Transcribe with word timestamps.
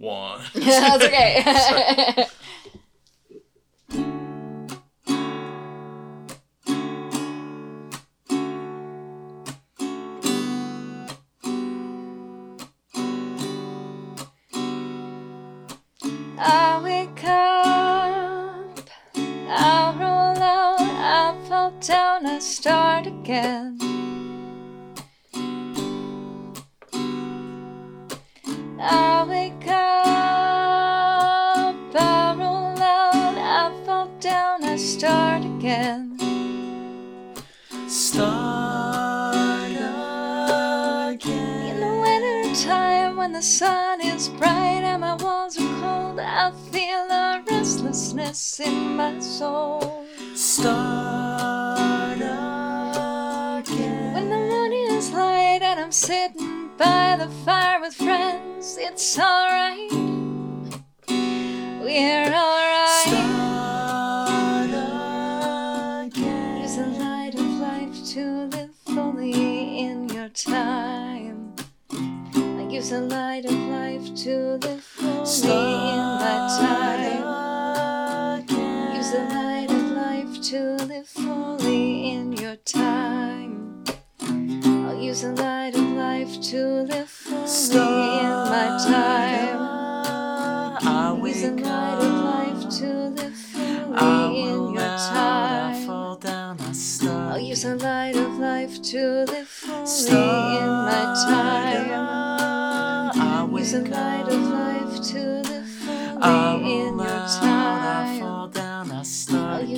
One. 0.00 0.40
That's 0.54 1.04
okay. 1.04 1.42
I 1.46 2.26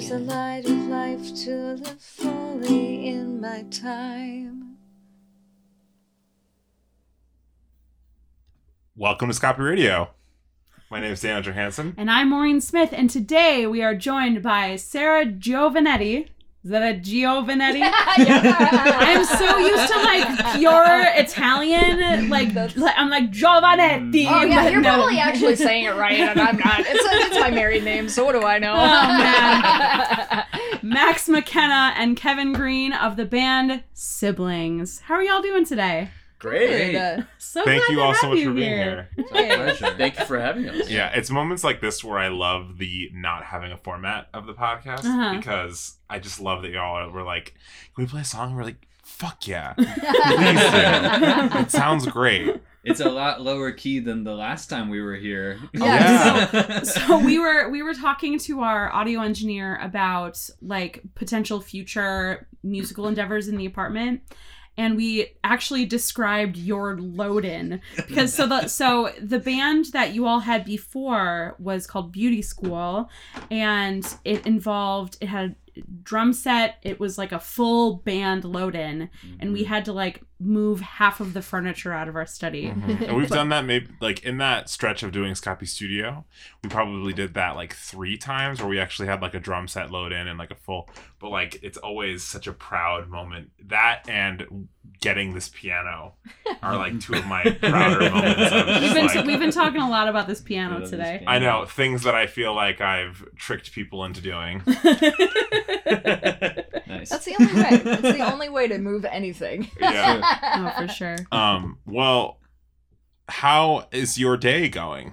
start 0.02 0.20
I'll 0.20 0.26
the 0.26 0.32
light 0.32 0.64
of 0.64 0.86
life 0.86 1.34
to 1.44 1.74
live 1.74 2.00
fully 2.00 3.06
in 3.08 3.40
my 3.40 3.62
time. 3.70 4.76
Welcome 8.96 9.30
to 9.30 9.38
Scopy 9.38 9.58
Radio. 9.58 10.10
My 10.90 11.00
name 11.00 11.12
is 11.12 11.22
Daniel 11.22 11.42
Johansson. 11.42 11.94
And 11.96 12.10
I'm 12.10 12.30
Maureen 12.30 12.60
Smith, 12.60 12.90
and 12.92 13.08
today 13.08 13.66
we 13.66 13.82
are 13.82 13.94
joined 13.94 14.42
by 14.42 14.76
Sarah 14.76 15.24
Giovanetti. 15.24 16.28
Is 16.64 16.70
that 16.70 16.82
a 16.82 16.94
Giovanetti? 16.96 17.82
I'm 17.82 19.24
so 19.24 19.58
used 19.58 19.92
to 19.92 19.98
like 19.98 20.56
pure 20.56 21.06
Italian, 21.16 22.28
like, 22.28 22.54
like- 22.54 22.76
I'm 22.96 23.10
like 23.10 23.32
Giovanetti. 23.32 24.26
Oh 24.28 24.44
yeah, 24.44 24.68
you're 24.68 24.80
no. 24.80 24.94
probably 24.94 25.18
actually 25.18 25.56
saying 25.56 25.86
it 25.86 25.96
right, 25.96 26.20
and 26.20 26.40
I'm 26.40 26.56
not. 26.56 26.78
It's, 26.80 27.04
it's 27.26 27.40
my 27.40 27.50
married 27.50 27.82
name, 27.82 28.08
so 28.08 28.24
what 28.24 28.32
do 28.32 28.42
I 28.44 28.60
know? 28.60 28.74
Oh, 28.76 30.42
Max 30.82 31.28
McKenna 31.28 31.94
and 31.96 32.16
Kevin 32.16 32.52
Green 32.52 32.92
of 32.92 33.16
the 33.16 33.24
band 33.24 33.82
Siblings. 33.92 35.00
How 35.00 35.14
are 35.14 35.22
y'all 35.24 35.42
doing 35.42 35.64
today? 35.64 36.10
Great. 36.42 36.92
Good. 36.92 37.26
So 37.38 37.64
Thank 37.64 37.88
you 37.90 38.00
all 38.00 38.14
so 38.14 38.30
much 38.30 38.42
for 38.42 38.52
being 38.52 38.68
here. 38.68 39.08
It's 39.16 39.30
our 39.30 39.44
pleasure. 39.44 39.94
Thank 39.96 40.18
you 40.18 40.24
for 40.24 40.40
having 40.40 40.68
us. 40.70 40.88
Yeah, 40.90 41.10
it's 41.14 41.30
moments 41.30 41.62
like 41.62 41.80
this 41.80 42.02
where 42.02 42.18
I 42.18 42.28
love 42.28 42.78
the 42.78 43.10
not 43.14 43.44
having 43.44 43.70
a 43.72 43.76
format 43.76 44.28
of 44.34 44.46
the 44.46 44.54
podcast 44.54 45.04
Uh-huh. 45.04 45.36
because 45.36 45.98
I 46.10 46.18
just 46.18 46.40
love 46.40 46.62
that 46.62 46.70
y'all 46.70 46.96
are, 46.96 47.10
were 47.10 47.22
like, 47.22 47.54
can 47.94 48.04
we 48.04 48.06
play 48.08 48.22
a 48.22 48.24
song? 48.24 48.48
And 48.48 48.56
we're 48.56 48.64
like, 48.64 48.86
fuck 49.04 49.46
yeah. 49.46 49.74
Please 49.76 49.86
do. 49.86 51.58
it 51.60 51.70
sounds 51.70 52.06
great. 52.06 52.60
It's 52.84 53.00
a 53.00 53.10
lot 53.10 53.40
lower 53.42 53.70
key 53.70 54.00
than 54.00 54.24
the 54.24 54.34
last 54.34 54.68
time 54.68 54.88
we 54.88 55.00
were 55.02 55.14
here. 55.14 55.60
Yeah. 55.74 56.82
so 56.82 57.18
we 57.24 57.38
were 57.38 57.68
we 57.70 57.82
were 57.82 57.94
talking 57.94 58.38
to 58.40 58.62
our 58.62 58.92
audio 58.92 59.20
engineer 59.20 59.78
about 59.80 60.38
like 60.60 61.02
potential 61.14 61.60
future 61.60 62.48
musical 62.64 63.06
endeavors 63.06 63.46
in 63.48 63.56
the 63.56 63.66
apartment 63.66 64.22
and 64.76 64.96
we 64.96 65.32
actually 65.44 65.84
described 65.84 66.56
your 66.56 66.98
load 66.98 67.44
in 67.44 67.80
because 67.96 68.32
so 68.32 68.46
the 68.46 68.68
so 68.68 69.12
the 69.20 69.38
band 69.38 69.86
that 69.92 70.14
you 70.14 70.26
all 70.26 70.40
had 70.40 70.64
before 70.64 71.56
was 71.58 71.86
called 71.86 72.12
Beauty 72.12 72.42
School 72.42 73.10
and 73.50 74.16
it 74.24 74.46
involved 74.46 75.18
it 75.20 75.28
had 75.28 75.54
a 75.76 75.80
drum 76.02 76.32
set 76.32 76.76
it 76.82 77.00
was 77.00 77.16
like 77.16 77.32
a 77.32 77.38
full 77.38 77.96
band 77.96 78.44
load 78.44 78.74
in 78.74 79.08
and 79.40 79.52
we 79.52 79.62
mm-hmm. 79.62 79.72
had 79.72 79.84
to 79.84 79.92
like 79.92 80.22
move 80.44 80.80
half 80.80 81.20
of 81.20 81.34
the 81.34 81.42
furniture 81.42 81.92
out 81.92 82.08
of 82.08 82.16
our 82.16 82.26
study 82.26 82.68
Mhm. 82.70 83.02
And 83.08 83.16
we've 83.16 83.28
done 83.28 83.48
that 83.50 83.64
maybe 83.64 83.88
like 84.00 84.24
in 84.24 84.38
that 84.38 84.68
stretch 84.68 85.02
of 85.02 85.12
doing 85.12 85.34
Scopy 85.34 85.68
Studio, 85.68 86.24
we 86.62 86.68
probably 86.70 87.12
did 87.12 87.34
that 87.34 87.56
like 87.56 87.74
three 87.74 88.16
times 88.16 88.60
where 88.60 88.68
we 88.68 88.78
actually 88.80 89.08
had 89.08 89.22
like 89.22 89.34
a 89.34 89.40
drum 89.40 89.68
set 89.68 89.90
load 89.90 90.12
in 90.12 90.26
and 90.28 90.38
like 90.38 90.50
a 90.50 90.54
full 90.56 90.88
but 91.18 91.30
like 91.30 91.58
it's 91.62 91.78
always 91.78 92.22
such 92.24 92.46
a 92.46 92.52
proud 92.52 93.08
moment. 93.08 93.50
That 93.66 94.08
and 94.08 94.68
getting 95.00 95.34
this 95.34 95.48
piano 95.48 96.14
are 96.62 96.76
like 96.76 97.00
two 97.00 97.14
of 97.14 97.26
my 97.26 97.42
prouder 97.60 98.10
moments. 98.10 98.80
We've 98.80 98.94
been, 98.94 99.06
like- 99.06 99.26
we've 99.26 99.38
been 99.40 99.50
talking 99.52 99.80
a 99.80 99.90
lot 99.90 100.08
about 100.08 100.26
this 100.26 100.40
piano 100.40 100.70
I 100.70 100.78
love 100.78 100.80
this 100.82 100.90
today. 100.90 101.18
piano. 101.20 101.30
I 101.30 101.38
know 101.38 101.64
things 101.66 102.02
that 102.04 102.14
I 102.14 102.26
feel 102.26 102.54
like 102.54 102.80
I've 102.80 103.24
tricked 103.36 103.72
people 103.72 104.04
into 104.04 104.20
doing. 104.20 104.62
nice. 104.66 104.80
That's 107.10 107.24
the 107.24 107.34
only 107.38 107.54
way. 107.54 107.68
It's 107.72 108.02
the 108.18 108.32
only 108.32 108.48
way 108.48 108.68
to 108.68 108.78
move 108.78 109.04
anything. 109.04 109.70
Yeah. 109.80 110.31
Oh, 110.42 110.72
for 110.78 110.88
sure. 110.88 111.16
Um. 111.32 111.78
Well, 111.86 112.38
how 113.28 113.88
is 113.92 114.18
your 114.18 114.36
day 114.36 114.68
going? 114.68 115.12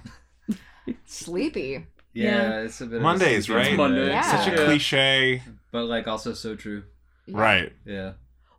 Sleepy. 1.06 1.86
yeah, 2.14 2.62
it's 2.62 2.82
a 2.82 2.86
bit. 2.88 3.02
Mondays, 3.02 3.50
of 3.50 3.56
a 3.56 3.60
sleepy 3.64 3.70
right? 3.70 3.78
Monday. 3.78 4.08
Yeah. 4.08 4.22
Such 4.44 4.54
a 4.54 4.66
cliche, 4.66 5.42
but 5.72 5.86
like 5.86 6.08
also 6.08 6.34
so 6.34 6.56
true. 6.56 6.84
right? 7.30 7.72
Yeah. 7.86 8.14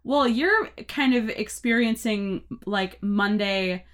Well, 0.04 0.26
you're 0.26 0.68
kind 0.88 1.14
of 1.14 1.28
experiencing 1.28 2.44
like 2.66 3.02
Monday 3.02 3.84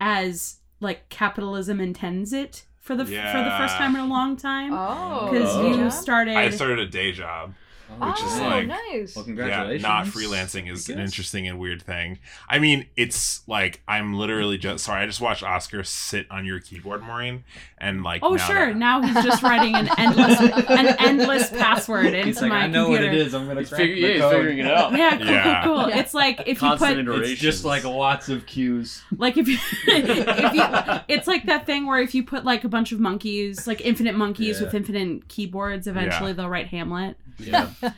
as 0.00 0.58
like 0.80 1.08
capitalism 1.08 1.80
intends 1.80 2.32
it 2.32 2.66
for 2.80 2.94
the 2.94 3.04
for 3.04 3.10
the 3.10 3.16
first 3.58 3.74
Yeah. 3.74 3.78
time 3.78 3.94
in 3.96 4.02
a 4.02 4.06
long 4.06 4.36
time 4.36 4.72
Oh. 4.72 5.30
because 5.32 5.56
Oh. 5.56 5.66
you 5.84 5.90
started. 5.90 6.36
I 6.36 6.50
started 6.50 6.78
a 6.78 6.86
day 6.86 7.12
job. 7.12 7.54
Oh, 7.88 8.10
Which 8.10 8.20
is 8.20 8.38
oh, 8.38 8.42
like- 8.42 8.66
nice. 8.66 9.14
Well, 9.16 9.24
Yeah, 9.24 9.34
congratulations. 9.36 9.82
not 9.82 10.06
freelancing 10.06 10.70
is 10.70 10.88
an 10.88 10.98
interesting 10.98 11.46
and 11.46 11.58
weird 11.58 11.80
thing. 11.82 12.18
I 12.48 12.58
mean, 12.58 12.86
it's 12.96 13.46
like 13.48 13.80
I'm 13.86 14.14
literally 14.14 14.58
just 14.58 14.84
sorry. 14.84 15.02
I 15.02 15.06
just 15.06 15.20
watched 15.20 15.42
Oscar 15.42 15.82
sit 15.84 16.26
on 16.30 16.44
your 16.44 16.58
keyboard, 16.60 17.02
Maureen, 17.02 17.44
and 17.78 18.02
like. 18.02 18.22
Oh 18.24 18.34
now 18.34 18.46
sure! 18.46 18.66
that- 18.66 18.76
Now 18.76 19.02
he's 19.02 19.24
just 19.24 19.42
writing 19.42 19.74
an 19.76 19.88
endless 19.98 20.40
an 20.40 20.96
endless 20.98 21.50
password 21.50 22.06
into 22.06 22.24
He's 22.26 22.40
like, 22.42 22.50
my 22.50 22.62
I 22.62 22.66
know 22.66 22.86
computer. 22.86 23.06
what 23.06 23.14
it 23.14 23.20
is. 23.26 23.34
I'm 23.34 23.46
gonna 23.46 23.64
crack 23.64 23.80
figure- 23.80 23.94
the 23.94 24.00
yeah, 24.00 24.24
he's 24.28 24.32
figuring 24.36 24.58
it 24.58 24.66
out. 24.66 24.92
Yeah, 24.96 25.16
cool, 25.18 25.26
Yeah. 25.26 25.64
cool, 25.64 25.74
cool. 25.76 25.88
Yeah. 25.90 25.98
It's 26.00 26.14
like 26.14 26.40
if 26.40 26.48
you 26.48 26.54
Constant 26.68 26.78
put 26.96 26.98
iteration. 26.98 27.32
It's 27.32 27.40
just 27.40 27.64
like 27.64 27.84
lots 27.84 28.28
of 28.28 28.46
cues. 28.46 29.02
like 29.16 29.36
if 29.36 29.46
you, 29.48 29.58
if 29.86 30.54
you 30.54 31.00
it's 31.08 31.26
like 31.28 31.46
that 31.46 31.66
thing 31.66 31.86
where 31.86 32.00
if 32.00 32.14
you 32.14 32.24
put 32.24 32.44
like 32.44 32.64
a 32.64 32.68
bunch 32.68 32.92
of 32.92 33.00
monkeys 33.00 33.66
like 33.66 33.80
infinite 33.80 34.16
monkeys 34.16 34.58
Yeah. 34.58 34.66
with 34.66 34.74
infinite 34.74 35.28
keyboards 35.28 35.86
eventually 35.86 36.32
they'll 36.32 36.48
write 36.48 36.66
hamlet 36.68 37.16
Yeah. 37.38 37.68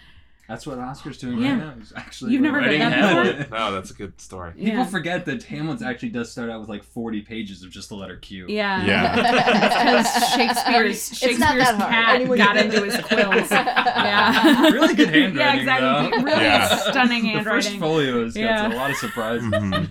That's 0.48 0.66
what 0.66 0.78
Oscar's 0.78 1.18
doing 1.18 1.42
Yeah. 1.42 1.50
right 1.50 1.58
now. 1.58 1.74
He's 1.78 1.92
actually 1.94 2.32
You've 2.32 2.40
never 2.40 2.56
heard 2.58 2.68
writing 2.68 2.80
that 2.80 2.92
Hamlet. 2.94 3.36
before? 3.50 3.58
No, 3.58 3.70
that's 3.72 3.90
a 3.90 3.94
good 3.94 4.18
story. 4.18 4.52
People 4.54 4.86
forget 4.86 5.26
that 5.26 5.42
Hamlet 5.42 5.82
actually 5.82 6.08
does 6.08 6.32
start 6.32 6.48
out 6.48 6.60
with 6.60 6.70
like 6.70 6.82
40 6.82 7.20
pages 7.20 7.62
of 7.62 7.68
just 7.70 7.90
the 7.90 7.96
letter 7.96 8.16
Q. 8.16 8.46
yeah 8.48 8.82
Yeah. 8.82 9.14
because 9.14 10.06
shakespeare's 10.34 11.18
shakespeare's 11.18 11.38
that 11.64 11.78
cat 11.78 12.14
Anyone 12.14 12.38
got 12.38 12.56
into 12.56 12.82
his 12.82 12.96
quills 12.96 13.50
yeah 13.50 14.70
Really 14.70 14.94
good 14.94 15.10
handwriting, 15.10 15.36
yeah 15.36 15.54
exactly 15.56 16.18
though. 16.18 16.24
really 16.24 16.44
Yeah. 16.44 16.76
stunning 16.90 17.24
handwriting. 17.26 17.44
The 17.44 17.50
first 17.50 17.68
handwriting 17.68 17.80
folio's 17.80 18.32
got 18.32 18.40
Yeah. 18.40 18.72
a 18.72 18.74
lot 18.74 18.90
of 18.90 18.96
surprises. 18.96 19.50
Mhm. 19.50 19.88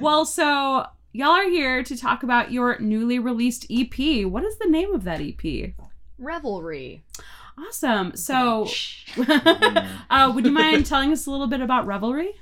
well 0.00 0.26
so 0.26 0.84
y'all 1.12 1.30
are 1.30 1.48
here 1.48 1.82
to 1.82 1.96
talk 1.96 2.22
about 2.22 2.52
your 2.52 2.78
newly 2.78 3.18
released 3.18 3.64
EP. 3.70 4.26
What 4.26 4.44
is 4.44 4.58
the 4.58 4.68
name 4.68 4.92
of 4.94 5.04
that 5.04 5.22
EP? 5.22 5.72
Revelry. 6.18 7.04
Awesome. 7.58 8.16
So, 8.16 8.66
uh, 9.18 10.32
would 10.34 10.44
you 10.44 10.52
mind 10.52 10.86
telling 10.86 11.12
us 11.12 11.26
a 11.26 11.30
little 11.30 11.46
bit 11.46 11.60
about 11.60 11.86
Revelry? 11.86 12.32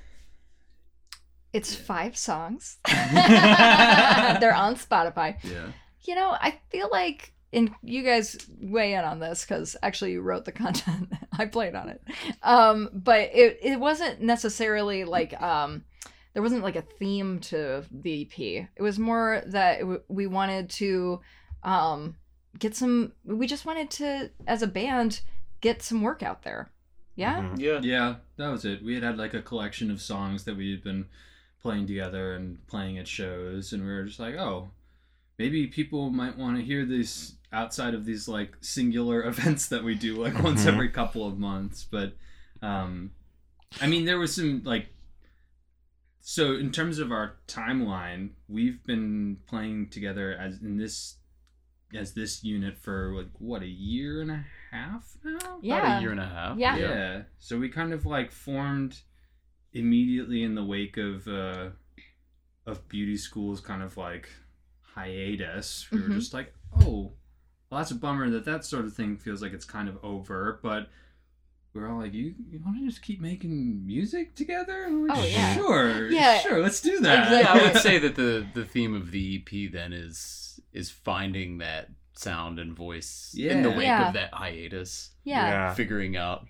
It's 1.53 1.75
five 1.75 2.17
songs. 2.17 2.79
They're 2.87 4.55
on 4.55 4.77
Spotify. 4.77 5.37
Yeah. 5.45 5.67
You 6.03 6.15
know, 6.15 6.31
I 6.31 6.59
feel 6.71 6.89
like, 6.91 7.35
and 7.53 7.71
you 7.83 8.03
guys 8.03 8.37
weigh 8.61 8.95
in 8.95 9.05
on 9.05 9.21
this 9.21 9.45
because 9.45 9.77
actually 9.83 10.13
you 10.13 10.23
wrote 10.23 10.47
the 10.47 10.53
content. 10.53 11.13
I 11.39 11.45
played 11.45 11.75
on 11.75 11.91
it. 11.91 12.03
Um, 12.43 12.89
but 12.93 13.31
it, 13.35 13.59
it 13.63 13.79
wasn't 13.79 14.23
necessarily 14.23 15.05
like, 15.05 15.41
um, 15.41 15.85
there 16.33 16.43
wasn't 16.43 16.63
like 16.63 16.77
a 16.77 16.83
theme 16.83 17.41
to 17.41 17.85
the 17.91 18.23
EP. 18.23 18.69
It 18.75 18.83
was 18.83 18.99
more 18.99 19.43
that 19.47 19.77
it 19.77 19.83
w- 19.83 20.03
we 20.09 20.27
wanted 20.27 20.71
to 20.71 21.21
um, 21.63 22.17
get 22.59 22.75
some, 22.77 23.13
we 23.25 23.47
just 23.47 23.65
wanted 23.67 23.91
to, 23.91 24.31
as 24.47 24.63
a 24.63 24.67
band, 24.67 25.21
get 25.61 25.83
some 25.83 26.03
work 26.03 26.23
out 26.23 26.43
there. 26.43 26.71
Yeah? 27.17 27.43
Mhm. 27.43 27.59
Yeah. 27.61 27.81
Yeah, 27.83 28.15
that 28.37 28.49
was 28.49 28.65
it. 28.65 28.83
We 28.83 28.95
had 28.95 29.03
had 29.03 29.19
like 29.19 29.35
a 29.35 29.43
collection 29.43 29.91
of 29.91 30.01
songs 30.01 30.45
that 30.45 30.57
we 30.57 30.71
had 30.71 30.83
been 30.83 31.07
playing 31.63 31.87
together 31.87 32.35
and 32.35 32.67
playing 32.67 32.99
at 32.99 33.07
shows, 33.09 33.73
and 33.73 33.83
we 33.85 33.89
were 33.93 34.05
just 34.05 34.19
like, 34.19 34.35
oh, 34.35 34.71
maybe 35.39 35.67
people 35.67 36.11
might 36.11 36.37
want 36.39 36.57
to 36.57 36.63
hear 36.65 36.85
this 36.85 37.35
outside 37.53 37.95
of 37.95 38.05
these 38.05 38.29
like 38.29 38.57
singular 38.61 39.25
events 39.27 39.69
that 39.69 39.85
we 39.85 39.95
do 39.95 40.17
like 40.17 40.43
once 40.43 40.65
Mhm. 40.65 40.69
every 40.75 40.89
couple 40.89 41.27
of 41.27 41.39
months. 41.39 41.87
But, 41.91 42.17
um, 42.63 43.13
I 43.81 43.87
mean, 43.87 44.05
there 44.05 44.19
was 44.19 44.35
some 44.35 44.63
like. 44.65 44.89
So 46.25 46.53
in 46.55 46.71
terms 46.71 46.99
of 47.01 47.11
our 47.11 47.37
timeline, 47.49 48.31
we've 48.49 48.83
been 48.85 49.39
playing 49.49 49.89
together 49.91 50.33
as 50.35 50.61
in 50.63 50.77
this 50.77 51.17
as 51.95 52.15
this 52.15 52.43
unit 52.45 52.77
for 52.79 53.15
like 53.17 53.29
what 53.39 53.63
a 53.63 53.67
year 53.67 54.21
and 54.23 54.31
a 54.31 54.45
half 54.71 55.17
now. 55.25 55.37
About 55.37 55.59
Yeah. 55.65 55.99
a 55.99 56.01
year 56.01 56.11
and 56.11 56.21
a 56.21 56.27
half. 56.27 56.59
Yeah. 56.59 56.77
Yeah. 56.77 57.23
So 57.39 57.59
we 57.59 57.69
kind 57.69 57.93
of 57.93 58.07
like 58.07 58.31
formed 58.33 59.01
immediately 59.73 60.43
in 60.43 60.55
the 60.55 60.65
wake 60.65 60.97
of 60.97 61.27
uh 61.29 61.71
of 62.67 62.89
beauty 62.89 63.17
school's 63.17 63.61
kind 63.61 63.83
of 63.83 63.97
like 63.97 64.29
hiatus. 64.95 65.87
We 65.91 66.01
were 66.01 66.09
just 66.11 66.35
like, 66.35 66.53
oh, 66.81 67.13
well, 67.71 67.79
that's 67.81 67.91
a 67.91 67.95
bummer 67.97 68.29
that 68.31 68.45
that 68.45 68.65
sort 68.65 68.85
of 68.85 68.95
thing 68.95 69.17
feels 69.17 69.43
like 69.43 69.53
it's 69.53 69.65
kind 69.65 69.89
of 69.89 69.99
over. 70.05 70.61
But 70.63 70.89
we're 71.75 71.89
all 71.91 71.99
like, 72.01 72.13
you 72.15 72.35
you 72.51 72.61
want 72.65 72.79
to 72.79 72.87
just 72.87 73.03
keep 73.03 73.21
making 73.21 73.85
music 73.87 74.35
together? 74.35 74.85
And 74.85 75.03
we're 75.03 75.09
Oh, 75.11 75.25
yeah. 75.25 75.55
sure, 75.55 76.11
Yeah. 76.11 76.39
sure, 76.41 76.61
let's 76.63 76.81
do 76.81 77.01
that. 77.01 77.31
Yeah, 77.31 77.39
Exactly. 77.41 77.61
I 77.61 77.73
would 77.73 77.83
say 77.83 77.99
that 77.99 78.15
the 78.17 78.47
the 78.55 78.65
theme 78.65 78.95
of 78.95 79.11
the 79.11 79.37
EP 79.43 79.73
then 79.73 79.93
is 79.93 80.52
is 80.73 80.91
finding 80.91 81.59
that 81.59 81.89
sound 82.15 82.59
and 82.59 82.75
voice 82.75 83.35
in 83.39 83.63
the 83.63 83.71
wake 83.71 83.83
Yeah. 83.87 84.09
of 84.09 84.15
that 84.15 84.33
hiatus, 84.35 85.11
Yeah. 85.25 85.73
figuring 85.75 86.17
out 86.17 86.47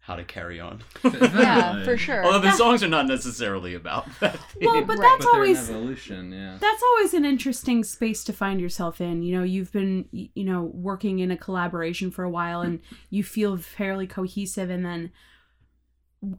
how 0.00 0.16
to 0.16 0.24
carry 0.24 0.58
on. 0.58 0.82
Yeah, 1.04 1.84
for 1.84 1.96
sure. 1.96 2.24
Although 2.24 2.40
the 2.40 2.52
songs 2.52 2.82
are 2.82 2.88
not 2.88 3.06
necessarily 3.06 3.74
about 3.74 4.06
that. 4.20 4.38
Well, 4.60 4.74
theme. 4.74 4.86
but 4.86 4.98
Right. 4.98 5.08
that's 5.18 5.24
but 5.26 5.34
always 5.34 5.68
an 5.68 5.76
evolution, 5.76 6.32
yeah. 6.32 6.56
that's 6.60 6.82
always 6.82 7.14
an 7.14 7.24
interesting 7.24 7.84
space 7.84 8.24
to 8.24 8.32
find 8.32 8.60
yourself 8.60 9.00
in. 9.00 9.22
You 9.22 9.36
know, 9.38 9.44
you've 9.44 9.70
been 9.72 10.08
you 10.12 10.44
know 10.44 10.62
working 10.74 11.20
in 11.20 11.30
a 11.30 11.36
collaboration 11.36 12.10
for 12.10 12.24
a 12.24 12.30
while, 12.30 12.62
and 12.62 12.80
you 13.10 13.22
feel 13.22 13.56
fairly 13.58 14.06
cohesive, 14.08 14.70
and 14.70 14.84
then 14.84 15.12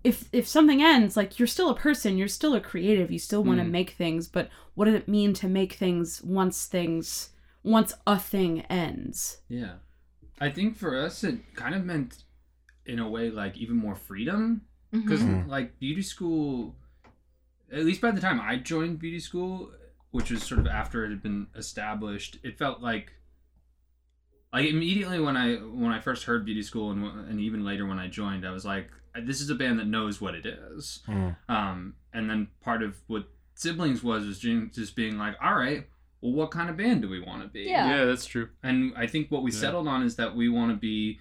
if 0.03 0.29
if 0.31 0.47
something 0.47 0.81
ends, 0.81 1.17
like 1.17 1.37
you're 1.39 1.47
still 1.47 1.69
a 1.69 1.75
person, 1.75 2.17
you're 2.17 2.27
still 2.27 2.55
a 2.55 2.61
creative, 2.61 3.11
you 3.11 3.19
still 3.19 3.43
want 3.43 3.59
to 3.59 3.65
Mm. 3.65 3.71
make 3.71 3.89
things, 3.91 4.27
but 4.27 4.49
what 4.75 4.85
does 4.85 4.93
it 4.95 5.07
mean 5.07 5.33
to 5.35 5.47
make 5.47 5.73
things 5.73 6.21
once 6.23 6.65
things 6.65 7.29
once 7.63 7.93
a 8.07 8.17
thing 8.19 8.61
ends? 8.61 9.41
Yeah. 9.49 9.75
I 10.39 10.49
think 10.49 10.75
for 10.77 10.97
us, 10.97 11.23
it 11.23 11.55
kind 11.55 11.75
of 11.75 11.85
meant, 11.85 12.23
in 12.85 12.99
a 12.99 13.09
way, 13.09 13.29
like 13.29 13.57
even 13.57 13.75
more 13.77 13.95
freedom. 13.95 14.61
Because, 14.91 15.21
Mhm. 15.23 15.47
like, 15.47 15.79
beauty 15.79 16.01
school, 16.03 16.75
at 17.71 17.83
least 17.85 17.99
by 18.01 18.11
the 18.11 18.21
time 18.21 18.39
I 18.39 18.57
joined 18.57 18.99
beauty 18.99 19.19
school, 19.19 19.71
which 20.11 20.29
was 20.29 20.43
sort 20.43 20.59
of 20.59 20.67
after 20.67 21.03
it 21.05 21.09
had 21.09 21.23
been 21.23 21.47
established, 21.55 22.37
it 22.43 22.57
felt 22.57 22.81
like. 22.81 23.13
Like 24.51 24.67
immediately 24.69 25.19
when 25.19 25.35
I 25.35 25.55
when 25.55 25.91
I 25.91 25.99
first 25.99 26.25
heard 26.25 26.45
beauty 26.45 26.61
school 26.61 26.91
and 26.91 27.03
and 27.29 27.39
even 27.39 27.65
later 27.65 27.87
when 27.87 27.97
I 27.97 28.07
joined 28.07 28.45
I 28.45 28.51
was 28.51 28.63
like 28.65 28.91
this 29.21 29.41
is 29.41 29.49
a 29.49 29.55
band 29.55 29.79
that 29.79 29.87
knows 29.87 30.19
what 30.19 30.33
it 30.35 30.45
is 30.45 31.01
Mm. 31.07 31.35
um, 31.49 31.95
and 32.13 32.29
then 32.29 32.47
part 32.61 32.81
of 32.83 32.95
what 33.07 33.27
siblings 33.55 34.03
was 34.03 34.25
was 34.25 34.39
just 34.39 34.95
being 34.95 35.17
like 35.17 35.35
all 35.41 35.55
right 35.55 35.87
well 36.21 36.33
what 36.33 36.49
kind 36.51 36.69
of 36.69 36.77
band 36.77 37.01
do 37.03 37.09
we 37.09 37.19
want 37.19 37.41
to 37.43 37.47
be 37.47 37.61
Yeah. 37.61 37.89
yeah, 37.97 38.05
that's 38.05 38.25
true. 38.25 38.49
and 38.63 38.93
I 38.95 39.05
think 39.07 39.29
what 39.29 39.43
we 39.43 39.51
Yeah. 39.51 39.59
settled 39.59 39.87
on 39.87 40.03
is 40.03 40.15
that 40.15 40.35
we 40.35 40.49
want 40.49 40.71
to 40.71 40.77
be 40.77 41.19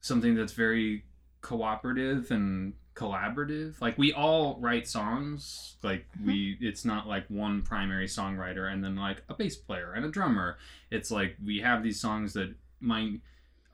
something 0.00 0.34
that's 0.34 0.52
very 0.52 1.04
cooperative 1.40 2.30
and 2.30 2.74
collaborative. 2.94 3.80
Like 3.80 3.96
we 3.98 4.12
all 4.12 4.58
write 4.60 4.86
songs. 4.86 5.76
Like 5.82 6.06
we, 6.24 6.58
it's 6.60 6.84
not 6.84 7.08
like 7.08 7.24
one 7.28 7.62
primary 7.62 8.06
songwriter 8.06 8.70
and 8.72 8.84
then 8.84 8.96
like 8.96 9.22
a 9.28 9.34
bass 9.34 9.56
player 9.56 9.92
and 9.92 10.04
a 10.04 10.08
drummer. 10.10 10.58
It's 10.90 11.10
like 11.10 11.36
we 11.44 11.60
have 11.60 11.82
these 11.82 11.98
songs 12.00 12.32
that 12.34 12.54
might 12.80 13.20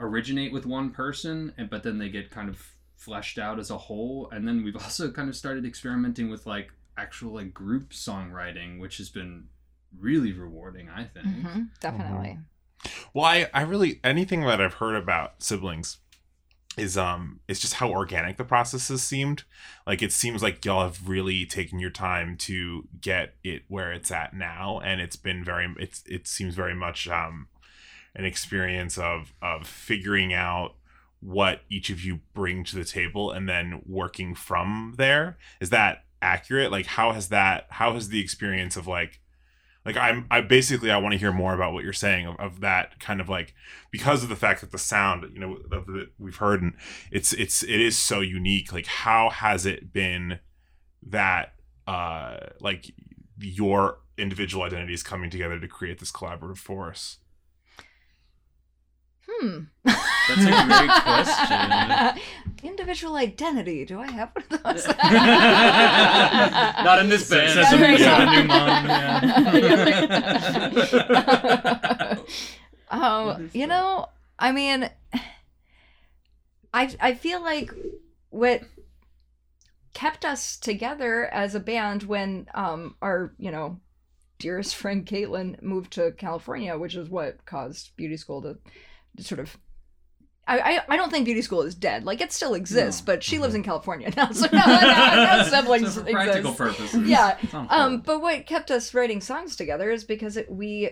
originate 0.01 0.53
with 0.53 0.67
one 0.67 0.91
person, 0.91 1.53
and 1.59 1.69
but 1.69 1.83
then 1.83 1.99
they 1.99 2.09
get 2.09 2.31
kind 2.31 2.49
of 2.49 2.65
fleshed 2.99 3.39
out 3.39 3.59
as 3.59 3.71
a 3.71 3.79
whole. 3.79 4.29
And 4.31 4.47
then 4.47 4.63
we've 4.63 4.77
also 4.83 5.11
kind 5.11 5.29
of 5.29 5.37
started 5.37 5.65
experimenting 5.65 6.29
with 6.29 6.47
like 6.47 6.71
actual 6.99 7.33
like 7.33 7.55
group 7.55 7.91
songwriting, 7.91 8.79
which 8.79 8.99
has 8.99 9.09
been 9.09 9.45
really 9.99 10.33
rewarding. 10.33 10.91
I 10.91 11.05
think. 11.05 11.27
Mhm, 11.27 11.69
Definitely. 11.81 12.39
Well, 13.15 13.25
I, 13.25 13.49
I 13.55 13.63
really 13.63 14.01
anything 14.05 14.43
that 14.43 14.61
I've 14.61 14.75
heard 14.75 14.95
about 14.95 15.43
siblings 15.43 15.99
is 16.77 16.97
um 16.97 17.41
it's 17.49 17.59
just 17.59 17.75
how 17.75 17.91
organic 17.91 18.37
the 18.37 18.45
process 18.45 18.87
processes 18.87 19.03
seemed. 19.03 19.45
Like 19.87 20.03
it 20.03 20.13
seems 20.13 20.43
like 20.43 20.65
y'all 20.65 20.85
have 20.85 21.09
really 21.09 21.45
taken 21.45 21.79
your 21.79 21.91
time 21.91 22.37
to 22.39 22.87
get 23.01 23.35
it 23.43 23.63
where 23.69 23.93
it's 23.93 24.11
at 24.11 24.35
now, 24.35 24.81
and 24.85 25.01
it's 25.01 25.17
been 25.17 25.45
very 25.45 25.75
it's 25.79 26.03
it 26.07 26.27
seems 26.29 26.55
very 26.55 26.75
much 26.75 27.09
um 27.09 27.49
an 28.15 28.25
experience 28.25 28.99
of 28.99 29.33
of 29.43 29.67
figuring 29.67 30.33
out 30.33 30.75
what 31.21 31.63
each 31.69 31.91
of 31.91 32.05
you 32.05 32.21
bring 32.35 32.65
to 32.65 32.77
the 32.77 32.85
table 32.85 33.31
and 33.31 33.49
then 33.49 33.83
working 33.87 34.35
from 34.35 34.95
there. 34.99 35.37
Is 35.61 35.71
that 35.71 36.05
accurate? 36.23 36.71
Like 36.71 36.87
how 36.87 37.13
has 37.13 37.29
that 37.29 37.67
how 37.71 37.95
has 37.95 38.09
the 38.09 38.21
experience 38.21 38.77
of 38.77 38.87
like 38.87 39.21
like 39.89 39.97
i'm 39.97 40.27
i 40.31 40.41
basically 40.41 40.91
i 40.91 40.97
want 40.99 41.13
to 41.13 41.19
hear 41.19 41.33
more 41.33 41.55
about 41.55 41.73
what 41.73 41.83
you're 41.83 41.93
saying 41.93 42.27
of, 42.27 42.37
of 42.39 42.61
that 42.61 43.01
kind 43.01 43.21
of 43.21 43.29
like 43.29 43.55
because 43.91 44.23
of 44.23 44.29
the 44.29 44.37
fact 44.37 44.61
that 44.61 44.71
the 44.71 44.79
sound 44.79 45.25
you 45.33 45.41
know 45.41 45.59
the 45.71 46.09
we've 46.19 46.37
heard 46.37 46.61
and 46.61 46.75
it's 47.11 47.33
it's 47.33 47.63
it 47.63 47.81
is 47.81 47.97
so 47.97 48.21
unique 48.21 48.73
like 48.73 48.87
how 48.87 49.31
has 49.31 49.65
it 49.65 49.93
been 49.93 50.39
that 51.03 51.55
uh 51.87 52.37
like 52.61 52.93
your 53.41 54.01
individual 54.19 54.65
identities 54.65 55.03
coming 55.03 55.31
together 55.31 55.59
to 55.59 55.69
create 55.69 55.99
this 56.01 56.13
collaborative 56.13 56.59
force 56.59 57.19
Hmm. 59.41 59.59
That's 59.85 60.43
a 60.43 60.51
great 60.67 60.91
question. 61.03 62.23
Individual 62.63 63.15
identity. 63.17 63.85
Do 63.85 64.01
I 64.01 64.11
have 64.11 64.31
one 64.35 64.45
of 64.51 64.63
those? 64.65 64.87
Not 66.85 66.99
in 67.01 67.09
this 67.09 67.31
band. 67.31 67.57
That's 67.57 67.73
yeah, 67.73 67.83
right. 67.83 68.01
a 68.01 68.31
new 68.31 68.45
mom, 68.49 68.87
yeah. 71.69 72.17
oh, 72.91 73.39
you 73.53 73.69
know, 73.69 74.09
I 74.39 74.51
mean, 74.53 74.91
I 76.75 76.97
I 77.01 77.15
feel 77.15 77.41
like 77.41 77.73
what 78.31 78.63
kept 79.95 80.25
us 80.25 80.57
together 80.57 81.27
as 81.27 81.55
a 81.55 81.61
band 81.61 82.03
when 82.05 82.49
um 82.55 82.97
our 83.01 83.35
you 83.39 83.53
know 83.53 83.79
dearest 84.39 84.77
friend 84.77 85.07
Caitlin 85.07 85.61
moved 85.63 85.93
to 85.95 86.13
California, 86.13 86.79
which 86.79 86.95
is 86.95 87.09
what 87.09 87.45
caused 87.45 87.95
beauty 87.97 88.17
school 88.17 88.43
to, 88.43 88.55
to 88.55 88.61
sort 89.19 89.41
of. 89.41 89.57
I, 90.47 90.59
I, 90.61 90.81
I 90.89 90.97
don't 90.97 91.11
think 91.11 91.27
beauty 91.27 91.43
school 91.43 91.61
is 91.63 91.75
dead. 91.75 92.05
Like 92.05 92.23
it 92.23 92.33
still 92.33 92.55
exists, 92.55 93.03
No. 93.03 93.07
but 93.13 93.23
she 93.23 93.39
lives 93.39 93.55
in 93.55 93.63
California 93.63 94.11
now, 94.17 94.31
so 94.31 94.47
no, 94.51 94.59
no, 94.65 95.37
no 95.39 95.43
siblings 95.51 95.95
So 95.95 96.05
for 96.05 96.11
practical 96.11 96.53
exist. 96.53 96.59
purposes. 96.59 97.07
Yeah, 97.09 97.37
Um, 97.53 98.01
but 98.01 98.23
what 98.23 98.47
kept 98.47 98.71
us 98.71 98.95
writing 98.95 99.21
songs 99.21 99.57
together 99.57 99.91
is 99.91 100.05
because 100.05 100.39
it, 100.39 100.51
we 100.51 100.91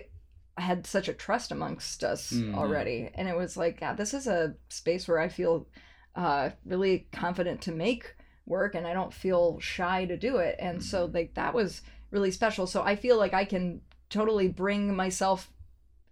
had 0.57 0.85
such 0.85 1.07
a 1.07 1.13
trust 1.13 1.51
amongst 1.51 2.03
us 2.03 2.31
Mm. 2.33 2.55
already, 2.55 3.09
and 3.15 3.27
it 3.27 3.35
was 3.35 3.57
like, 3.57 3.79
yeah, 3.81 3.93
this 3.93 4.13
is 4.13 4.27
a 4.27 4.53
space 4.69 5.07
where 5.07 5.19
I 5.19 5.27
feel 5.29 5.67
uh, 6.15 6.51
really 6.65 7.07
confident 7.11 7.61
to 7.63 7.71
make 7.71 8.15
work, 8.45 8.75
and 8.75 8.85
I 8.85 8.93
don't 8.93 9.13
feel 9.13 9.59
shy 9.59 10.05
to 10.05 10.17
do 10.17 10.37
it, 10.37 10.55
and 10.59 10.83
so 10.83 11.09
like 11.11 11.33
that 11.33 11.53
was 11.55 11.81
really 12.11 12.31
special. 12.31 12.67
So 12.67 12.83
I 12.83 12.95
feel 12.95 13.17
like 13.17 13.33
I 13.33 13.45
can 13.45 13.81
totally 14.09 14.47
bring 14.49 14.95
myself 14.95 15.51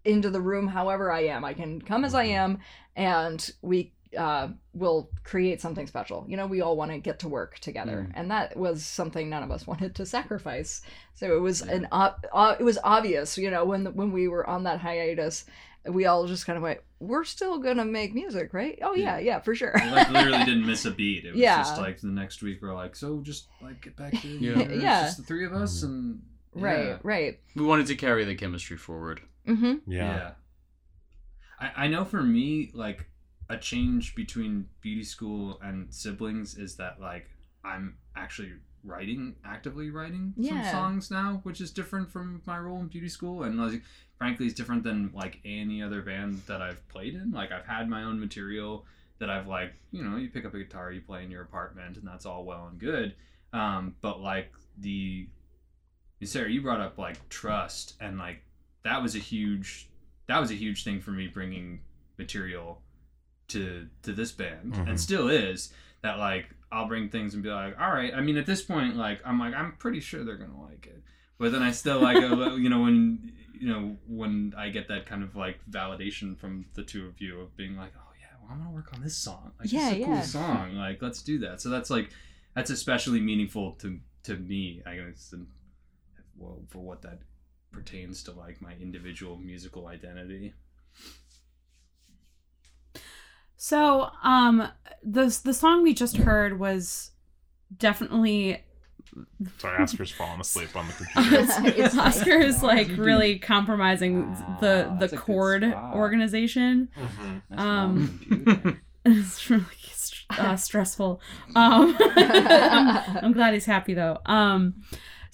into 0.05 0.29
the 0.29 0.41
room 0.41 0.67
however 0.67 1.11
I 1.11 1.21
am. 1.25 1.43
I 1.43 1.53
can 1.53 1.81
come 1.81 2.05
as 2.05 2.13
I 2.15 2.25
am, 2.25 2.59
and 2.95 3.49
we 3.61 3.91
uh, 4.17 4.47
will 4.73 5.09
create 5.25 5.59
something 5.59 5.87
special. 5.87 6.25
You 6.29 6.37
know, 6.37 6.47
we 6.47 6.61
all 6.61 6.77
want 6.77 6.91
to 6.91 6.97
get 6.99 7.19
to 7.19 7.27
work 7.27 7.59
together, 7.59 8.07
Mm. 8.09 8.11
and 8.15 8.31
that 8.31 8.55
was 8.55 8.85
something 8.85 9.29
none 9.29 9.43
of 9.43 9.51
us 9.51 9.67
wanted 9.71 9.95
to 9.95 10.05
sacrifice. 10.05 10.81
So 11.15 11.35
it 11.35 11.39
was 11.41 11.61
an 11.61 11.87
ob- 11.91 12.25
uh, 12.31 12.55
it 12.59 12.63
was 12.63 12.77
obvious, 12.83 13.37
you 13.37 13.51
know, 13.51 13.65
when 13.65 13.87
when 13.95 14.11
we 14.13 14.27
were 14.29 14.47
on 14.47 14.63
that 14.63 14.79
hiatus, 14.79 15.45
we 15.87 16.05
all 16.05 16.25
just 16.27 16.45
kind 16.45 16.55
of 16.57 16.63
went, 16.63 16.79
"We're 16.99 17.25
still 17.25 17.57
gonna 17.59 17.83
make 17.85 18.13
music, 18.15 18.53
right? 18.53 18.79
Oh 18.81 18.95
yeah, 18.95 19.17
yeah, 19.19 19.39
for 19.39 19.53
sure." 19.53 19.73
We, 19.75 19.89
like 19.91 20.09
literally 20.09 20.45
didn't 20.45 20.65
miss 20.65 20.85
a 20.85 20.91
beat. 20.91 21.25
It 21.25 21.31
was 21.33 21.41
Yeah. 21.41 21.57
just 21.57 21.77
like 21.77 21.99
the 21.99 22.07
next 22.07 22.41
week 22.41 22.61
we're 22.61 22.73
like, 22.73 22.95
so 22.95 23.19
just 23.21 23.47
like 23.61 23.81
get 23.81 23.95
back 23.97 24.13
to 24.21 24.27
Yeah. 24.45 24.59
yeah, 24.59 24.71
Yeah. 24.71 25.01
just 25.03 25.17
the 25.17 25.23
three 25.23 25.45
of 25.45 25.51
us 25.53 25.83
and 25.83 26.21
right, 26.63 26.85
yeah. 26.85 26.97
right. 27.03 27.39
We 27.55 27.63
wanted 27.63 27.87
to 27.87 27.95
carry 27.95 28.23
the 28.25 28.35
chemistry 28.35 28.77
forward. 28.77 29.21
Mm-hmm. 29.47 29.91
Yeah. 29.91 30.31
I, 31.59 31.71
I 31.77 31.87
know 31.87 32.05
for 32.05 32.21
me, 32.21 32.71
like 32.73 33.07
a 33.49 33.57
change 33.57 34.15
between 34.15 34.67
beauty 34.81 35.03
school 35.03 35.59
and 35.61 35.93
siblings 35.93 36.57
is 36.57 36.75
that 36.77 36.99
like 36.99 37.29
I'm 37.63 37.97
actually 38.15 38.53
writing 38.83 39.35
actively 39.43 39.89
writing 39.89 40.33
some 40.41 40.63
songs 40.65 41.11
now, 41.11 41.39
which 41.43 41.59
is 41.61 41.71
different 41.71 42.11
from 42.11 42.41
my 42.45 42.57
role 42.57 42.79
in 42.79 42.87
beauty 42.87 43.09
school 43.09 43.43
and 43.43 43.59
like 43.59 43.81
frankly 44.17 44.45
it's 44.45 44.55
different 44.55 44.83
than 44.83 45.11
like 45.13 45.39
any 45.43 45.81
other 45.81 46.01
band 46.01 46.41
that 46.47 46.61
I've 46.61 46.87
played 46.87 47.15
in. 47.15 47.31
Like 47.31 47.51
I've 47.51 47.65
had 47.65 47.89
my 47.89 48.03
own 48.03 48.19
material 48.19 48.85
that 49.19 49.29
I've 49.29 49.47
like, 49.47 49.73
you 49.91 50.03
know, 50.03 50.17
you 50.17 50.29
pick 50.29 50.45
up 50.45 50.53
a 50.53 50.57
guitar, 50.57 50.91
you 50.91 51.01
play 51.01 51.23
in 51.23 51.31
your 51.31 51.43
apartment 51.43 51.97
and 51.97 52.07
that's 52.07 52.25
all 52.25 52.45
well 52.45 52.67
and 52.67 52.79
good. 52.79 53.15
Um, 53.53 53.95
but 54.01 54.19
like 54.21 54.51
the 54.77 55.27
Sarah, 56.23 56.49
you 56.49 56.61
brought 56.61 56.81
up 56.81 56.97
like 56.97 57.27
trust 57.29 57.95
and 58.01 58.17
like 58.17 58.41
that 58.83 59.01
was 59.01 59.15
a 59.15 59.19
huge 59.19 59.89
that 60.27 60.39
was 60.39 60.49
a 60.51 60.55
huge 60.55 60.83
thing 60.83 60.99
for 61.01 61.11
me 61.11 61.27
bringing 61.27 61.81
material 62.17 62.81
to 63.49 63.87
to 64.03 64.11
this 64.13 64.31
band 64.31 64.73
Mhm. 64.73 64.89
and 64.89 64.99
still 64.99 65.27
is 65.29 65.71
that 66.01 66.17
like 66.17 66.47
I'll 66.71 66.87
bring 66.87 67.09
things 67.09 67.33
and 67.35 67.43
be 67.43 67.49
like 67.49 67.79
all 67.79 67.91
right 67.91 68.13
I 68.13 68.21
mean 68.21 68.37
at 68.37 68.45
this 68.45 68.61
point 68.63 68.95
like 68.95 69.21
I'm 69.25 69.39
like 69.39 69.53
I'm 69.53 69.73
pretty 69.73 69.99
sure 69.99 70.23
they're 70.23 70.37
gonna 70.37 70.61
like 70.63 70.87
it 70.87 71.03
but 71.37 71.51
then 71.51 71.61
I 71.61 71.71
still 71.71 71.99
like 72.01 72.17
you 72.21 72.69
know 72.69 72.81
when 72.81 73.33
you 73.53 73.67
know 73.69 73.97
when 74.07 74.53
I 74.57 74.69
get 74.69 74.87
that 74.87 75.05
kind 75.05 75.21
of 75.23 75.35
like 75.35 75.59
validation 75.69 76.37
from 76.37 76.65
the 76.73 76.83
two 76.83 77.05
of 77.05 77.21
you 77.21 77.39
of 77.39 77.55
being 77.55 77.77
like 77.77 77.91
oh 77.97 78.11
yeah 78.19 78.35
well 78.41 78.51
I'm 78.51 78.57
gonna 78.59 78.71
work 78.71 78.91
on 78.93 79.01
this 79.01 79.15
song 79.15 79.51
like 79.59 79.71
Yeah, 79.71 79.89
this 79.89 79.93
a 79.93 79.99
yeah. 79.99 80.05
cool 80.05 80.21
song 80.23 80.75
like 80.75 81.01
let's 81.03 81.21
do 81.21 81.37
that 81.39 81.61
so 81.61 81.69
that's 81.69 81.89
like 81.91 82.09
that's 82.55 82.71
especially 82.71 83.19
meaningful 83.19 83.73
to 83.73 83.99
to 84.23 84.35
me 84.37 84.81
I 84.87 84.95
guess 84.95 85.33
and 85.33 85.45
well 86.37 86.61
for 86.69 86.79
what 86.79 87.01
that 87.01 87.19
pertains 87.71 88.23
to 88.23 88.31
like 88.31 88.61
my 88.61 88.73
individual 88.81 89.37
musical 89.37 89.87
identity 89.87 90.53
So, 93.57 94.09
um, 94.23 94.67
the 95.03 95.37
the 95.43 95.53
song 95.53 95.81
we 95.83 95.93
just 95.93 96.17
heard 96.17 96.59
was 96.59 97.11
definitely 97.75 98.63
Sorry, 99.59 99.81
Oscar's 99.81 100.11
falling 100.11 100.41
asleep 100.41 100.75
on 100.75 100.87
the 100.87 100.93
computer. 101.13 101.81
It's 101.81 101.93
nice. 101.95 102.17
Oscar 102.19 102.37
is 102.37 102.61
like 102.61 102.89
really 102.97 103.39
compromising 103.39 104.31
the 104.33 104.37
Ah, 104.45 104.57
the 104.59 104.95
that's 104.99 105.13
a 105.13 105.15
good 105.15 105.23
chord 105.25 105.63
spot. 105.63 105.95
organization. 105.95 106.89
Mhm. 106.97 107.41
That's 107.49 107.61
Um, 107.61 107.95
wrong 107.97 108.19
computer. 108.45 108.81
It's 109.07 109.49
really 109.51 109.65
uh, 110.31 110.55
stressful. 110.55 111.21
Um, 111.55 111.95
I'm, 112.01 113.17
I'm 113.25 113.33
glad 113.33 113.53
he's 113.53 113.65
happy 113.67 113.93
though. 113.93 114.17
Um, 114.25 114.81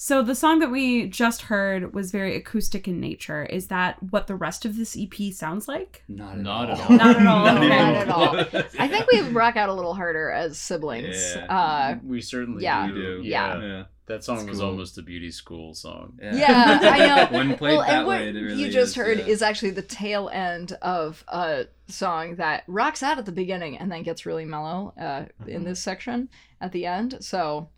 so 0.03 0.24
the 0.24 0.34
song 0.34 0.58
that 0.58 0.72
we 0.72 1.05
just 1.05 1.43
heard 1.43 1.93
was 1.93 2.10
very 2.10 2.36
acoustic 2.36 2.88
in 2.88 3.00
nature. 3.00 3.43
Is 3.46 3.67
that 3.67 4.01
what 4.12 4.25
the 4.25 4.34
rest 4.36 4.65
of 4.65 4.75
this 4.75 4.98
EP 5.00 5.31
sounds 5.31 5.67
like? 5.67 6.03
Not 6.08 6.39
Not 6.39 6.72
at 6.72 6.79
all. 6.79 6.88
all. 6.88 6.98
Not 6.98 7.15
at 7.17 7.27
all, 7.27 7.46
Not 7.46 7.58
okay. 7.58 7.70
Not 7.70 7.96
at 7.96 8.10
all. 8.10 8.63
I 8.79 8.88
think 8.88 9.05
we 9.12 9.22
rock 9.29 9.58
out 9.58 9.70
a 9.70 9.74
little 9.74 9.93
harder 9.93 10.31
as 10.31 10.58
siblings. 10.58 11.15
Yeah. 11.36 11.46
Uh, 11.46 12.00
we 12.03 12.20
certainly 12.20 12.63
yeah. 12.63 12.88
Do. 12.88 13.22
Yeah. 13.24 13.62
Yeah. 13.62 13.84
That 14.08 14.24
song 14.24 14.39
It's 14.39 14.50
was 14.50 14.58
cool. 14.60 14.70
almost 14.70 14.98
a 14.98 15.03
beauty 15.03 15.29
school 15.29 15.75
song. 15.75 16.17
yeah, 16.20 16.79
I 16.81 17.27
know. 17.31 17.38
When 17.38 17.55
played 17.55 17.77
well, 17.77 17.81
that 17.86 17.98
and 18.00 18.08
what 18.08 18.22
way, 18.22 18.29
it 18.29 18.34
really 18.34 18.55
you 18.55 18.72
just 18.72 18.89
is, 18.89 18.96
heard 18.96 19.20
yeah. 19.20 19.25
is 19.27 19.43
actually 19.43 19.70
the 19.72 19.84
tail 19.84 20.29
end 20.34 20.74
of 20.81 21.24
a 21.27 21.67
song 21.88 22.38
that 22.38 22.63
rocks 22.67 23.03
out 23.03 23.20
at 23.20 23.27
the 23.27 23.31
beginning 23.31 23.77
and 23.77 23.91
then 23.91 24.01
gets 24.01 24.25
really 24.25 24.46
mellow 24.46 24.96
uh, 25.00 25.03
Mm-hmm. 25.03 25.50
in 25.50 25.63
this 25.63 25.79
section 25.79 26.27
at 26.60 26.72
the 26.72 26.88
end. 26.88 27.17
So 27.22 27.70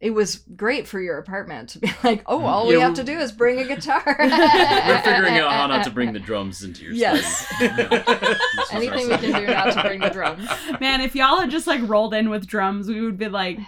it 0.00 0.10
was 0.10 0.36
great 0.54 0.86
for 0.86 1.00
your 1.00 1.18
apartment 1.18 1.70
to 1.70 1.80
be 1.80 1.90
like, 2.04 2.22
oh, 2.26 2.44
all 2.44 2.68
we 2.68 2.78
have 2.80 2.94
to 2.94 3.04
do 3.04 3.18
is 3.18 3.32
bring 3.32 3.58
a 3.58 3.64
guitar. 3.64 4.02
We're 4.18 5.00
figuring 5.02 5.38
out 5.38 5.50
how 5.50 5.66
not 5.66 5.84
to 5.84 5.90
bring 5.90 6.12
the 6.12 6.20
drums 6.30 6.62
into 6.62 6.84
your 6.84 6.92
Yes. 6.92 7.48
study. 7.48 7.68
This 7.76 7.88
is 7.90 8.70
our 8.70 8.76
Anything 8.76 9.08
we 9.08 9.16
can 9.18 9.40
do 9.40 9.46
not 9.52 9.72
to 9.74 9.82
bring 9.82 10.00
the 10.00 10.08
drums. 10.10 10.48
Man, 10.80 11.00
if 11.00 11.14
y'all 11.16 11.40
had 11.40 11.50
just 11.50 11.66
like 11.66 11.80
rolled 11.88 12.14
in 12.14 12.30
with 12.30 12.46
drums, 12.46 12.86
we 12.88 13.00
would 13.00 13.18
be 13.18 13.28
like, 13.28 13.58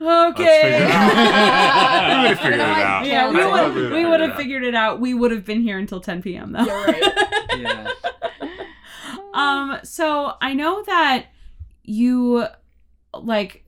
Let's 0.00 0.36
figure 0.36 0.50
okay. 0.52 0.76
it 0.76 0.90
out. 0.90 2.08
we 2.08 2.18
would 2.22 2.28
have 2.28 2.38
figured 2.40 2.54
it 2.54 2.58
You 2.58 2.58
know, 2.58 2.64
I- 2.64 2.82
out. 2.82 3.06
Yeah, 3.06 3.30
we 3.30 3.80
would 3.80 3.92
we 3.92 4.04
would 4.04 4.20
have 4.20 4.36
figured 4.36 4.64
it 4.64 4.74
out. 4.74 5.00
We 5.00 5.14
would 5.14 5.30
have 5.30 5.44
been 5.44 5.62
here 5.62 5.78
until 5.78 6.00
10 6.00 6.20
p.m. 6.22 6.52
though. 6.52 6.64
Yeah, 6.64 6.84
right. 6.84 7.02
yeah. 7.58 7.90
Um, 9.32 9.78
so 9.82 10.34
I 10.40 10.54
know 10.54 10.82
that 10.84 11.26
you 11.82 12.46
like 13.12 13.64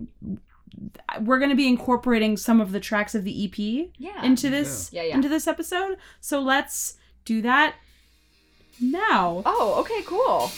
we're 1.23 1.39
going 1.39 1.51
to 1.51 1.57
be 1.57 1.69
incorporating 1.69 2.37
some 2.37 2.61
of 2.61 2.73
the 2.73 2.81
tracks 2.81 3.15
of 3.15 3.25
the 3.25 3.45
EP 3.45 3.59
Yeah. 3.99 4.23
into 4.25 4.51
this 4.51 4.91
Yeah, 4.93 5.03
yeah. 5.03 5.15
into 5.15 5.29
this 5.29 5.47
episode. 5.47 5.97
So 6.21 6.41
let's 6.41 6.95
do 7.25 7.41
that 7.43 7.75
now. 8.81 9.43
oh, 9.47 9.75
okay, 9.81 10.03
cool. 10.03 10.51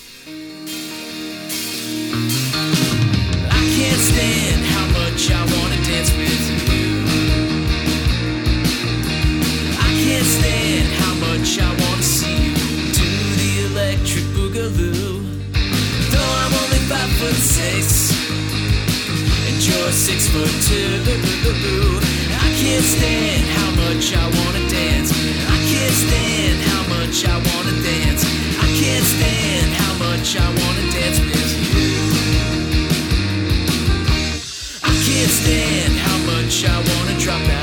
I 3.51 3.61
can't 3.77 4.01
stand 4.01 4.65
how 4.67 4.87
much 4.99 5.31
I 5.31 5.41
wanna 5.55 5.79
dance 5.85 6.11
with 6.17 6.73
you. 6.73 6.89
I 9.79 9.91
can't 10.05 10.27
stand 10.27 10.89
how 11.01 11.15
much 11.27 11.59
I 11.59 11.71
wanna 11.83 12.03
see 12.03 12.37
you 12.37 12.55
do 12.93 13.09
the 13.41 13.53
electric 13.71 14.25
boogaloo. 14.35 15.23
Though 16.11 16.33
I'm 16.43 16.53
only 16.63 16.81
five 16.91 17.11
foot 17.19 17.35
six 17.35 18.11
and 18.13 18.18
you're 19.69 19.93
six 19.93 20.29
foot 20.29 20.55
two, 20.69 20.89
I 22.41 22.49
can't 22.57 22.85
stand 22.85 23.45
how 23.57 23.71
much 23.83 24.15
I 24.15 24.25
wanna 24.37 24.65
dance. 24.69 25.11
I 25.13 25.59
can't 25.71 25.97
stand 26.05 26.59
how 26.71 26.83
much 26.97 27.17
I 27.25 27.37
wanna 27.49 27.77
dance. 27.83 28.23
I 28.65 28.69
can't 28.81 29.07
stand 29.15 29.69
how 29.81 29.95
much 30.07 30.37
I 30.37 30.49
wanna 30.61 30.85
dance 30.93 31.19
with 31.21 31.35
you. 31.37 31.89
I 34.83 34.93
can't 35.07 35.33
stand 35.41 35.93
how 36.07 36.19
much 36.33 36.65
I 36.65 36.77
wanna 36.91 37.19
drop 37.19 37.43
out 37.49 37.58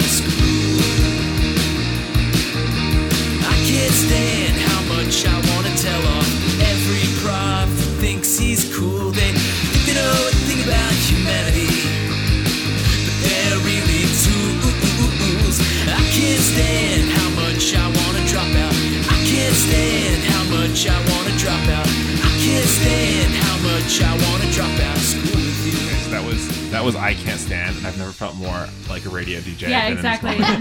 was 26.86 26.96
I 26.96 27.13
can't 27.15 27.39
stand, 27.39 27.77
and 27.77 27.88
I've 27.88 27.98
never 27.98 28.12
felt 28.12 28.36
more 28.36 28.68
like 28.89 29.06
a 29.06 29.10
radio 29.10 29.39
DJ. 29.39 29.70
Yeah, 29.70 29.89
than 29.89 29.98
in 29.98 30.04
this 30.04 30.06
exactly. 30.06 30.36
um, 30.46 30.51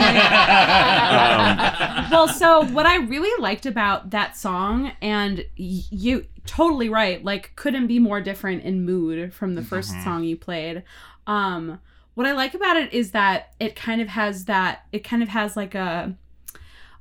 well, 2.11 2.29
so 2.29 2.65
what 2.73 2.87
I 2.87 2.97
really 2.97 3.41
liked 3.43 3.67
about 3.67 4.11
that 4.11 4.37
song, 4.37 4.93
and 5.03 5.45
you 5.57 6.27
totally 6.47 6.89
right, 6.89 7.23
like 7.23 7.53
couldn't 7.57 7.87
be 7.89 7.99
more 7.99 8.21
different 8.21 8.63
in 8.65 8.85
mood 8.85 9.35
from 9.35 9.55
the 9.55 9.63
1st 9.63 9.95
Mhm. 9.97 10.05
song 10.05 10.25
you 10.25 10.37
played. 10.37 10.83
Um, 11.27 11.81
what 12.15 12.27
I 12.27 12.33
like 12.33 12.55
about 12.55 12.77
it 12.77 12.93
is 12.93 13.11
that 13.11 13.53
it 13.61 13.77
kind 13.77 14.01
of 14.01 14.09
has 14.09 14.47
that. 14.47 14.87
It 14.93 15.05
kind 15.05 15.23
of 15.23 15.29
has 15.31 15.57
like 15.57 15.75
a. 15.75 16.15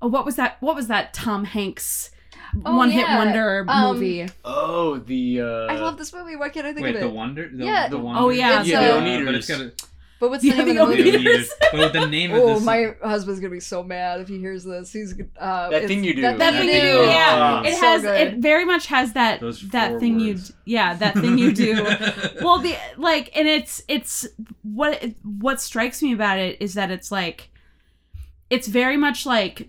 Oh, 0.02 0.08
what 0.08 0.26
was 0.26 0.36
that? 0.36 0.58
What 0.60 0.76
was 0.76 0.88
that 0.88 1.14
Tom 1.14 1.46
Hanks 1.46 2.10
Oh, 2.66 2.78
one 2.78 2.92
hit 2.92 3.08
wonder 3.08 3.66
Um, 3.68 3.96
movie? 3.96 4.28
Oh, 4.46 4.98
the 4.98 5.42
uh 5.42 5.46
I 5.74 5.78
love 5.78 5.98
this 5.98 6.14
movie. 6.14 6.36
Why 6.36 6.50
can't 6.50 6.66
I 6.68 6.74
think 6.74 6.84
Wait, 6.86 6.96
of 6.96 7.02
the 7.02 7.08
it? 7.08 7.14
wonder? 7.14 7.50
The, 7.52 7.66
Yeah. 7.66 7.88
The 7.88 7.98
Oh, 7.98 8.30
yeah. 8.30 8.60
It's, 8.62 8.70
yeah, 8.70 8.80
uh, 8.82 9.00
the 9.20 9.26
but 9.26 9.36
it's 9.36 9.48
got 9.48 9.62
a, 9.62 9.72
But 10.20 10.30
what's 10.30 10.44
Yeah, 10.44 10.56
the 10.56 10.64
name 10.66 10.76
the 10.76 10.84
of 10.84 10.90
the 10.90 10.96
the 10.96 11.04
movie? 11.04 11.18
Oneders. 11.28 11.48
Oneders. 11.50 11.50
But 11.74 11.94
the 12.00 12.06
name 12.08 12.32
of 12.34 12.42
Oh, 12.42 12.54
this. 12.56 12.64
my 12.64 12.96
husband's 13.04 13.40
gonna 13.42 13.52
be 13.52 13.60
so 13.60 13.84
mad 13.84 14.22
if 14.22 14.28
he 14.28 14.38
hears 14.40 14.64
this. 14.64 14.92
He's 14.94 15.14
uh, 15.40 15.70
That 15.70 15.74
it's- 15.74 15.88
Thing 15.90 16.04
You 16.04 16.14
Do. 16.14 16.22
That, 16.22 16.38
That 16.38 16.54
thing 16.54 16.68
thing 16.68 16.70
you 16.70 16.92
you 16.92 16.98
do, 17.04 17.10
yeah. 17.10 17.62
Oh, 17.64 17.68
it 17.68 17.74
has 17.78 18.02
good. 18.04 18.22
it 18.22 18.38
very 18.38 18.66
much 18.66 18.86
has 18.88 19.14
that 19.14 19.40
Those 19.42 19.62
that 19.70 19.92
four 19.92 20.00
thing 20.00 20.20
you 20.20 20.38
yeah 20.66 20.94
that 20.96 21.16
thing 21.16 21.38
you 21.38 21.52
do 21.52 21.84
well 22.42 22.60
the 22.60 22.76
like 22.98 23.32
and 23.36 23.48
it's 23.48 23.82
it's 23.88 24.28
what 24.62 25.04
what 25.24 25.60
strikes 25.60 26.02
me 26.02 26.14
about 26.14 26.38
it 26.38 26.62
is 26.62 26.76
that 26.76 26.92
it's 26.92 27.12
like 27.12 27.50
it's 28.50 28.68
very 28.68 28.98
much 28.98 29.26
like 29.26 29.68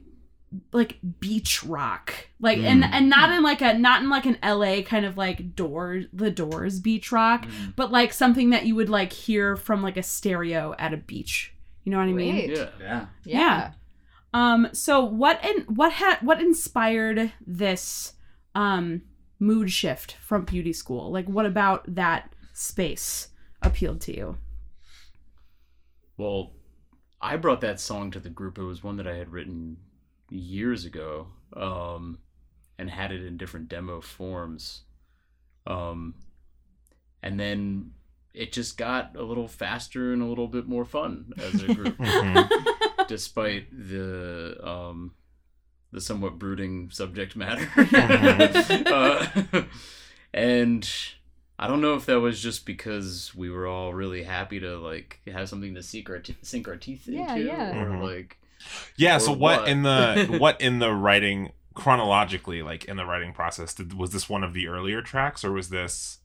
like 0.73 0.99
beach 1.21 1.65
rock 1.65 2.13
like 2.41 2.59
and 2.59 2.83
Mm. 2.85 2.91
and 2.93 3.09
not 3.11 3.31
in 3.31 3.43
like 3.43 3.61
a 3.61 3.75
not 3.79 4.03
in 4.03 4.09
like 4.11 4.27
an 4.27 4.39
la 4.43 4.83
kind 4.83 5.05
of 5.07 5.17
like 5.17 5.55
door 5.57 6.03
the 6.13 6.31
doors 6.31 6.81
beach 6.81 7.11
rock 7.13 7.47
Mm. 7.47 7.75
but 7.77 7.91
like 7.91 8.13
something 8.13 8.51
that 8.51 8.67
you 8.67 8.75
would 8.75 8.89
like 8.91 9.13
hear 9.13 9.57
from 9.57 9.83
like 9.83 9.97
a 9.97 10.03
stereo 10.03 10.75
at 10.79 10.93
a 10.93 10.97
beach 10.97 11.53
you 11.85 11.91
know 11.93 11.99
what 11.99 12.09
i 12.09 12.13
mean 12.13 12.51
Yeah. 12.51 12.69
Yeah. 12.81 13.07
Yeah. 13.25 13.71
um 14.33 14.69
so 14.73 15.05
what 15.05 15.45
in 15.45 15.63
what 15.63 15.93
had 15.93 16.19
what 16.23 16.41
inspired 16.41 17.33
this 17.47 18.13
um 18.55 19.03
mood 19.41 19.71
shift 19.71 20.13
from 20.21 20.45
beauty 20.45 20.73
school 20.73 21.11
like 21.11 21.27
what 21.27 21.47
about 21.47 21.83
that 21.95 22.33
space 22.53 23.29
appealed 23.63 24.01
to 24.03 24.17
you 24.17 24.37
Well, 26.17 26.53
I 27.21 27.37
brought 27.37 27.61
that 27.63 27.81
song 27.81 28.11
to 28.13 28.21
the 28.21 28.29
group. 28.31 28.59
It 28.59 28.63
was 28.65 28.85
one 28.85 28.97
that 28.99 29.07
I 29.09 29.17
had 29.17 29.31
written 29.33 29.79
years 30.37 30.85
ago, 30.85 31.29
um, 31.55 32.19
and 32.79 32.91
had 32.91 33.13
it 33.13 33.25
in 33.25 33.37
different 33.37 33.69
demo 33.69 34.01
forms. 34.01 34.83
Um, 35.67 36.15
and 37.23 37.39
then 37.41 37.93
it 38.35 38.53
just 38.53 38.77
got 38.77 39.17
a 39.17 39.23
little 39.23 39.49
faster 39.49 40.13
and 40.13 40.21
a 40.21 40.27
little 40.27 40.49
bit 40.49 40.67
more 40.67 40.85
fun 40.85 41.33
as 41.39 41.63
a 41.63 41.73
group, 41.75 41.97
Mhm. 41.99 43.07
despite 43.09 43.67
the 43.71 44.59
um, 44.67 45.15
the 45.93 46.01
somewhat 46.01 46.39
brooding 46.39 46.91
subject 46.91 47.37
matter. 47.37 47.69
uh, 48.93 49.63
and 50.33 50.89
I 51.59 51.69
don't 51.69 51.81
know 51.81 51.95
if 51.95 52.07
that 52.07 52.19
was 52.21 52.43
just 52.43 52.67
because 52.67 53.33
we 53.35 53.49
were 53.51 53.67
all 53.67 53.95
really 53.95 54.25
happy 54.25 54.59
to 54.61 54.77
like 54.79 55.21
have 55.33 55.49
something 55.49 55.75
to 55.77 55.83
sink 55.83 56.11
our, 56.11 56.19
t- 56.19 56.37
sink 56.43 56.67
our 56.67 56.77
teeth 56.77 57.07
into, 57.07 57.21
Yeah, 57.21 57.37
yeah. 57.37 57.81
or 57.83 57.91
Mhm. 57.91 58.03
like 58.03 58.39
Yeah. 58.97 59.17
Or 59.17 59.21
So 59.21 59.33
what, 59.33 59.61
what? 59.61 59.69
in 59.69 59.83
the 59.83 60.37
what 60.41 60.61
in 60.61 60.79
the 60.79 60.93
writing 60.93 61.53
chronologically, 61.75 62.63
like 62.63 62.85
in 62.85 62.97
the 62.97 63.05
writing 63.05 63.33
process, 63.33 63.75
did, 63.75 63.95
was 63.95 64.11
this 64.11 64.29
one 64.29 64.45
of 64.45 64.53
the 64.55 64.69
earlier 64.69 65.03
tracks, 65.03 65.45
or 65.45 65.53
was 65.53 65.69
this 65.71 66.19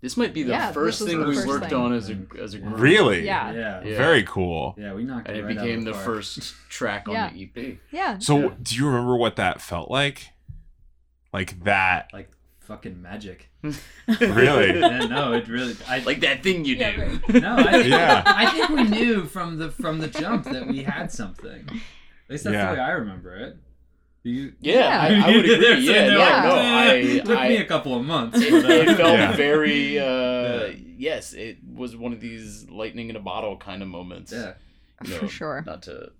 this 0.00 0.16
might 0.18 0.34
be 0.34 0.42
the 0.42 0.50
Yeah, 0.50 0.70
first 0.72 1.02
thing 1.06 1.18
the 1.20 1.26
we 1.26 1.34
first 1.34 1.46
worked 1.46 1.64
thing. 1.70 1.74
on 1.74 1.94
as 1.94 2.10
a 2.10 2.18
as 2.38 2.52
a 2.54 2.58
group. 2.58 2.78
really? 2.78 3.24
Yeah. 3.24 3.52
Yeah. 3.52 3.82
Yeah. 3.84 3.96
Very 3.96 4.22
cool. 4.24 4.74
Yeah, 4.76 4.92
we 4.94 5.02
knocked 5.04 5.28
and 5.28 5.36
it 5.36 5.40
it 5.40 5.44
right 5.44 5.56
out 5.56 5.62
of 5.62 5.64
became 5.66 5.84
the 5.84 5.92
park. 5.92 6.04
first 6.04 6.54
track 6.68 7.08
on 7.08 7.14
Yeah. 7.14 7.30
the 7.32 7.42
EP. 7.56 7.78
Yeah. 7.90 8.18
So 8.18 8.38
Yeah. 8.38 8.48
do 8.62 8.76
you 8.76 8.86
remember 8.86 9.16
what 9.16 9.36
that 9.36 9.60
felt 9.62 9.90
like? 9.90 10.28
Like 11.32 11.64
that? 11.64 12.10
like 12.12 12.30
fucking 12.64 13.00
magic. 13.00 13.48
Really? 14.20 14.78
yeah, 14.80 15.06
no, 15.06 15.32
it 15.32 15.48
really. 15.48 15.74
I 15.88 16.00
Like 16.00 16.20
that 16.20 16.42
thing 16.42 16.64
you 16.64 16.76
Yeah, 16.76 16.96
do. 16.96 17.02
right. 17.02 17.34
No, 17.42 17.56
I 17.56 17.72
think, 17.72 17.86
Yeah. 17.88 18.22
I 18.26 18.50
think 18.50 18.68
we 18.70 18.84
knew 18.84 19.24
from 19.24 19.58
the 19.58 19.70
from 19.70 19.98
the 20.00 20.08
jump 20.08 20.44
that 20.44 20.66
we 20.66 20.82
had 20.82 21.10
something. 21.10 21.62
At 21.68 22.30
least 22.30 22.44
that's 22.44 22.54
Yeah. 22.54 22.70
the 22.70 22.74
way 22.74 22.80
I 22.80 22.90
remember 22.92 23.34
it. 23.36 23.56
You? 24.26 24.54
Yeah, 24.60 24.98
I, 25.00 25.06
I 25.20 25.36
would 25.36 25.44
agree. 25.44 25.58
They're 25.60 25.78
Yeah, 25.78 25.92
sitting 25.92 26.14
no, 26.14 26.18
there 26.18 26.42
no, 26.42 26.48
like, 26.56 26.64
I, 26.64 27.18
Took 27.26 27.38
I 27.38 27.48
me 27.48 27.56
a 27.58 27.64
couple 27.66 27.94
of 27.98 28.06
months. 28.06 28.38
it, 28.40 28.52
uh, 28.54 28.68
it 28.68 28.96
felt 28.96 29.18
Yeah. 29.18 29.36
very 29.36 29.98
uh 29.98 30.04
Yeah. 30.04 30.68
yes 30.96 31.32
it 31.34 31.58
was 31.74 31.94
one 31.96 32.12
of 32.14 32.20
these 32.20 32.68
lightning 32.70 33.10
in 33.10 33.16
a 33.16 33.20
bottle 33.20 33.56
kind 33.58 33.82
of 33.82 33.88
moments 33.88 34.32
yeah. 34.32 34.54
you 35.04 35.10
know, 35.10 35.18
For 35.20 35.28
sure. 35.28 35.62
not 35.66 35.82
to 35.82 36.12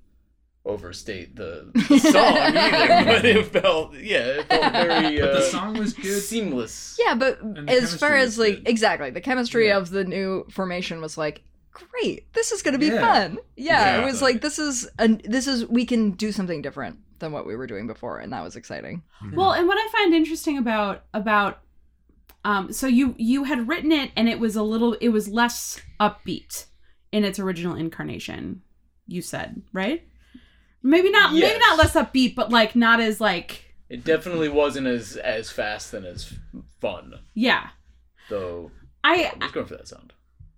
overstate 0.67 1.37
the, 1.37 1.71
the 1.75 1.99
song 1.99 2.15
either 2.37 3.05
but 3.05 3.25
it 3.25 3.47
felt 3.49 3.93
yeah 3.95 4.39
it 4.41 4.49
felt 4.49 4.73
very 4.73 5.21
But 5.21 5.31
uh, 5.31 5.35
the 5.35 5.43
song 5.43 5.79
was 5.79 5.93
good. 5.93 6.23
seamless 6.23 6.99
Yeah, 6.99 7.15
but 7.15 7.39
as 7.69 7.95
far 7.97 8.15
as 8.15 8.39
like 8.39 8.57
good. 8.57 8.69
exactly 8.69 9.11
the 9.11 9.21
chemistry 9.21 9.69
Yeah. 9.69 9.77
of 9.77 9.91
the 9.91 10.05
new 10.05 10.47
formation 10.51 11.01
was 11.03 11.19
like 11.19 11.43
great. 11.73 12.33
This 12.33 12.53
is 12.53 12.63
gonna 12.63 12.79
be 12.79 12.87
Yeah. 12.87 13.01
fun. 13.01 13.39
Yeah, 13.57 13.97
Yeah. 13.97 14.03
it 14.03 14.05
was 14.07 14.23
like 14.23 14.41
this 14.41 14.59
is 14.59 14.89
an 14.99 15.21
this 15.25 15.47
is 15.47 15.67
we 15.67 15.85
can 15.85 16.13
do 16.13 16.33
something 16.33 16.63
different 16.63 16.99
than 17.19 17.33
what 17.33 17.47
we 17.47 17.57
were 17.57 17.67
doing 17.67 17.87
before, 17.87 18.19
and 18.21 18.33
that 18.33 18.43
was 18.43 18.55
exciting. 18.57 19.03
Well, 19.35 19.53
and 19.53 19.67
what 19.69 19.77
I 19.79 19.89
find 19.93 20.15
interesting 20.15 20.57
about 20.57 21.05
about 21.13 21.61
um 22.45 22.73
so 22.73 22.87
you 22.87 23.15
you 23.19 23.45
had 23.45 23.69
written 23.69 23.93
it 23.93 24.13
and 24.17 24.29
it 24.29 24.39
was 24.41 24.57
a 24.57 24.63
little 24.63 24.95
it 24.95 25.09
was 25.11 25.29
less 25.29 25.81
upbeat 26.01 26.67
in 27.13 27.25
its 27.25 27.39
original 27.39 27.75
incarnation. 27.75 28.63
You 29.07 29.21
said, 29.21 29.61
right? 29.73 30.07
Maybe 30.87 31.11
not 31.11 31.33
maybe 31.33 31.59
not 31.59 31.79
less 31.79 31.95
upbeat, 31.95 32.35
but 32.37 32.51
like 32.51 32.77
not 32.77 33.01
as 33.01 33.21
like 33.21 33.75
it 33.89 34.05
definitely 34.05 34.49
wasn't 34.51 34.87
as 34.87 35.17
as 35.17 35.51
fast 35.51 35.93
and 35.95 36.05
as 36.07 36.33
fun 36.81 37.15
yeah. 37.35 37.69
though 38.29 38.71
I 39.03 39.31
i'm 39.33 39.41
just 39.41 39.55
going 39.55 39.67
for 39.67 39.77
that 39.77 39.89
sound 39.89 40.13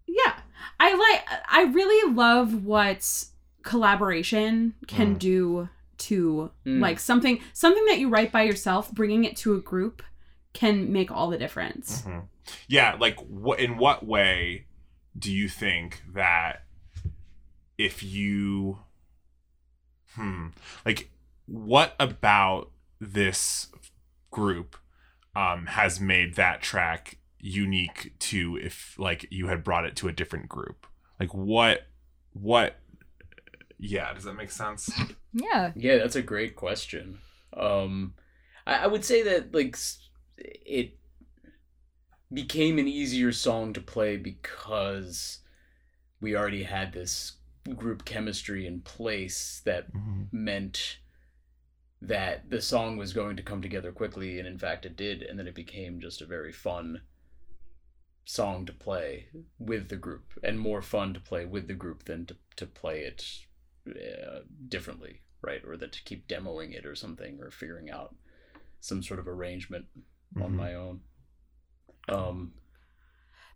yeah. 0.06 0.34
I 0.80 0.94
like 0.94 1.40
I 1.48 1.62
really 1.72 2.12
love 2.14 2.64
what 2.64 3.24
collaboration 3.62 4.74
can 4.86 5.16
Mm. 5.16 5.18
do 5.18 5.68
to 5.98 6.50
Mm. 6.66 6.80
like 6.80 6.98
something 7.00 7.40
something 7.52 7.84
that 7.86 7.98
you 7.98 8.08
write 8.08 8.32
by 8.32 8.42
yourself, 8.42 8.92
bringing 8.92 9.24
it 9.24 9.36
to 9.38 9.54
a 9.54 9.60
group 9.60 10.02
can 10.52 10.92
make 10.92 11.10
all 11.10 11.28
the 11.30 11.38
difference. 11.38 12.02
Mhm. 12.02 12.28
Yeah, 12.68 12.96
like 12.98 13.18
what 13.20 13.60
in 13.60 13.76
what 13.78 14.04
way 14.06 14.66
do 15.18 15.32
you 15.32 15.48
think 15.48 16.02
that 16.14 16.62
if 17.78 18.02
you 18.02 18.78
hmm 20.16 20.48
like 20.84 21.10
what 21.46 21.94
about 22.00 22.70
this 23.00 23.68
group 24.30 24.76
um 25.34 25.66
has 25.66 26.00
made 26.00 26.34
that 26.34 26.60
track 26.60 27.18
unique 27.38 28.12
to 28.18 28.58
if 28.60 28.98
like 28.98 29.26
you 29.30 29.46
had 29.46 29.62
brought 29.62 29.84
it 29.84 29.96
to 29.96 30.08
a 30.08 30.12
different 30.12 30.48
group? 30.48 30.86
Like 31.20 31.32
what 31.32 31.86
what 32.32 32.76
yeah, 33.78 34.12
does 34.14 34.24
that 34.24 34.34
make 34.34 34.50
sense? 34.50 34.90
Yeah. 35.32 35.72
Yeah, 35.76 35.98
that's 35.98 36.16
a 36.16 36.22
great 36.22 36.56
question. 36.56 37.18
Um, 37.54 38.14
I, 38.66 38.84
I 38.84 38.86
would 38.86 39.04
say 39.04 39.22
that 39.24 39.54
like 39.54 39.76
it 40.38 40.96
became 42.32 42.78
an 42.78 42.88
easier 42.88 43.32
song 43.32 43.72
to 43.72 43.80
play 43.80 44.16
because 44.16 45.40
we 46.20 46.34
already 46.34 46.62
had 46.62 46.92
this 46.92 47.34
group 47.74 48.04
chemistry 48.04 48.66
in 48.66 48.80
place 48.80 49.60
that 49.64 49.92
Mhm. 49.92 50.28
meant 50.32 50.98
that 52.00 52.50
the 52.50 52.60
song 52.62 52.96
was 52.96 53.12
going 53.12 53.36
to 53.36 53.42
come 53.42 53.62
together 53.62 53.90
quickly, 53.92 54.38
and 54.38 54.46
in 54.46 54.58
fact 54.58 54.84
it 54.86 54.96
did, 54.96 55.22
and 55.22 55.38
then 55.38 55.46
it 55.46 55.54
became 55.54 56.00
just 56.00 56.20
a 56.20 56.26
very 56.26 56.52
fun 56.52 57.02
song 58.24 58.66
to 58.66 58.72
play 58.72 59.28
with 59.58 59.88
the 59.88 59.96
group, 59.96 60.38
and 60.42 60.58
more 60.58 60.82
fun 60.82 61.14
to 61.14 61.20
play 61.20 61.44
with 61.44 61.68
the 61.68 61.74
group 61.74 62.04
than 62.04 62.26
to, 62.26 62.36
to 62.56 62.66
play 62.66 63.00
it 63.00 63.46
uh, 63.88 64.40
differently, 64.68 65.22
right? 65.42 65.64
Or 65.64 65.76
that 65.76 65.92
to 65.92 66.02
keep 66.02 66.26
demoing 66.28 66.74
it 66.74 66.84
or 66.84 66.94
something, 66.94 67.40
or 67.40 67.50
figuring 67.50 67.88
out 67.90 68.14
some 68.80 69.02
sort 69.02 69.20
of 69.20 69.28
arrangement 69.28 69.86
on 70.36 70.52
Mhm. 70.52 70.56
my 70.56 70.74
own. 70.74 71.00
Um, 72.08 72.52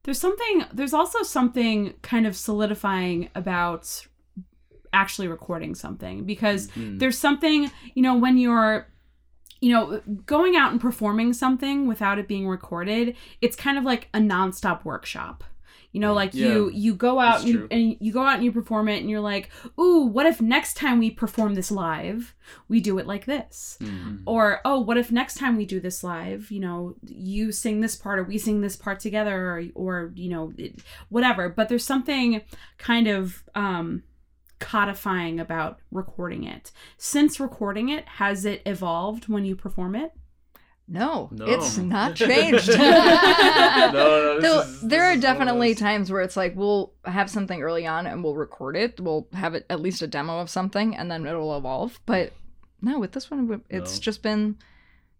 There's 0.04 0.18
something 0.18 0.64
there's 0.72 0.94
also 0.94 1.22
something 1.22 1.94
kind 2.02 2.26
of 2.26 2.36
solidifying 2.36 3.28
about 3.34 4.06
actually 4.92 5.28
recording 5.28 5.74
something 5.74 6.24
because 6.24 6.68
mm, 6.68 6.98
there's 6.98 7.18
something, 7.18 7.70
you 7.94 8.02
know, 8.02 8.16
when 8.16 8.38
you're 8.38 8.86
you 9.60 9.72
know, 9.72 10.00
going 10.24 10.56
out 10.56 10.72
and 10.72 10.80
performing 10.80 11.32
something 11.32 11.86
without 11.86 12.18
it 12.18 12.26
being 12.26 12.48
recorded, 12.48 13.14
it's 13.42 13.56
kind 13.56 13.76
of 13.76 13.84
like 13.84 14.08
a 14.14 14.18
nonstop 14.18 14.84
workshop. 14.84 15.44
You 15.92 16.00
know, 16.00 16.14
like 16.14 16.34
you 16.34 16.68
Yeah, 16.68 16.78
you 16.78 16.94
go 16.94 17.18
out 17.18 17.40
and 17.40 17.48
you, 17.48 17.68
and 17.70 17.96
you 17.98 18.12
go 18.12 18.22
out 18.22 18.36
and 18.36 18.44
you 18.44 18.52
perform 18.52 18.88
it 18.88 19.00
and 19.00 19.10
you're 19.10 19.20
like, 19.20 19.50
"Ooh, 19.78 20.04
what 20.04 20.24
if 20.24 20.40
next 20.40 20.74
time 20.76 21.00
we 21.00 21.10
perform 21.10 21.54
this 21.54 21.70
live, 21.70 22.34
we 22.68 22.80
do 22.80 22.98
it 22.98 23.06
like 23.06 23.24
this?" 23.24 23.76
mm, 23.80 24.20
or 24.24 24.60
oh 24.64 24.78
what 24.78 24.96
if 24.96 25.10
next 25.10 25.34
time 25.38 25.56
we 25.56 25.66
do 25.66 25.80
this 25.80 26.04
live 26.04 26.50
you 26.50 26.60
know 26.60 26.94
you 27.06 27.50
sing 27.50 27.80
this 27.80 27.96
part 27.96 28.18
or 28.20 28.22
we 28.24 28.38
sing 28.38 28.60
this 28.60 28.76
part 28.76 29.00
together 29.00 29.36
or, 29.50 29.64
or 29.74 30.12
you 30.14 30.28
know 30.28 30.52
it, 30.56 30.80
whatever. 31.08 31.48
But 31.48 31.68
there's 31.68 31.84
something 31.84 32.42
kind 32.78 33.08
of 33.08 33.42
um 33.54 34.04
codifying 34.60 35.40
about 35.40 35.80
recording 35.90 36.44
it. 36.44 36.70
Since 36.98 37.40
recording 37.40 37.88
it 37.88 38.06
has 38.06 38.44
it 38.44 38.62
evolved 38.66 39.26
when 39.28 39.44
you 39.44 39.56
perform 39.56 39.96
it 39.96 40.12
No, 40.92 41.28
No. 41.30 41.46
it's 41.46 41.78
not 41.78 42.16
changed. 42.16 42.68
no, 42.68 42.74
no, 43.92 44.34
this 44.40 44.42
Though 44.42 44.60
is- 44.62 44.80
there 44.80 45.04
are 45.04 45.12
is 45.12 45.16
one 45.16 45.16
of 45.18 45.22
definitely 45.22 45.72
those- 45.72 45.80
times 45.80 46.10
where 46.12 46.20
it's 46.22 46.36
like 46.36 46.56
we'll 46.56 46.92
have 47.04 47.30
something 47.30 47.62
early 47.62 47.86
on 47.86 48.06
and 48.08 48.24
we'll 48.24 48.34
record 48.34 48.76
it. 48.76 49.00
We'll 49.00 49.28
have 49.32 49.54
it 49.54 49.66
at 49.70 49.80
least 49.80 50.02
a 50.02 50.06
demo 50.08 50.40
of 50.40 50.50
something 50.50 50.96
and 50.96 51.10
then 51.10 51.26
it'll 51.26 51.56
evolve. 51.56 52.00
But 52.06 52.32
no, 52.82 52.98
with 52.98 53.12
this 53.12 53.30
one, 53.30 53.62
it's 53.70 53.96
No. 53.96 54.00
just 54.00 54.22
been. 54.22 54.56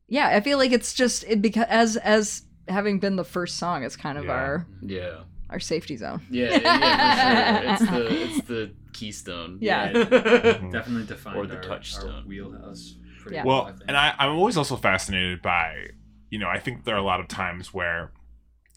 Yeah, 0.09 0.27
I 0.29 0.41
feel 0.41 0.59
like 0.59 0.73
it's 0.73 0.93
just 0.93 1.23
it 1.29 1.41
because 1.41 1.69
as 1.69 1.97
as 1.99 2.43
having 2.69 2.99
been 2.99 3.15
the 3.17 3.25
first 3.25 3.57
song, 3.59 3.85
it's 3.85 3.97
kind 3.97 4.19
of 4.19 4.25
Yeah. 4.25 4.33
our 4.33 4.67
Yeah. 4.83 5.19
our 5.51 5.61
safety 5.61 5.97
zone. 5.97 6.23
Yeah, 6.31 6.57
yeah, 6.59 7.77
for 7.77 7.87
sure. 7.87 7.95
It's 8.03 8.09
the 8.09 8.23
it's 8.39 8.47
the 8.49 8.71
keystone. 8.93 9.59
Yeah. 9.61 9.93
Mhm. 9.93 10.73
Definitely 10.73 11.07
defined 11.07 11.37
Or 11.37 11.47
the 11.47 11.57
our, 11.57 11.63
touchstone. 11.63 12.11
our 12.11 12.23
wheelhouse. 12.23 12.97
Pretty 13.21 13.37
Yeah. 13.37 13.45
Well, 13.45 13.63
I 13.63 13.73
think. 13.73 13.85
and 13.89 13.97
I, 13.97 14.15
I'm 14.19 14.31
always 14.31 14.57
also 14.57 14.77
fascinated 14.77 15.43
by, 15.43 15.89
you 16.31 16.39
know, 16.39 16.49
I 16.49 16.59
think 16.59 16.85
there 16.85 16.95
are 16.95 16.99
a 16.99 17.03
lot 17.03 17.21
of 17.21 17.29
times 17.29 17.73
where 17.73 18.13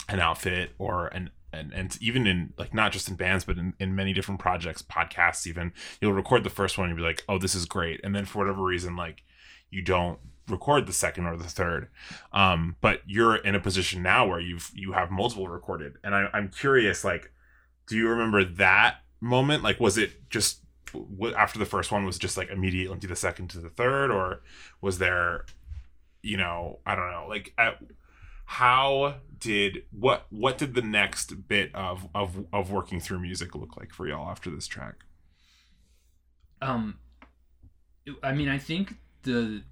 an 0.10 0.20
outfit 0.20 0.72
or 0.78 1.08
an 1.08 1.32
and, 1.52 1.72
and 1.72 1.98
even 2.02 2.26
in 2.26 2.54
like 2.58 2.74
not 2.74 2.92
just 2.92 3.08
in 3.08 3.16
bands 3.16 3.46
but 3.46 3.60
in, 3.60 3.74
in 3.80 3.96
many 3.96 4.12
different 4.12 4.40
projects 4.40 4.82
podcasts 4.82 5.46
even 5.46 5.72
you'll 6.02 6.12
record 6.12 6.44
the 6.44 6.50
first 6.50 6.80
one 6.80 6.90
and 6.90 6.98
you'll 6.98 7.06
be 7.06 7.08
like 7.08 7.24
oh 7.30 7.38
this 7.38 7.54
is 7.54 7.66
great 7.66 8.02
and 8.04 8.16
then 8.16 8.26
for 8.26 8.40
whatever 8.40 8.64
reason 8.64 8.96
like 8.96 9.24
you 9.70 9.84
don't 9.84 10.18
record 10.50 10.88
the 10.88 10.94
second 10.94 11.26
or 11.26 11.38
the 11.38 11.44
third. 11.46 11.90
Um, 12.32 12.76
but 12.82 13.02
you're 13.06 13.36
in 13.36 13.56
a 13.56 13.60
position 13.60 14.02
now 14.02 14.28
where 14.28 14.40
you've 14.40 14.72
you 14.74 14.94
have 14.94 15.12
multiple 15.12 15.48
recorded, 15.48 15.94
and 16.04 16.14
I, 16.14 16.28
I'm 16.34 16.50
curious, 16.50 17.04
like, 17.04 17.32
do 17.88 17.96
you 17.98 18.08
remember 18.08 18.44
that 18.44 18.98
moment? 19.22 19.64
Like, 19.64 19.80
was 19.80 19.98
it 19.98 20.30
just 20.30 20.62
w- 20.63 20.63
after 21.36 21.60
the 21.60 21.66
first 21.66 21.92
one 21.92 22.06
was 22.06 22.18
just 22.18 22.38
like 22.38 22.50
immediately 22.50 22.94
into 22.94 23.08
the 23.08 23.16
second 23.16 23.50
to 23.50 23.60
the 23.60 23.70
third, 23.70 24.12
or 24.12 24.42
was 24.82 25.00
there, 25.00 25.46
you 26.22 26.38
know, 26.38 26.80
I 26.86 26.96
don't 26.96 27.12
know, 27.12 27.26
like, 27.28 27.54
at, 27.58 27.80
how 28.46 29.16
did 29.40 29.84
what 29.92 30.26
what 30.30 30.58
did 30.58 30.74
the 30.74 30.82
next 30.82 31.48
bit 31.48 31.74
of 31.74 32.08
of 32.14 32.46
of 32.52 32.72
working 32.72 33.00
through 33.00 33.20
music 33.20 33.56
look 33.56 33.78
like 33.78 33.94
for 33.94 34.08
y'all 34.08 34.30
after 34.30 34.50
this 34.50 34.68
track? 34.68 35.06
Um, 36.62 37.00
I 38.22 38.34
mean, 38.34 38.50
I 38.50 38.58
think 38.58 38.96
the 39.24 39.64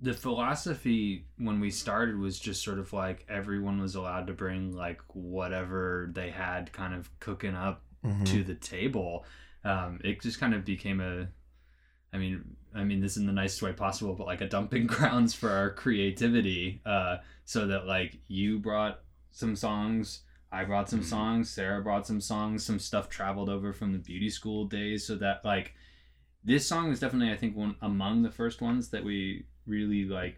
the 0.00 0.12
philosophy 0.12 1.26
when 1.38 1.60
we 1.60 1.70
started 1.70 2.18
was 2.18 2.38
just 2.38 2.62
sort 2.62 2.78
of 2.78 2.92
like 2.92 3.24
everyone 3.28 3.80
was 3.80 3.94
allowed 3.94 4.26
to 4.26 4.32
bring 4.32 4.72
like 4.72 5.00
whatever 5.14 6.10
they 6.12 6.30
had 6.30 6.72
kind 6.72 6.94
of 6.94 7.08
cooking 7.20 7.54
up 7.54 7.82
to 8.26 8.44
the 8.44 8.54
table. 8.54 9.24
Um, 9.64 10.00
it 10.04 10.20
just 10.20 10.40
kind 10.40 10.54
of 10.54 10.64
became 10.64 11.00
a, 11.00 11.28
I 12.12 12.18
mean, 12.18 12.56
I 12.74 12.84
mean 12.84 13.00
this 13.00 13.16
in 13.16 13.26
the 13.26 13.32
nicest 13.32 13.62
way 13.62 13.72
possible, 13.72 14.14
but 14.14 14.26
like 14.26 14.40
a 14.40 14.48
dumping 14.48 14.86
grounds 14.88 15.34
for 15.34 15.50
our 15.50 15.70
creativity. 15.70 16.82
Uh, 16.84 17.18
so 17.44 17.66
that 17.66 17.86
like 17.86 18.18
you 18.28 18.58
brought 18.58 19.00
some 19.30 19.56
songs, 19.56 20.22
I 20.52 20.64
brought 20.64 20.88
some 20.88 21.02
songs, 21.02 21.50
Sarah 21.50 21.82
brought 21.82 22.06
some 22.06 22.20
songs, 22.20 22.64
some 22.64 22.78
stuff 22.78 23.08
traveled 23.08 23.48
over 23.48 23.72
from 23.72 23.92
the 23.92 23.98
beauty 23.98 24.30
school 24.30 24.66
days, 24.66 25.06
so 25.06 25.16
that 25.16 25.44
like 25.44 25.74
this 26.44 26.66
song 26.66 26.90
was 26.90 27.00
definitely 27.00 27.32
I 27.32 27.36
think 27.36 27.56
one 27.56 27.76
among 27.82 28.22
the 28.22 28.30
first 28.30 28.60
ones 28.60 28.90
that 28.90 29.04
we 29.04 29.46
really 29.66 30.04
like 30.04 30.36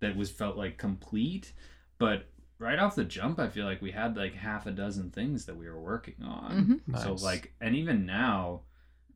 that 0.00 0.16
was 0.16 0.30
felt 0.30 0.56
like 0.56 0.78
complete, 0.78 1.52
but 1.98 2.26
right 2.58 2.78
off 2.78 2.94
the 2.94 3.04
jump 3.04 3.38
I 3.38 3.48
feel 3.48 3.64
like 3.64 3.82
we 3.82 3.90
had 3.90 4.16
like 4.16 4.34
half 4.34 4.66
a 4.66 4.70
dozen 4.70 5.10
things 5.10 5.46
that 5.46 5.56
we 5.56 5.68
were 5.68 5.80
working 5.80 6.22
on. 6.22 6.80
Mhm. 6.88 6.98
So 7.00 7.10
Nice. 7.12 7.22
like 7.22 7.54
and 7.60 7.74
even 7.76 8.06
now 8.06 8.62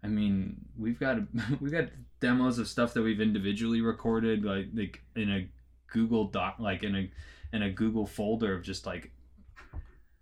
I 0.02 0.06
mean, 0.06 0.64
we've 0.76 0.98
got 1.00 1.18
we've 1.60 1.72
got 1.72 1.88
demos 2.20 2.58
of 2.58 2.68
stuff 2.68 2.94
that 2.94 3.02
we've 3.02 3.20
individually 3.20 3.80
recorded 3.80 4.44
like 4.44 4.68
like 4.74 5.02
in 5.16 5.30
a 5.30 5.48
Google 5.92 6.26
doc 6.28 6.56
like 6.58 6.82
in 6.82 6.94
a 6.94 7.10
in 7.52 7.62
a 7.62 7.70
Google 7.70 8.06
folder 8.06 8.54
of 8.54 8.62
just 8.62 8.86
like 8.86 9.10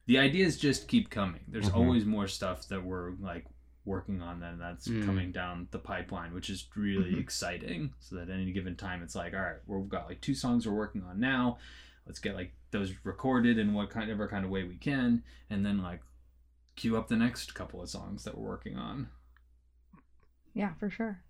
the 0.07 0.19
ideas 0.19 0.57
just 0.57 0.87
keep 0.87 1.11
coming. 1.11 1.41
There's 1.49 1.71
Mhm. 1.71 1.75
always 1.77 2.05
more 2.05 2.29
stuff 2.29 2.69
that 2.69 2.85
we're 2.85 3.13
like 3.21 3.45
working 3.85 4.21
on 4.23 4.41
then 4.41 4.59
that's 4.59 4.87
Mm. 4.89 5.05
coming 5.05 5.33
down 5.33 5.69
the 5.73 5.79
pipeline, 5.79 6.33
which 6.33 6.49
is 6.51 6.69
really 6.77 7.13
Mhm. 7.15 7.21
exciting. 7.21 7.93
So 8.01 8.17
that 8.17 8.29
at 8.29 8.35
any 8.41 8.53
given 8.53 8.77
time 8.77 9.03
it's 9.03 9.15
like, 9.17 9.33
all 9.35 9.41
right, 9.41 9.57
we've 9.67 9.89
got 9.89 10.07
like 10.09 10.21
two 10.21 10.35
songs 10.35 10.67
we're 10.67 10.75
working 10.75 11.03
on 11.05 11.19
now. 11.21 11.59
Let's 12.07 12.21
get 12.21 12.35
like 12.35 12.53
those 12.71 12.95
recorded 13.05 13.59
in 13.59 13.75
what 13.75 13.91
kind 13.91 14.11
of 14.11 14.31
kind 14.31 14.45
of 14.45 14.51
way 14.51 14.65
we 14.65 14.77
can, 14.77 15.23
and 15.51 15.67
then 15.67 15.83
like 15.83 16.01
queue 16.77 16.97
up 16.97 17.09
the 17.09 17.17
next 17.17 17.55
couple 17.55 17.83
of 17.83 17.91
songs 17.91 18.25
that 18.25 18.37
we're 18.37 18.49
working 18.49 18.77
on. 18.77 19.09
Yeah, 20.55 20.75
for 20.79 20.89
sure. 20.89 21.23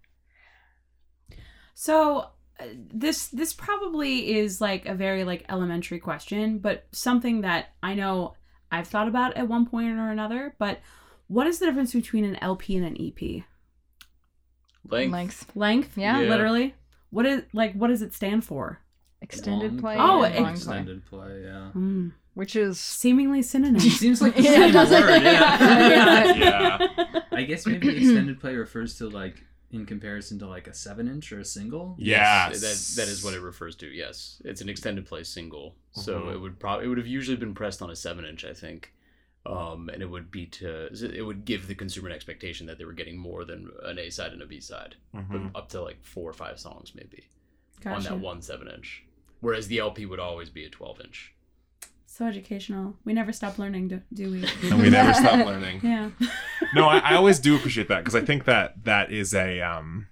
So 1.74 2.30
uh, 2.60 2.64
this 2.74 3.28
this 3.28 3.52
probably 3.52 4.36
is 4.36 4.60
like 4.60 4.86
a 4.86 4.94
very 4.94 5.24
like 5.24 5.44
elementary 5.48 5.98
question, 5.98 6.58
but 6.58 6.86
something 6.92 7.40
that 7.40 7.74
I 7.82 7.94
know 7.94 8.34
I've 8.70 8.88
thought 8.88 9.08
about 9.08 9.36
at 9.36 9.48
one 9.48 9.66
point 9.66 9.98
or 9.98 10.10
another. 10.10 10.54
But 10.58 10.80
what 11.28 11.46
is 11.46 11.58
the 11.58 11.66
difference 11.66 11.92
between 11.92 12.24
an 12.24 12.36
LP 12.36 12.76
and 12.76 12.86
an 12.86 12.96
EP? 12.98 13.42
Length. 14.88 15.12
Length. 15.12 15.56
Length? 15.56 15.98
Yeah. 15.98 16.20
Yeah. 16.20 16.28
Literally. 16.28 16.74
What 17.10 17.26
is 17.26 17.42
like? 17.52 17.74
What 17.74 17.88
does 17.88 18.02
it 18.02 18.14
stand 18.14 18.44
for? 18.44 18.80
Extended 19.22 19.72
Long 19.72 19.80
play. 19.80 19.96
Oh, 19.98 20.22
and 20.24 20.44
long 20.44 20.52
extended 20.52 21.04
play, 21.06 21.42
yeah. 21.44 21.70
Hmm. 21.70 22.08
Which 22.34 22.54
is 22.54 22.78
Seemingly 22.78 23.42
synonyms. 23.42 23.98
Seems 23.98 24.20
like 24.20 24.34
the 24.36 24.42
Yeah, 24.42 24.50
same 24.52 24.72
does 24.72 24.92
it? 24.92 25.00
word, 25.02 25.22
yeah. 25.22 26.34
Yeah. 26.36 27.20
I 27.32 27.42
guess 27.44 27.66
maybe 27.66 27.88
extended 27.96 28.40
play 28.40 28.54
refers 28.56 28.96
to 28.98 29.08
like 29.08 29.42
in 29.72 29.84
comparison 29.86 30.38
to 30.40 30.46
like 30.46 30.68
a 30.68 30.74
seven 30.74 31.08
inch 31.08 31.32
or 31.32 31.40
a 31.40 31.44
single. 31.44 31.96
Yeah, 31.98 32.48
Yes, 32.50 32.94
that 32.94 33.02
that 33.02 33.10
is 33.10 33.24
what 33.24 33.34
it 33.34 33.40
refers 33.40 33.74
to. 33.76 33.86
Yes, 33.88 34.40
it's 34.44 34.60
an 34.60 34.68
extended 34.68 35.06
play 35.06 35.22
single, 35.24 35.74
so 35.92 36.20
Mhm. 36.20 36.34
it 36.34 36.38
would 36.40 36.58
probably 36.60 36.84
it 36.84 36.88
would 36.88 36.98
have 36.98 37.06
usually 37.06 37.36
been 37.36 37.54
pressed 37.54 37.80
on 37.82 37.90
a 37.90 37.96
seven 37.96 38.24
inch, 38.24 38.44
I 38.44 38.52
think, 38.52 38.92
um, 39.46 39.88
and 39.88 40.02
it 40.02 40.10
would 40.10 40.30
be 40.30 40.46
to 40.46 40.88
it 40.92 41.22
would 41.22 41.44
give 41.46 41.66
the 41.68 41.74
consumer 41.74 42.08
an 42.08 42.14
expectation 42.14 42.66
that 42.66 42.78
they 42.78 42.84
were 42.84 42.92
getting 42.92 43.16
more 43.18 43.44
than 43.44 43.70
an 43.84 43.98
A 43.98 44.10
side 44.10 44.32
and 44.32 44.42
a 44.42 44.46
B 44.46 44.60
side, 44.60 44.96
Mhm. 45.14 45.52
but 45.52 45.58
up 45.58 45.68
to 45.70 45.80
like 45.82 46.02
four 46.04 46.28
or 46.30 46.34
five 46.34 46.60
songs 46.60 46.92
maybe 46.94 47.24
on 47.84 48.02
that 48.04 48.18
one 48.20 48.40
seven 48.42 48.68
inch, 48.68 49.04
whereas 49.46 49.68
the 49.68 49.78
LP 49.78 50.04
would 50.06 50.18
always 50.18 50.50
be 50.50 50.64
a 50.64 50.68
twelve 50.68 51.00
inch. 51.00 51.32
So 52.06 52.24
educational. 52.26 52.96
We 53.04 53.12
never 53.12 53.30
stop 53.32 53.58
learning, 53.58 53.88
do, 53.88 54.00
do 54.12 54.30
we? 54.32 54.48
and 54.70 54.80
we 54.82 54.90
never 54.90 55.12
stop 55.14 55.44
learning. 55.50 55.80
yeah. 55.84 56.10
no, 56.74 56.88
I, 56.88 56.98
I 56.98 57.14
always 57.14 57.38
do 57.38 57.54
appreciate 57.58 57.88
that 57.88 57.98
because 57.98 58.14
I 58.14 58.24
think 58.24 58.44
that 58.46 58.84
that 58.84 59.12
is 59.12 59.34
a 59.34 59.60
um 59.60 60.08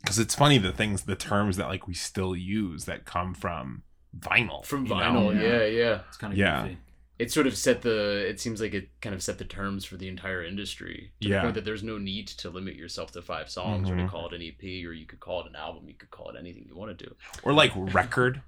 because 0.00 0.18
it's 0.18 0.34
funny 0.34 0.58
the 0.58 0.72
things 0.72 1.02
the 1.02 1.16
terms 1.16 1.56
that 1.58 1.66
like 1.68 1.86
we 1.86 1.94
still 1.94 2.34
use 2.36 2.84
that 2.86 3.04
come 3.04 3.34
from 3.34 3.82
vinyl 4.18 4.64
From 4.64 4.84
you 4.86 4.90
know? 4.94 5.00
vinyl, 5.00 5.34
Yeah. 5.34 5.42
yeah, 5.42 5.64
yeah. 5.66 6.00
It's 6.08 6.16
kind 6.16 6.32
of 6.32 6.38
Yeah. 6.38 6.62
goofy. 6.62 6.78
It 7.16 7.30
sort 7.30 7.46
of 7.46 7.56
set 7.56 7.82
the. 7.82 8.26
It 8.28 8.40
seems 8.40 8.60
like 8.60 8.74
it 8.74 8.88
kind 9.00 9.14
of 9.14 9.22
set 9.22 9.38
the 9.38 9.44
terms 9.44 9.84
for 9.84 9.96
the 9.96 10.08
entire 10.08 10.42
industry. 10.42 11.12
To 11.20 11.28
Yeah. 11.28 11.36
The 11.36 11.42
point 11.42 11.54
that 11.54 11.64
there's 11.64 11.84
no 11.84 11.96
need 11.96 12.26
to 12.42 12.50
limit 12.50 12.74
yourself 12.74 13.12
to 13.12 13.22
five 13.22 13.48
songs 13.48 13.88
or 13.88 13.94
Mhm. 13.94 14.04
to 14.04 14.08
call 14.10 14.26
it 14.28 14.34
an 14.34 14.42
EP 14.42 14.84
or 14.84 14.92
you 14.92 15.06
could 15.06 15.20
call 15.20 15.40
it 15.42 15.46
an 15.48 15.54
album. 15.56 15.88
You 15.88 15.94
could 15.94 16.10
call 16.10 16.28
it 16.30 16.36
anything 16.38 16.64
you 16.68 16.76
want 16.76 16.96
to 16.96 17.04
do. 17.06 17.14
or 17.44 17.52
like 17.52 17.70
record 17.76 18.42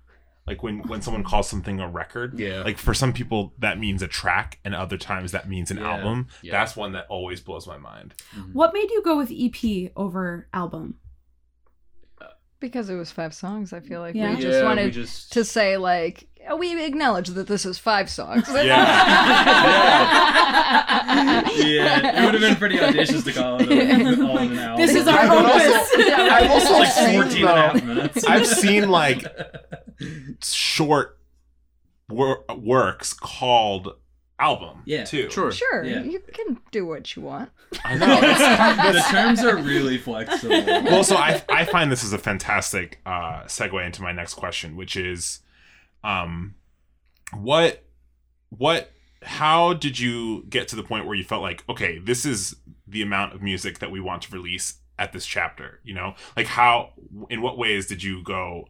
like 0.47 0.63
when 0.63 0.79
when 0.89 1.03
someone 1.03 1.25
calls 1.25 1.49
something 1.49 1.81
a 1.81 1.89
record 1.89 2.39
Yeah. 2.39 2.63
like 2.63 2.79
for 2.79 2.95
some 2.95 3.13
people 3.13 3.53
that 3.59 3.79
means 3.79 4.01
a 4.03 4.09
track 4.09 4.59
and 4.65 4.75
other 4.75 4.97
times 4.97 5.33
that 5.33 5.49
means 5.49 5.71
an 5.71 5.79
Yeah. 5.79 5.91
album 5.97 6.29
Yeah. 6.43 6.53
that's 6.53 6.77
one 6.77 6.93
that 6.93 7.07
always 7.09 7.41
blows 7.41 7.67
my 7.67 7.79
mind 7.79 8.15
mm-hmm. 8.37 8.53
What 8.53 8.73
made 8.75 8.91
you 8.91 9.03
go 9.03 9.17
with 9.17 9.33
EP 9.33 9.91
over 9.97 10.49
album? 10.55 10.97
because 12.59 12.89
it 12.89 12.95
was 12.95 13.13
five 13.13 13.35
songs. 13.35 13.75
I 13.75 13.81
feel 13.81 14.01
like 14.01 14.15
Yeah. 14.15 14.31
we 14.35 14.41
just 14.41 14.59
Yeah, 14.61 14.65
wanted 14.65 14.87
we 14.87 14.91
just- 14.91 15.33
to 15.35 15.45
say 15.45 15.77
like 15.77 16.27
we 16.55 16.85
acknowledge 16.85 17.29
that 17.29 17.47
this 17.49 17.65
is 17.67 17.79
five 17.79 18.09
songs. 18.11 18.45
Yeah, 18.49 18.67
it 21.51 22.25
would 22.25 22.35
have 22.35 22.41
been 22.41 22.57
pretty 22.57 22.81
audacious 22.81 23.25
to 23.25 23.33
call 23.33 23.61
it 23.61 23.71
a, 23.71 24.23
all 24.25 24.39
in 24.39 24.53
an 24.53 24.59
album. 24.59 24.87
This 24.87 24.95
is 24.95 25.07
our 25.09 25.19
I've 25.19 25.31
also- 25.31 25.75
opus. 25.75 25.91
I've 26.19 26.51
also 26.51 26.73
like 26.75 26.93
seen, 26.93 27.23
14 27.23 27.23
and 27.23 27.33
a 27.33 27.47
though- 27.47 27.55
half 27.55 27.85
minutes. 27.85 28.25
I've 28.25 28.47
seen 28.47 28.89
like 28.89 29.25
short 30.43 31.19
wor- 32.09 32.45
works 32.57 33.13
called 33.13 33.95
album 34.39 34.83
Yeah. 34.85 35.05
too 35.05 35.31
Sure. 35.31 35.51
sure, 35.51 35.83
Yeah. 35.83 36.03
you 36.03 36.21
can 36.21 36.61
do 36.71 36.85
what 36.87 37.17
you 37.17 37.23
want. 37.23 37.51
i 37.87 37.95
know 37.97 38.19
it's, 38.23 38.39
the 38.39 39.01
terms 39.11 39.43
are 39.43 39.57
really 39.57 39.97
flexible. 39.97 40.63
well 40.67 41.03
so 41.03 41.17
I, 41.17 41.43
I 41.49 41.65
find 41.65 41.91
this 41.91 42.05
is 42.05 42.13
a 42.13 42.19
fantastic 42.19 43.01
uh 43.07 43.45
segue 43.45 43.83
into 43.85 44.03
my 44.03 44.13
next 44.13 44.35
question 44.35 44.77
which 44.77 44.95
is 44.95 45.41
um 46.07 46.55
what 47.35 47.85
what 48.51 48.93
how 49.23 49.73
did 49.75 49.99
you 49.99 50.45
get 50.49 50.69
to 50.69 50.77
the 50.77 50.83
point 50.83 51.05
where 51.07 51.17
you 51.17 51.25
felt 51.25 51.43
like 51.43 51.65
okay 51.69 51.99
this 51.99 52.25
is 52.25 52.57
the 52.87 53.03
amount 53.03 53.35
of 53.35 53.43
music 53.43 53.81
that 53.81 53.91
we 53.91 54.01
want 54.01 54.23
to 54.23 54.33
release 54.33 54.77
at 54.99 55.13
this 55.13 55.27
chapter 55.27 55.81
you 55.83 55.93
know? 55.93 56.15
Like 56.37 56.47
how 56.47 56.93
in 57.29 57.43
what 57.43 57.59
ways 57.59 57.87
did 57.87 58.03
you 58.03 58.23
go 58.23 58.69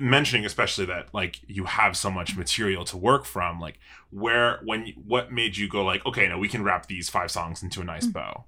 mentioning 0.00 0.44
especially 0.44 0.86
that 0.86 1.14
like 1.14 1.40
you 1.46 1.64
have 1.64 1.96
so 1.96 2.10
much 2.10 2.36
material 2.36 2.84
to 2.84 2.96
work 2.96 3.24
from 3.24 3.60
like 3.60 3.78
where 4.10 4.60
when 4.64 4.92
what 5.06 5.32
made 5.32 5.56
you 5.56 5.68
go 5.68 5.84
like 5.84 6.04
okay 6.04 6.26
now 6.28 6.38
we 6.38 6.48
can 6.48 6.64
wrap 6.64 6.86
these 6.86 7.08
five 7.08 7.30
songs 7.30 7.62
into 7.62 7.80
a 7.80 7.84
nice 7.84 8.06
bow? 8.06 8.44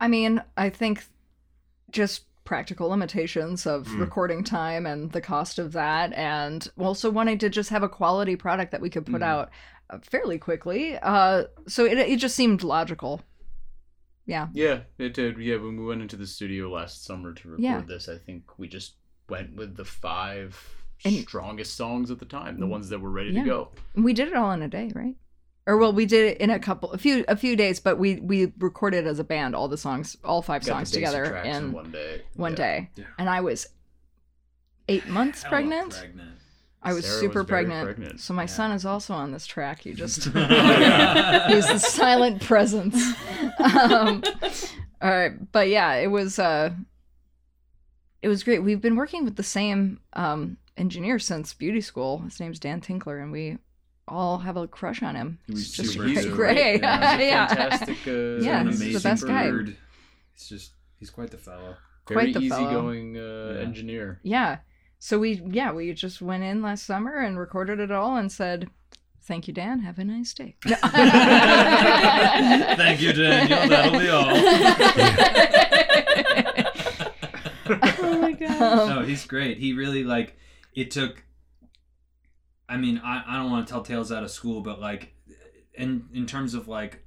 I 0.00 0.08
mean, 0.08 0.42
I 0.56 0.70
think 0.70 1.04
just 1.90 2.22
practical 2.48 2.88
limitations 2.88 3.66
of 3.66 3.86
Mm. 3.86 4.00
recording 4.00 4.42
time 4.42 4.86
and 4.86 5.12
the 5.12 5.20
cost 5.20 5.58
of 5.58 5.72
that, 5.72 6.14
and 6.14 6.66
also 6.78 7.10
wanting 7.10 7.36
to 7.38 7.50
just 7.50 7.68
have 7.68 7.82
a 7.82 7.88
quality 7.90 8.36
product 8.36 8.72
that 8.72 8.80
we 8.80 8.88
could 8.88 9.04
put 9.04 9.20
Mm. 9.20 9.26
out 9.32 9.50
uh, 9.90 9.98
fairly 10.02 10.38
quickly. 10.38 10.96
Uh, 10.98 11.44
so 11.66 11.84
it, 11.84 11.98
it 11.98 12.18
just 12.18 12.34
seemed 12.34 12.62
logical. 12.62 13.20
Yeah. 14.26 14.48
Yeah, 14.52 14.80
it 14.98 15.14
did. 15.14 15.38
Yeah, 15.38 15.56
when 15.56 15.78
we 15.78 15.84
went 15.86 16.02
into 16.02 16.16
the 16.16 16.26
studio 16.26 16.70
last 16.70 17.04
summer 17.04 17.32
to 17.34 17.48
record 17.48 17.62
Yeah. 17.62 17.80
this, 17.86 18.08
I 18.08 18.16
think 18.18 18.58
we 18.58 18.66
just 18.68 18.96
went 19.28 19.54
with 19.56 19.76
the 19.76 19.84
five 19.86 20.50
And- 21.04 21.16
strongest 21.16 21.74
songs 21.74 22.10
at 22.10 22.18
the 22.18 22.26
time, 22.26 22.60
the 22.60 22.66
ones 22.66 22.88
that 22.90 22.98
were 23.00 23.10
ready 23.10 23.30
Yeah. 23.30 23.42
to 23.44 23.46
go. 23.48 23.68
We 23.94 24.12
did 24.14 24.28
it 24.28 24.34
all 24.34 24.52
in 24.52 24.62
a 24.62 24.68
day, 24.68 24.90
right? 24.94 25.16
Or 25.68 25.76
well, 25.76 25.92
we 25.92 26.06
did 26.06 26.24
it 26.32 26.38
in 26.38 26.48
a 26.48 26.58
couple, 26.58 26.90
a 26.92 26.98
few, 26.98 27.24
a 27.28 27.36
few 27.36 27.54
days, 27.54 27.78
but 27.78 27.98
we 27.98 28.16
we 28.20 28.52
recorded 28.58 29.06
as 29.06 29.18
a 29.18 29.24
band 29.24 29.54
all 29.54 29.68
the 29.68 29.76
songs, 29.76 30.16
all 30.24 30.40
five 30.42 30.64
Got 30.64 30.72
songs 30.72 30.90
together 30.90 31.36
in 31.36 31.54
in 31.56 31.72
one 31.72 31.90
day. 31.92 32.22
one 32.34 32.52
Yeah. 32.52 32.56
day, 32.56 32.90
Yeah. 32.96 33.04
and 33.18 33.28
I 33.28 33.42
was 33.42 33.66
eight 34.88 35.06
months 35.18 35.44
pregnant. 35.44 35.90
pregnant. 35.98 36.30
I 36.82 36.94
was 36.94 37.04
Sarah 37.04 37.20
super 37.20 37.40
was 37.40 37.48
pregnant. 37.48 37.84
pregnant. 37.84 38.20
So 38.20 38.32
my 38.32 38.44
Yeah. 38.44 38.46
son 38.46 38.70
is 38.72 38.86
also 38.86 39.12
on 39.12 39.30
this 39.32 39.46
track. 39.46 39.82
He 39.82 39.92
just 39.92 40.24
he's 40.24 40.32
the 40.32 41.78
silent 41.78 42.40
presence. 42.42 42.96
Um, 43.58 44.22
all 45.02 45.10
right, 45.10 45.52
but 45.52 45.68
yeah, 45.68 45.94
it 45.96 46.06
was. 46.10 46.38
uh 46.38 46.70
it 48.22 48.28
was 48.28 48.42
great. 48.42 48.60
We've 48.64 48.80
been 48.80 48.96
working 48.96 49.24
with 49.24 49.36
the 49.36 49.42
same 49.44 50.00
um, 50.14 50.56
engineer 50.76 51.18
since 51.20 51.54
beauty 51.54 51.80
school. 51.80 52.18
His 52.20 52.40
name's 52.40 52.58
Dan 52.58 52.80
Tinkler, 52.80 53.18
and 53.18 53.30
we 53.30 53.58
all 54.08 54.38
have 54.38 54.56
a 54.56 54.66
crush 54.66 55.02
on 55.02 55.14
him. 55.14 55.38
He 55.46 55.52
was 55.54 55.60
He's 55.66 55.72
just 55.76 55.92
super 55.92 56.04
great. 56.04 56.18
super. 56.22 56.34
great. 56.42 56.80
Yeah, 56.80 57.16
he's 57.16 57.26
Yeah. 57.26 57.46
fantastic. 57.48 57.98
Uh, 58.06 58.10
Yeah, 58.44 58.60
an 58.60 58.66
he's 58.68 58.78
the 58.80 58.84
amazing 58.86 59.02
best 59.10 59.26
guy. 59.26 59.50
bird. 59.50 59.76
It's 60.34 60.48
just 60.48 60.72
he's 60.98 61.10
quite 61.10 61.30
the 61.30 61.36
fellow. 61.38 61.76
very 62.08 62.32
Quite 62.32 62.34
the 62.34 62.48
fellow. 62.48 62.64
easygoing 62.68 63.16
uh, 63.18 63.52
Yeah. 63.54 63.60
engineer. 63.62 64.20
Yeah. 64.22 64.58
So 64.98 65.18
we 65.18 65.40
yeah 65.46 65.70
we 65.72 65.92
just 65.94 66.20
went 66.20 66.42
in 66.42 66.60
last 66.62 66.84
summer 66.86 67.18
and 67.18 67.38
recorded 67.38 67.78
it 67.78 67.90
all 67.92 68.16
and 68.16 68.32
said, 68.32 68.68
"Thank 69.22 69.46
you, 69.46 69.54
Dan. 69.54 69.78
Have 69.80 69.98
a 70.00 70.04
nice 70.04 70.34
day." 70.34 70.56
Thank 72.76 73.00
you, 73.00 73.12
Daniel. 73.12 73.68
That'll 73.68 73.98
be 74.00 74.08
all. 74.08 74.24
oh 78.00 78.18
my 78.20 78.32
god. 78.32 78.60
Um, 78.60 78.88
no, 78.88 79.02
he's 79.02 79.24
great. 79.26 79.58
He 79.58 79.72
really 79.72 80.02
like 80.04 80.36
it 80.74 80.90
took. 80.90 81.22
I 82.68 82.76
mean, 82.76 82.98
I, 83.04 83.22
I 83.26 83.36
don't 83.36 83.50
want 83.50 83.66
to 83.66 83.72
tell 83.72 83.82
tales 83.82 84.12
out 84.12 84.22
of 84.22 84.30
school, 84.30 84.60
but 84.60 84.80
like, 84.80 85.14
in 85.74 86.08
in 86.12 86.26
terms 86.26 86.54
of 86.54 86.68
like 86.68 87.04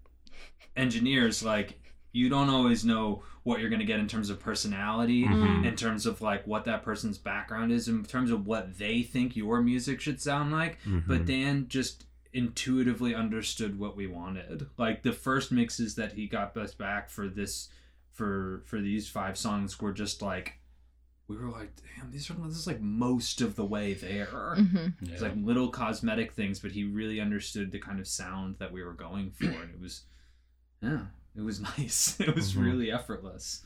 engineers, 0.76 1.44
like 1.44 1.80
you 2.14 2.30
don't 2.30 2.50
always 2.50 2.84
know 2.84 3.24
what 3.44 3.60
you're 3.60 3.70
gonna 3.70 3.86
get 3.86 4.00
in 4.00 4.08
terms 4.08 4.30
of 4.30 4.40
personality, 4.40 5.24
Mhm. 5.26 5.66
in 5.66 5.76
terms 5.76 6.06
of 6.06 6.22
like 6.22 6.46
what 6.46 6.66
that 6.66 6.84
person's 6.84 7.18
background 7.18 7.72
is, 7.72 7.88
in 7.88 8.04
terms 8.04 8.32
of 8.32 8.46
what 8.46 8.78
they 8.78 9.02
think 9.02 9.36
your 9.36 9.62
music 9.62 10.00
should 10.02 10.22
sound 10.22 10.52
like. 10.52 10.78
But 11.08 11.26
Dan 11.26 11.68
just 11.68 12.06
intuitively 12.34 13.14
understood 13.14 13.78
what 13.78 13.96
we 13.96 14.08
wanted. 14.08 14.68
Like 14.78 15.04
the 15.04 15.12
first 15.14 15.52
mixes 15.52 15.96
that 15.96 16.14
he 16.14 16.28
got 16.28 16.56
us 16.58 16.74
back 16.74 17.10
for 17.10 17.28
this 17.28 17.70
for 18.12 18.62
for 18.66 18.80
these 18.80 19.08
five 19.10 19.38
songs 19.38 19.80
were 19.80 19.94
just 19.94 20.22
like 20.22 20.60
we 21.32 21.38
were 21.46 21.50
like, 21.52 21.72
damn, 21.98 22.12
these 22.12 22.30
are 22.30 22.34
this 22.34 22.58
is 22.58 22.68
like 22.68 22.82
most 22.82 23.42
of 23.42 23.56
the 23.56 23.66
way 23.66 23.94
there. 23.94 24.28
Mhm. 24.58 24.94
It's 25.04 25.22
like 25.22 25.34
little 25.36 25.70
cosmetic 25.70 26.34
things, 26.34 26.60
but 26.60 26.72
he 26.72 26.84
really 26.84 27.20
understood 27.22 27.72
the 27.72 27.80
kind 27.80 28.00
of 28.00 28.08
sound 28.08 28.56
that 28.60 28.72
we 28.72 28.84
were 28.84 28.94
going 28.94 29.32
for, 29.32 29.46
and 29.46 29.74
it 29.74 29.80
was, 29.82 30.04
yeah, 30.82 31.06
it 31.36 31.42
was 31.42 31.60
nice. 31.78 32.20
It 32.20 32.36
was 32.36 32.54
Mhm. 32.54 32.64
really 32.64 32.92
effortless. 32.92 33.64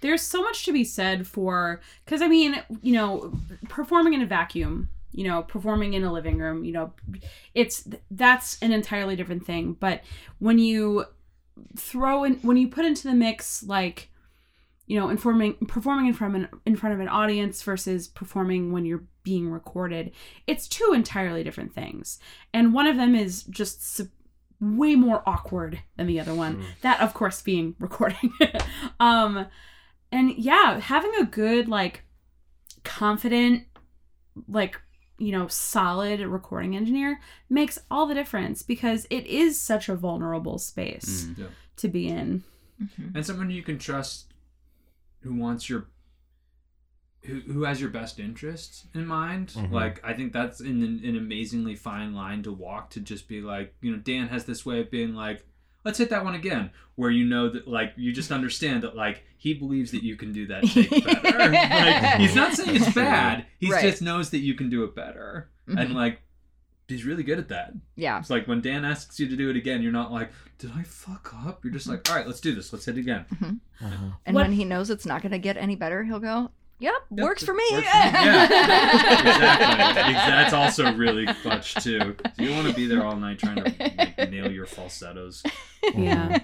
there's 0.00 0.22
so 0.22 0.42
much 0.42 0.64
to 0.64 0.72
be 0.72 0.82
said 0.82 1.26
for 1.26 1.78
because 2.06 2.22
i 2.22 2.26
mean 2.28 2.56
you 2.80 2.92
know 2.94 3.32
performing 3.68 4.14
in 4.14 4.22
a 4.22 4.26
vacuum 4.26 4.88
you 5.12 5.24
know 5.28 5.42
performing 5.42 5.92
in 5.92 6.02
a 6.04 6.10
living 6.10 6.38
room 6.38 6.64
you 6.64 6.72
know 6.72 6.90
it's 7.54 7.86
that's 8.10 8.58
an 8.62 8.72
entirely 8.72 9.14
different 9.14 9.44
thing 9.44 9.74
but 9.78 10.00
when 10.38 10.58
you 10.58 11.04
throw 11.76 12.24
in 12.24 12.36
when 12.36 12.56
you 12.56 12.66
put 12.66 12.86
into 12.86 13.06
the 13.06 13.12
mix 13.12 13.62
like 13.62 14.08
you 14.90 14.98
know 14.98 15.08
informing 15.08 15.54
performing 15.74 16.06
in 16.06 16.14
front 16.14 16.34
of 16.34 16.40
an, 16.42 16.48
in 16.66 16.74
front 16.76 16.94
of 16.94 17.00
an 17.00 17.08
audience 17.08 17.62
versus 17.62 18.08
performing 18.08 18.72
when 18.72 18.84
you're 18.84 19.04
being 19.22 19.48
recorded 19.50 20.10
it's 20.46 20.66
two 20.68 20.90
entirely 20.94 21.42
different 21.44 21.72
things 21.74 22.18
and 22.52 22.74
one 22.74 22.86
of 22.88 22.96
them 22.96 23.14
is 23.14 23.44
just 23.44 23.76
su- 23.94 24.08
way 24.60 24.94
more 24.96 25.22
awkward 25.26 25.80
than 25.96 26.06
the 26.06 26.18
other 26.18 26.34
one 26.34 26.56
Mm. 26.56 26.64
that 26.82 27.00
of 27.00 27.14
course 27.14 27.40
being 27.42 27.74
recording 27.88 28.32
um 28.98 29.46
and 30.10 30.32
yeah 30.36 30.80
having 30.80 31.12
a 31.20 31.24
good 31.24 31.68
like 31.68 32.02
confident 32.84 33.64
like 34.48 34.80
you 35.18 35.32
know 35.32 35.46
solid 35.48 36.20
recording 36.20 36.74
engineer 36.76 37.20
makes 37.48 37.78
all 37.90 38.06
the 38.06 38.14
difference 38.14 38.62
because 38.62 39.06
it 39.10 39.26
is 39.26 39.60
such 39.60 39.88
a 39.88 39.94
vulnerable 39.94 40.58
space 40.58 41.26
Mm. 41.26 41.38
Yeah. 41.38 41.46
to 41.76 41.88
be 41.88 42.08
in 42.08 42.42
Mhm. 42.82 43.14
and 43.14 43.26
someone 43.26 43.50
you 43.50 43.62
can 43.62 43.78
trust 43.78 44.29
who 45.20 45.34
wants 45.34 45.68
your 45.68 45.88
who, 47.24 47.40
who 47.40 47.62
has 47.64 47.80
your 47.80 47.90
best 47.90 48.18
interests 48.18 48.86
in 48.94 49.06
mind 49.06 49.48
Mhm. 49.48 49.70
like 49.70 50.00
i 50.04 50.12
think 50.14 50.32
that's 50.32 50.60
an, 50.60 50.82
an 51.04 51.16
amazingly 51.16 51.74
fine 51.76 52.14
line 52.14 52.42
to 52.44 52.52
walk 52.52 52.90
to 52.90 53.00
just 53.00 53.28
be 53.28 53.42
like 53.42 53.74
you 53.82 53.90
know 53.92 53.98
dan 53.98 54.28
has 54.28 54.44
this 54.46 54.64
way 54.64 54.80
of 54.80 54.90
being 54.90 55.14
like 55.14 55.44
let's 55.84 55.98
hit 55.98 56.08
that 56.10 56.24
one 56.24 56.34
again 56.34 56.70
where 56.94 57.10
you 57.10 57.24
know 57.26 57.50
that 57.50 57.68
like 57.68 57.92
you 57.96 58.10
just 58.12 58.32
understand 58.32 58.82
that 58.82 58.96
like 58.96 59.22
he 59.36 59.52
believes 59.52 59.90
that 59.90 60.02
you 60.02 60.16
can 60.16 60.32
do 60.32 60.46
that 60.46 60.64
take 60.64 60.88
better 61.04 61.38
like 61.50 62.16
he's 62.20 62.34
not 62.34 62.54
saying 62.54 62.74
it's 62.76 62.94
bad 62.94 63.44
he 63.58 63.70
Right. 63.70 63.82
just 63.82 64.00
knows 64.00 64.30
that 64.30 64.38
you 64.38 64.54
can 64.54 64.70
do 64.70 64.84
it 64.84 64.94
better 64.94 65.50
and 65.66 65.90
Mhm. 65.90 65.94
like 65.94 66.22
he's 66.90 67.04
really 67.06 67.22
good 67.22 67.38
at 67.38 67.48
that 67.48 67.72
Yeah. 67.96 68.18
it's 68.18 68.28
like 68.30 68.46
when 68.46 68.60
Dan 68.60 68.84
asks 68.84 69.18
you 69.18 69.28
to 69.28 69.36
do 69.36 69.48
it 69.50 69.56
again, 69.56 69.80
you're 69.82 69.92
not 69.92 70.12
like, 70.12 70.30
"Did 70.58 70.72
I 70.76 70.82
fuck 70.82 71.32
up?" 71.46 71.64
You're 71.64 71.72
just 71.72 71.86
like, 71.86 72.08
"All 72.10 72.16
right, 72.16 72.26
let's 72.26 72.40
do 72.40 72.54
this. 72.54 72.72
Let's 72.72 72.84
hit 72.84 72.98
it 72.98 73.00
again." 73.00 73.24
Uh-huh. 73.32 73.94
And 74.26 74.34
What- 74.34 74.42
when 74.42 74.52
he 74.52 74.64
knows 74.64 74.90
it's 74.90 75.06
not 75.06 75.22
going 75.22 75.32
to 75.32 75.38
get 75.38 75.56
any 75.56 75.74
better, 75.76 76.04
he'll 76.04 76.20
go, 76.20 76.50
"Yep, 76.80 76.92
Yep, 77.10 77.20
works 77.24 77.44
for 77.44 77.54
me." 77.54 77.62
Works 77.72 77.86
for 77.88 77.96
me. 77.96 78.12
Yeah, 78.12 78.44
exactly. 79.20 80.12
That's 80.14 80.52
also 80.52 80.92
really 80.94 81.26
clutch 81.42 81.74
too. 81.76 82.16
You 82.38 82.48
don't 82.48 82.56
want 82.56 82.68
to 82.68 82.74
be 82.74 82.86
there 82.86 83.04
all 83.04 83.16
night 83.16 83.38
trying 83.38 83.56
to 83.56 83.62
like, 83.78 84.30
nail 84.30 84.50
your 84.50 84.66
falsettos. 84.66 85.42
yeah 85.94 86.40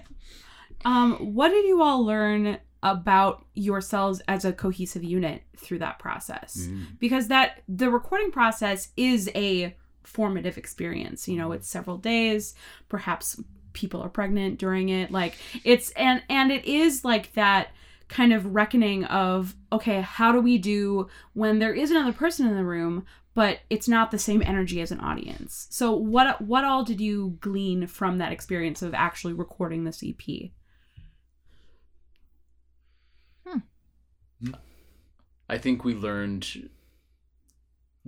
um 0.85 1.15
what 1.35 1.49
did 1.49 1.67
you 1.67 1.83
all 1.83 2.05
learn 2.05 2.59
about 2.83 3.45
yourselves 3.55 4.21
as 4.29 4.45
a 4.45 4.53
cohesive 4.53 5.03
unit 5.03 5.43
through 5.57 5.79
that 5.79 5.99
process 5.99 6.67
Mm. 6.69 6.99
because 7.01 7.29
that 7.29 7.63
the 7.69 7.91
recording 7.91 8.31
process 8.31 8.91
is 8.97 9.29
a 9.35 9.75
formative 10.07 10.57
experience 10.57 11.29
you 11.29 11.37
know 11.37 11.53
it's 11.53 11.69
several 11.69 11.99
days 11.99 12.55
perhaps 12.89 13.41
people 13.73 14.01
are 14.01 14.09
pregnant 14.09 14.59
during 14.59 14.89
it 14.89 15.11
like 15.11 15.35
it's 15.65 15.91
and 15.91 16.23
and 16.31 16.51
it 16.51 16.65
is 16.65 17.05
like 17.05 17.33
that 17.35 17.69
kind 18.09 18.33
of 18.33 18.55
reckoning 18.55 19.05
of 19.05 19.55
okay 19.73 20.01
how 20.01 20.33
do 20.33 20.41
we 20.41 20.57
do 20.57 21.09
when 21.35 21.59
there 21.59 21.75
is 21.75 21.91
another 21.91 22.13
person 22.13 22.47
in 22.47 22.57
the 22.57 22.65
room 22.65 23.05
but 23.37 23.61
it's 23.69 23.87
not 23.87 24.11
the 24.11 24.19
same 24.19 24.43
energy 24.47 24.81
as 24.81 24.91
an 24.91 24.99
audience? 24.99 25.67
So 25.71 25.93
what 25.93 26.41
what 26.41 26.65
all 26.65 26.83
did 26.83 27.03
you 27.03 27.37
glean 27.41 27.87
from 27.87 28.17
that 28.17 28.33
experience 28.33 28.81
of 28.81 28.95
actually 28.95 29.35
recording 29.35 29.85
this 29.85 30.03
ep 30.03 30.23
hmm. 33.47 33.59
I 35.51 35.59
think 35.59 35.85
we 35.85 35.95
learned 35.95 36.71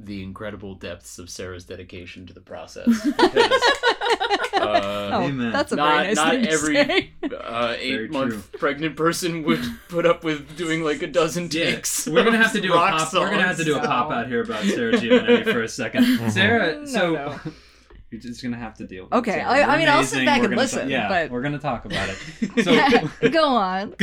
the 0.00 0.22
incredible 0.22 0.74
depths 0.76 1.18
of 1.18 1.28
Sarah's 1.28 1.64
dedication 1.64 2.24
to 2.26 2.32
the 2.32 2.40
process. 2.40 2.86
Because, 3.04 3.26
uh, 4.54 5.10
oh, 5.12 5.22
Amen. 5.24 5.52
that's 5.52 5.72
a 5.72 5.76
not 5.76 5.94
very 5.96 6.06
nice 6.08 6.16
not 6.16 6.30
thing 6.34 6.42
to 6.44 6.50
every 6.50 6.74
say. 6.76 7.10
uh, 7.36 7.66
Very 7.68 8.04
eight 8.04 8.10
month 8.12 8.52
pregnant 8.52 8.96
person 8.96 9.42
would 9.44 9.60
put 9.88 10.06
up 10.06 10.24
with 10.24 10.56
doing 10.56 10.82
like 10.84 11.02
a 11.02 11.06
dozen 11.06 11.44
Yeah, 11.50 11.72
takes. 11.72 12.06
we're 12.06 12.24
gonna 12.24 12.38
have 12.38 12.52
to 12.52 12.60
do 12.60 12.72
a 12.72 12.76
rock 12.76 12.98
pop. 12.98 13.12
We're 13.12 13.30
gonna 13.30 13.42
have 13.46 13.56
to 13.58 13.64
do 13.64 13.76
a 13.76 13.80
pop 13.80 14.10
out 14.10 14.28
here 14.28 14.42
about 14.42 14.62
Sarah 14.64 14.92
Giovanetti 14.92 15.52
for 15.52 15.62
a 15.62 15.68
second. 15.68 16.04
Mhm. 16.18 16.30
Sarah, 16.30 16.86
so 16.86 17.14
no. 17.14 17.40
you're 18.10 18.20
just 18.20 18.42
gonna 18.42 18.56
have 18.56 18.74
to 18.74 18.86
deal. 18.86 19.04
with 19.04 19.12
Okay, 19.14 19.40
it. 19.40 19.44
I- 19.44 19.60
I 19.62 19.68
You're 19.70 19.78
mean, 19.78 19.88
I'll 19.88 20.04
sit 20.04 20.24
back 20.24 20.40
We're 20.40 20.46
and 20.46 20.56
listen, 20.56 20.80
talk- 20.82 20.88
yeah, 20.90 21.08
but- 21.08 21.30
we're 21.30 21.42
gonna 21.42 21.58
talk 21.58 21.84
about 21.84 22.08
it. 22.08 22.64
So 22.64 23.28
Go 23.30 23.44
on. 23.44 23.94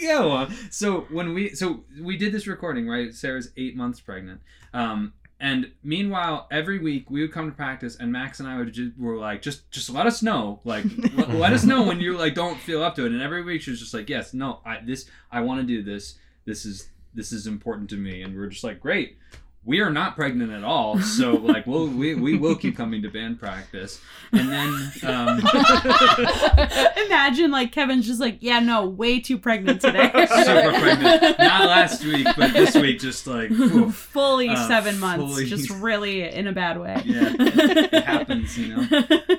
go 0.00 0.30
on. 0.30 0.54
So 0.70 1.00
when 1.10 1.34
we 1.34 1.50
so 1.54 1.84
we 2.00 2.16
did 2.16 2.32
this 2.32 2.46
recording, 2.46 2.88
right? 2.88 3.12
Sarah's 3.14 3.50
eight 3.56 3.76
months 3.76 4.00
pregnant. 4.00 4.40
Um, 4.72 5.12
and 5.38 5.70
meanwhile, 5.82 6.46
every 6.50 6.78
week 6.78 7.10
we 7.10 7.20
would 7.20 7.32
come 7.32 7.50
to 7.50 7.54
practice, 7.54 7.96
and 7.96 8.10
Max 8.10 8.40
and 8.40 8.48
I 8.48 8.56
would 8.56 8.72
just 8.72 8.96
were 8.98 9.16
like, 9.16 9.42
just 9.42 9.70
just 9.70 9.90
let 9.90 10.06
us 10.06 10.22
know, 10.22 10.60
like 10.64 10.84
let, 11.14 11.30
let 11.30 11.52
us 11.52 11.64
know 11.64 11.82
when 11.82 12.00
you 12.00 12.16
like 12.16 12.34
don't 12.34 12.58
feel 12.58 12.82
up 12.82 12.94
to 12.96 13.04
it. 13.04 13.12
And 13.12 13.20
every 13.20 13.42
week 13.42 13.62
she 13.62 13.70
was 13.70 13.80
just 13.80 13.92
like, 13.92 14.08
yes, 14.08 14.32
no, 14.32 14.60
I 14.64 14.80
this 14.84 15.08
I 15.30 15.40
want 15.40 15.60
to 15.60 15.66
do 15.66 15.82
this. 15.82 16.14
This 16.46 16.64
is 16.64 16.88
this 17.12 17.32
is 17.32 17.46
important 17.46 17.90
to 17.90 17.96
me. 17.96 18.22
And 18.22 18.34
we 18.34 18.42
are 18.42 18.48
just 18.48 18.64
like, 18.64 18.80
great. 18.80 19.18
We 19.66 19.80
are 19.80 19.90
not 19.90 20.14
pregnant 20.14 20.52
at 20.52 20.62
all, 20.62 21.00
so 21.00 21.32
like 21.32 21.66
we'll 21.66 21.88
we, 21.88 22.14
we 22.14 22.38
will 22.38 22.54
keep 22.54 22.76
coming 22.76 23.02
to 23.02 23.08
band 23.10 23.40
practice, 23.40 24.00
and 24.30 24.48
then 24.48 24.92
um, 25.02 25.40
Imagine 27.06 27.50
like 27.50 27.72
Kevin's 27.72 28.06
just 28.06 28.20
like, 28.20 28.38
yeah, 28.40 28.60
no, 28.60 28.86
way 28.86 29.18
too 29.20 29.38
pregnant 29.38 29.80
today. 29.80 30.10
super 30.44 30.70
pregnant. 30.78 31.38
Not 31.38 31.66
last 31.66 32.04
week, 32.04 32.26
but 32.36 32.52
this 32.52 32.74
week, 32.76 33.00
just 33.00 33.26
like 33.26 33.48
whew. 33.50 33.90
fully 33.90 34.50
Uh, 34.50 34.68
seven 34.68 34.98
months, 35.00 35.32
fully- 35.32 35.46
just 35.46 35.68
really 35.80 36.22
in 36.22 36.46
a 36.46 36.52
bad 36.52 36.78
way. 36.80 37.02
Yeah, 37.04 37.34
it 37.36 38.04
happens, 38.04 38.56
you 38.56 38.76
know. 38.76 38.86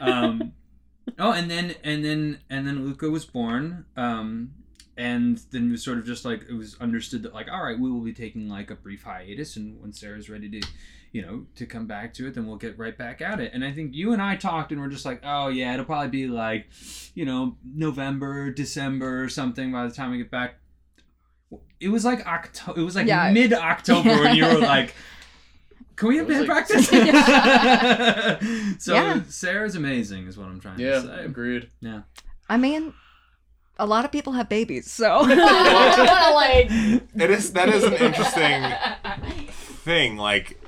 Um, 0.02 0.52
oh, 1.18 1.32
and 1.32 1.50
then 1.50 1.76
and 1.84 2.04
then 2.04 2.40
and 2.50 2.68
then 2.68 2.86
Luca 2.86 3.10
was 3.10 3.26
born. 3.26 3.86
Um, 3.96 4.52
and 4.98 5.40
then 5.52 5.70
it 5.70 5.72
was 5.72 5.84
sort 5.84 5.98
of 6.00 6.06
just 6.06 6.26
like 6.26 6.44
it 6.50 6.54
was 6.54 6.76
understood 6.80 7.24
that 7.24 7.34
like 7.34 7.48
all 7.52 7.64
right, 7.64 7.80
we 7.80 7.90
will 7.92 8.02
be 8.02 8.14
taking 8.14 8.50
like 8.50 8.72
a 8.72 8.76
brief 8.76 9.04
hiatus, 9.04 9.56
and 9.56 9.82
when 9.82 9.94
Sarah's 9.94 10.30
ready 10.30 10.50
to. 10.60 10.68
You 11.14 11.22
know, 11.22 11.46
to 11.56 11.66
come 11.66 11.88
back 11.88 12.14
to 12.16 12.28
it, 12.28 12.34
then 12.36 12.46
we'll 12.46 12.58
get 12.58 12.78
right 12.78 12.96
back 12.96 13.22
at 13.22 13.40
it. 13.40 13.52
And 13.54 13.64
I 13.64 13.72
think 13.72 13.96
you 13.96 14.12
and 14.12 14.22
I 14.22 14.36
talked, 14.36 14.74
and 14.74 14.80
we're 14.82 14.90
just 14.90 15.06
like, 15.06 15.22
oh 15.24 15.48
yeah, 15.48 15.74
it'll 15.74 15.86
probably 15.86 16.10
be 16.10 16.28
like, 16.28 16.68
you 17.16 17.24
know, 17.24 17.56
November, 17.64 18.52
December, 18.52 19.24
or 19.24 19.30
something 19.30 19.72
by 19.72 19.88
the 19.88 19.94
time 19.94 20.12
we 20.12 20.18
get 20.18 20.30
back. 20.30 20.56
It 21.80 21.88
was 21.90 22.04
like 22.04 22.28
October. 22.28 22.82
It 22.82 22.84
was 22.84 22.96
like 22.96 23.08
Yeah. 23.08 23.32
mid 23.34 23.54
October 23.54 24.10
when 24.10 24.36
you 24.36 24.44
were 24.46 24.60
like, 24.60 24.94
"Can 25.96 26.10
we 26.10 26.18
have 26.18 26.28
band 26.28 26.46
like- 26.48 26.68
practice?" 26.68 26.90
so 28.84 28.94
Yeah. 28.94 29.22
Sarah's 29.30 29.76
amazing, 29.76 30.28
is 30.28 30.38
what 30.38 30.48
I'm 30.50 30.60
trying 30.60 30.78
Yeah, 30.80 30.92
to 30.92 31.02
say. 31.02 31.26
agreed. 31.26 31.70
Yeah. 31.80 32.02
I 32.50 32.58
mean, 32.58 32.94
a 33.80 33.86
lot 33.86 34.06
of 34.06 34.12
people 34.12 34.34
have 34.34 34.50
babies, 34.50 34.92
so 34.92 35.20
I 35.22 35.36
don't 35.36 35.74
want 35.74 36.10
to 36.10 36.34
like. 36.34 37.02
It 37.16 37.32
is 37.32 37.54
that 37.54 37.70
is 37.70 37.84
an 37.84 37.94
interesting 38.00 38.63
thing. 39.84 40.18
Like, 40.18 40.62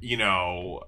you 0.00 0.16
know, 0.16 0.82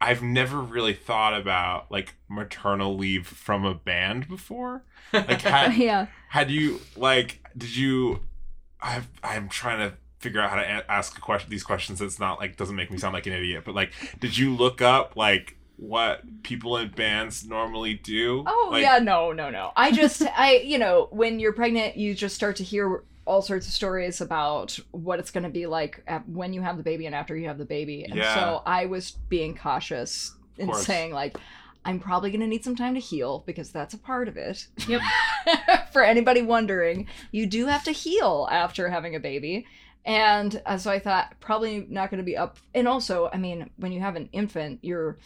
I've 0.00 0.22
never 0.22 0.60
really 0.60 0.94
thought 0.94 1.38
about 1.38 1.90
like 1.90 2.14
maternal 2.28 2.96
leave 2.96 3.26
from 3.26 3.64
a 3.64 3.74
band 3.74 4.28
before. 4.28 4.84
Like, 5.12 5.42
had, 5.42 5.74
yeah. 5.76 6.06
had 6.28 6.50
you 6.50 6.80
like, 6.96 7.42
did 7.56 7.76
you? 7.76 8.20
I've, 8.80 9.08
I'm 9.22 9.48
trying 9.48 9.78
to 9.78 9.96
figure 10.18 10.40
out 10.40 10.50
how 10.50 10.56
to 10.56 10.62
a- 10.62 10.90
ask 10.90 11.16
a 11.16 11.20
question. 11.20 11.48
These 11.50 11.64
questions 11.64 12.00
that's 12.00 12.18
not 12.18 12.38
like 12.38 12.56
doesn't 12.56 12.76
make 12.76 12.90
me 12.90 12.98
sound 12.98 13.14
like 13.14 13.26
an 13.26 13.32
idiot. 13.32 13.62
But 13.64 13.74
like, 13.74 13.92
did 14.20 14.36
you 14.36 14.54
look 14.54 14.82
up 14.82 15.16
like 15.16 15.56
what 15.76 16.42
people 16.42 16.76
in 16.76 16.88
bands 16.90 17.46
normally 17.46 17.94
do? 17.94 18.44
Oh 18.46 18.68
Like, 18.72 18.82
yeah, 18.82 18.98
no, 18.98 19.32
no, 19.32 19.50
no. 19.50 19.72
I 19.76 19.92
just 19.92 20.22
I 20.36 20.56
you 20.56 20.78
know, 20.78 21.08
when 21.10 21.40
you're 21.40 21.52
pregnant, 21.52 21.96
you 21.96 22.14
just 22.14 22.34
start 22.34 22.56
to 22.56 22.64
hear 22.64 23.02
all 23.26 23.40
sorts 23.42 23.66
of 23.66 23.72
stories 23.72 24.20
about 24.20 24.78
what 24.90 25.18
it's 25.18 25.30
going 25.30 25.44
to 25.44 25.50
be 25.50 25.66
like 25.66 26.02
at, 26.06 26.28
when 26.28 26.52
you 26.52 26.60
have 26.60 26.76
the 26.76 26.82
baby 26.82 27.06
and 27.06 27.14
after 27.14 27.34
you 27.36 27.48
have 27.48 27.58
the 27.58 27.64
baby. 27.64 28.04
And 28.04 28.14
Yeah. 28.14 28.34
so 28.34 28.62
I 28.66 28.86
was 28.86 29.12
being 29.28 29.56
cautious 29.56 30.34
in 30.58 30.72
saying 30.74 31.12
like 31.12 31.36
I'm 31.86 32.00
probably 32.00 32.30
going 32.30 32.40
to 32.40 32.46
need 32.46 32.64
some 32.64 32.76
time 32.76 32.94
to 32.94 33.00
heal 33.00 33.42
because 33.46 33.70
that's 33.70 33.94
a 33.94 33.98
part 33.98 34.28
of 34.28 34.36
it. 34.36 34.66
Yep. 34.88 35.02
For 35.92 36.02
anybody 36.02 36.40
wondering, 36.42 37.08
you 37.30 37.46
do 37.46 37.66
have 37.66 37.84
to 37.84 37.92
heal 37.92 38.48
after 38.50 38.88
having 38.88 39.14
a 39.14 39.20
baby. 39.20 39.66
And 40.06 40.60
uh, 40.66 40.76
so 40.78 40.90
I 40.90 40.98
thought 40.98 41.34
probably 41.40 41.86
not 41.88 42.10
going 42.10 42.18
to 42.18 42.24
be 42.24 42.36
up. 42.36 42.58
And 42.74 42.86
also, 42.88 43.30
I 43.32 43.36
mean, 43.38 43.70
when 43.76 43.92
you 43.92 44.00
have 44.00 44.16
an 44.16 44.28
infant, 44.32 44.80
your 44.82 45.18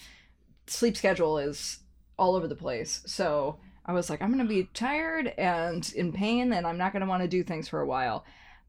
sleep 0.69 0.97
schedule 0.97 1.39
is 1.39 1.81
all 2.19 2.35
over 2.35 2.49
the 2.49 2.55
place. 2.55 3.03
So 3.07 3.59
I 3.87 3.93
was 3.93 4.11
like, 4.11 4.21
I'm 4.21 4.33
going 4.33 4.47
to 4.47 4.49
be 4.49 4.69
tired 4.75 5.29
and 5.39 5.91
in 5.95 6.13
pain, 6.13 6.53
and 6.53 6.67
I'm 6.67 6.79
not 6.79 6.93
going 6.93 7.01
to 7.01 7.09
want 7.09 7.23
to 7.23 7.29
do 7.29 7.43
things 7.43 7.69
for 7.69 7.81
a 7.81 7.87
while. 7.87 8.25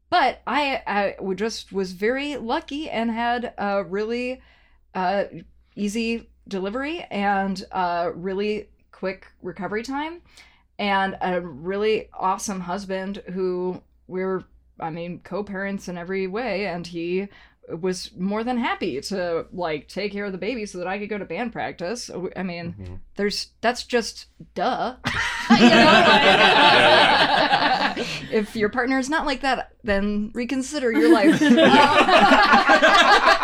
But 0.08 0.40
I, 0.46 0.82
I 0.86 1.34
just 1.34 1.72
was 1.72 1.92
very 1.92 2.36
lucky 2.36 2.90
and 2.90 3.10
had 3.10 3.52
a 3.58 3.84
really 3.84 4.40
uh, 4.94 5.24
easy 5.76 6.30
delivery 6.48 7.06
and 7.10 7.62
a 7.70 8.10
really 8.12 8.70
quick 8.92 9.26
recovery 9.42 9.82
time, 9.82 10.22
and 10.78 11.16
a 11.20 11.40
really 11.40 12.08
awesome 12.12 12.60
husband 12.60 13.22
who 13.32 13.82
we're, 14.08 14.44
I 14.80 14.90
mean, 14.90 15.20
co-parents 15.22 15.86
in 15.88 15.96
every 15.96 16.26
way, 16.26 16.66
and 16.66 16.86
he 16.86 17.28
was 17.80 18.10
more 18.16 18.42
than 18.44 18.58
happy 18.58 19.00
to 19.02 19.46
like 19.52 19.88
take 19.88 20.12
care 20.12 20.24
of 20.24 20.32
the 20.32 20.38
baby 20.38 20.66
so 20.66 20.78
that 20.78 20.86
I 20.86 20.98
could 20.98 21.08
go 21.08 21.18
to 21.18 21.24
band 21.24 21.52
practice. 21.52 22.10
I 22.36 22.42
mean, 22.42 22.74
Mhm. 22.80 22.98
there's 23.16 23.48
that's 23.60 23.84
just 23.84 24.26
duh. 24.54 24.96
You 25.50 25.68
know, 25.68 26.04
like- 26.06 26.20
if 28.32 28.54
your 28.56 28.68
partner 28.68 28.98
is 28.98 29.10
not 29.10 29.26
like 29.26 29.40
that, 29.42 29.72
then 29.82 30.30
reconsider 30.34 30.92
your 30.92 31.12
life. 31.12 31.40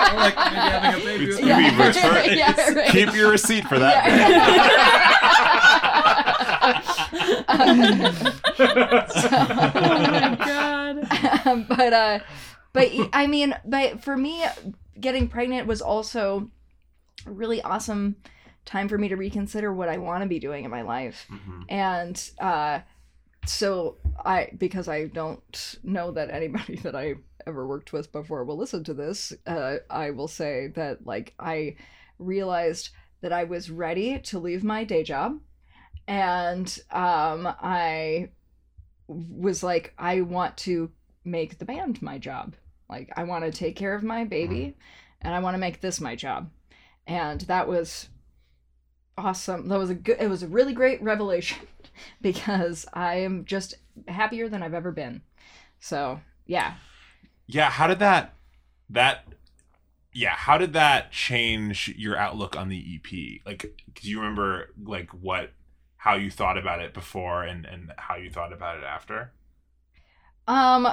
Or 0.06 0.14
like 0.18 0.34
having 0.36 1.02
a 1.02 1.04
baby 1.04 1.26
with 1.26 1.42
Maybe 1.42 1.76
me. 1.76 1.84
return- 1.84 2.38
Yeah, 2.38 2.72
right. 2.74 2.90
Keep 2.90 3.14
your 3.14 3.30
receipt 3.32 3.64
for 3.66 3.78
that. 3.78 4.06
oh 8.58 10.10
my 10.10 10.36
god. 10.44 11.46
Um, 11.46 11.66
but 11.68 11.92
uh 11.92 12.18
but 12.76 12.90
i 13.12 13.26
mean 13.26 13.54
but 13.64 14.02
for 14.02 14.16
me 14.16 14.44
getting 15.00 15.28
pregnant 15.28 15.66
was 15.66 15.80
also 15.82 16.50
a 17.26 17.30
really 17.30 17.60
awesome 17.62 18.16
time 18.64 18.88
for 18.88 18.98
me 18.98 19.08
to 19.08 19.16
reconsider 19.16 19.72
what 19.72 19.88
i 19.88 19.96
want 19.96 20.22
to 20.22 20.28
be 20.28 20.38
doing 20.38 20.64
in 20.64 20.70
my 20.70 20.82
life. 20.82 21.26
Mhm. 21.30 21.64
and 21.68 22.30
uh 22.40 22.80
so 23.46 23.96
i 24.24 24.50
because 24.58 24.88
i 24.88 25.06
don't 25.06 25.76
know 25.82 26.10
that 26.10 26.30
anybody 26.30 26.76
that 26.86 26.94
i 26.96 27.14
ever 27.46 27.66
worked 27.66 27.92
with 27.92 28.10
before 28.12 28.44
will 28.44 28.56
listen 28.58 28.82
to 28.84 28.94
this 28.94 29.32
uh 29.46 29.76
i 29.88 30.10
will 30.10 30.28
say 30.28 30.68
that 30.74 31.06
like 31.06 31.32
i 31.38 31.76
realized 32.18 32.90
that 33.20 33.32
i 33.32 33.44
was 33.44 33.70
ready 33.70 34.18
to 34.18 34.38
leave 34.38 34.62
my 34.64 34.84
day 34.84 35.02
job. 35.02 35.40
And 36.08 36.66
um 36.90 37.46
i 37.46 38.30
was 39.08 39.62
like 39.62 39.94
i 39.98 40.20
want 40.22 40.56
to 40.58 40.90
make 41.24 41.58
the 41.58 41.64
band 41.64 42.02
my 42.02 42.18
job 42.18 42.54
like 42.88 43.10
i 43.16 43.24
want 43.24 43.44
to 43.44 43.50
take 43.50 43.76
care 43.76 43.94
of 43.94 44.02
my 44.02 44.24
baby 44.24 44.76
and 45.20 45.34
i 45.34 45.38
want 45.38 45.54
to 45.54 45.58
make 45.58 45.80
this 45.80 46.00
my 46.00 46.14
job. 46.14 46.50
And 47.06 47.42
that 47.42 47.68
was 47.68 48.08
awesome. 49.16 49.68
That 49.68 49.78
was 49.78 49.90
a 49.90 49.94
good 49.94 50.18
it 50.20 50.28
was 50.28 50.42
a 50.42 50.48
really 50.48 50.72
great 50.72 51.02
revelation 51.02 51.66
because 52.20 52.86
i 52.92 53.16
am 53.16 53.44
just 53.44 53.74
happier 54.08 54.48
than 54.48 54.62
i've 54.62 54.74
ever 54.74 54.92
been. 54.92 55.22
So 55.80 56.20
yeah. 56.46 56.74
Yeah, 57.46 57.70
how 57.70 57.86
did 57.86 57.98
that 58.00 58.34
that 58.90 59.26
yeah, 60.12 60.34
how 60.34 60.56
did 60.56 60.72
that 60.72 61.12
change 61.12 61.88
your 61.96 62.16
outlook 62.16 62.56
on 62.56 62.68
the 62.68 62.96
EP? 62.96 63.40
Like 63.44 63.76
do 63.94 64.10
you 64.10 64.18
remember 64.18 64.70
like 64.82 65.10
what 65.10 65.52
how 65.96 66.14
you 66.14 66.30
thought 66.30 66.58
about 66.58 66.80
it 66.80 66.94
before 66.94 67.42
and 67.42 67.64
and 67.66 67.92
how 67.98 68.16
you 68.16 68.30
thought 68.30 68.52
about 68.52 68.78
it 68.78 68.84
after? 68.84 69.32
Um, 70.48 70.88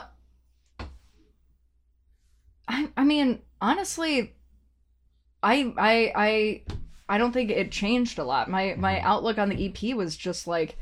I 2.67 2.89
I 2.95 3.04
mean 3.04 3.41
honestly, 3.62 4.34
I 5.41 5.73
I 5.78 6.12
I 6.15 6.63
I 7.10 7.17
don't 7.17 7.32
think 7.32 7.52
it 7.52 7.71
changed 7.71 8.19
a 8.19 8.23
lot. 8.23 8.49
My 8.49 8.76
my 8.78 8.95
mm-hmm. 8.95 9.08
outlook 9.08 9.38
on 9.38 9.49
the 9.49 9.67
EP 9.67 9.95
was 9.95 10.15
just 10.15 10.47
like, 10.47 10.78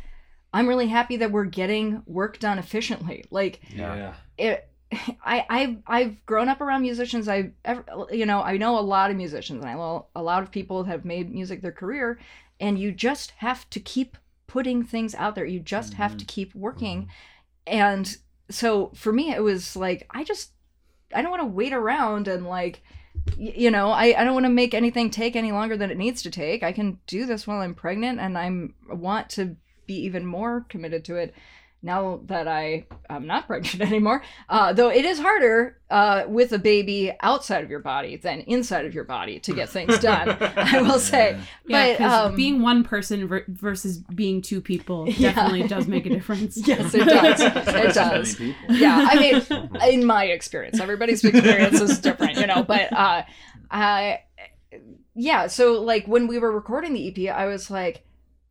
I'm 0.54 0.68
really 0.68 0.88
happy 0.88 1.18
that 1.18 1.32
we're 1.32 1.46
getting 1.46 2.04
work 2.06 2.40
done 2.40 2.60
efficiently. 2.60 3.26
Like 3.32 3.62
Yeah. 3.96 4.14
it. 4.38 4.68
I, 5.26 5.46
I've 5.50 5.78
I've 5.88 6.26
grown 6.26 6.50
up 6.50 6.60
around 6.60 6.82
musicians. 6.82 7.30
I 7.30 7.52
ever 7.64 7.86
you 8.12 8.26
know 8.26 8.42
I 8.42 8.58
know 8.58 8.78
a 8.78 8.82
lot 8.82 9.10
of 9.10 9.18
musicians 9.18 9.62
and 9.62 9.70
I 9.70 9.76
know 9.76 10.08
a 10.16 10.22
lot 10.22 10.44
of 10.44 10.52
people 10.52 10.84
have 10.84 11.06
made 11.06 11.34
music 11.34 11.62
their 11.62 11.72
career, 11.72 12.20
and 12.60 12.78
you 12.78 12.92
just 12.92 13.32
have 13.38 13.70
to 13.70 13.80
keep 13.80 14.18
putting 14.48 14.84
things 14.84 15.16
out 15.16 15.36
there. 15.36 15.46
You 15.46 15.62
just 15.62 15.94
have 15.94 16.12
mm-hmm. 16.12 16.18
to 16.18 16.26
keep 16.26 16.54
working, 16.54 17.04
mm-hmm. 17.04 17.78
and 17.78 18.18
so 18.50 18.92
for 18.94 19.14
me 19.14 19.32
it 19.32 19.42
was 19.42 19.78
like 19.78 20.08
I 20.12 20.26
just 20.26 20.52
I 21.14 21.22
don't 21.22 21.32
want 21.32 21.44
to 21.44 21.48
wait 21.48 21.74
around 21.74 22.28
and 22.28 22.46
like 22.46 22.82
you 23.38 23.70
know 23.70 23.92
I, 23.92 24.20
I 24.20 24.24
don't 24.24 24.34
want 24.34 24.46
to 24.46 24.52
make 24.52 24.74
anything 24.74 25.10
take 25.10 25.36
any 25.36 25.52
longer 25.52 25.78
than 25.78 25.92
it 25.92 25.98
needs 25.98 26.22
to 26.24 26.32
take. 26.32 26.64
I 26.64 26.72
can 26.72 27.00
do 27.08 27.26
this 27.26 27.46
while 27.46 27.62
I'm 27.62 27.76
pregnant 27.76 28.20
and 28.20 28.38
I'm 28.38 28.76
want 28.90 29.30
to 29.32 29.56
be 29.86 29.96
even 29.96 30.26
more 30.26 30.66
committed 30.70 31.04
to 31.06 31.18
it 31.18 31.34
now 31.84 32.20
that 32.26 32.48
I 32.48 32.86
am 33.10 33.26
not 33.26 33.48
pregnant 33.48 33.82
anymore. 33.82 34.22
Uh, 34.48 34.72
though 34.74 34.90
it 34.90 35.04
is 35.04 35.20
harder 35.20 35.80
uh, 35.90 36.24
with 36.28 36.52
a 36.54 36.60
baby 36.60 37.12
outside 37.22 37.64
of 37.64 37.70
your 37.70 37.80
body 37.80 38.18
than 38.18 38.42
inside 38.42 38.86
of 38.86 38.94
your 38.94 39.04
body 39.04 39.40
to 39.40 39.54
get 39.54 39.70
things 39.70 39.98
done. 40.00 40.30
I 40.56 40.82
will 40.82 41.00
say. 41.00 41.40
Yeah, 41.66 41.98
But, 41.98 42.02
um, 42.02 42.36
being 42.36 42.62
one 42.62 42.84
person 42.84 43.28
ver- 43.28 43.46
versus 43.48 43.98
being 43.98 44.42
two 44.42 44.62
people 44.62 45.10
Yeah. 45.18 45.34
definitely 45.34 45.68
does 45.68 45.88
make 45.88 46.06
a 46.06 46.10
difference. 46.10 46.56
Yes, 46.68 46.94
it 46.94 47.06
does. 47.06 47.42
It 47.42 47.52
Twice 47.54 47.98
as 47.98 48.40
many 48.40 48.56
does. 48.68 48.80
yeah 48.80 49.08
i 49.10 49.20
mean 49.20 49.70
in 49.92 50.06
my 50.06 50.26
experience 50.26 50.80
everybody's 50.80 51.24
experience 51.24 51.80
is 51.82 52.00
different 52.00 52.38
you 52.38 52.48
know 52.48 52.64
but 52.64 52.92
uh 52.94 53.24
i 53.70 54.20
yeah 55.16 55.48
so 55.48 55.82
like 55.82 56.06
when 56.08 56.28
we 56.28 56.38
were 56.40 56.52
recording 56.52 56.94
the 56.94 57.08
ep 57.08 57.36
i 57.36 57.46
was 57.46 57.70
like 57.70 58.04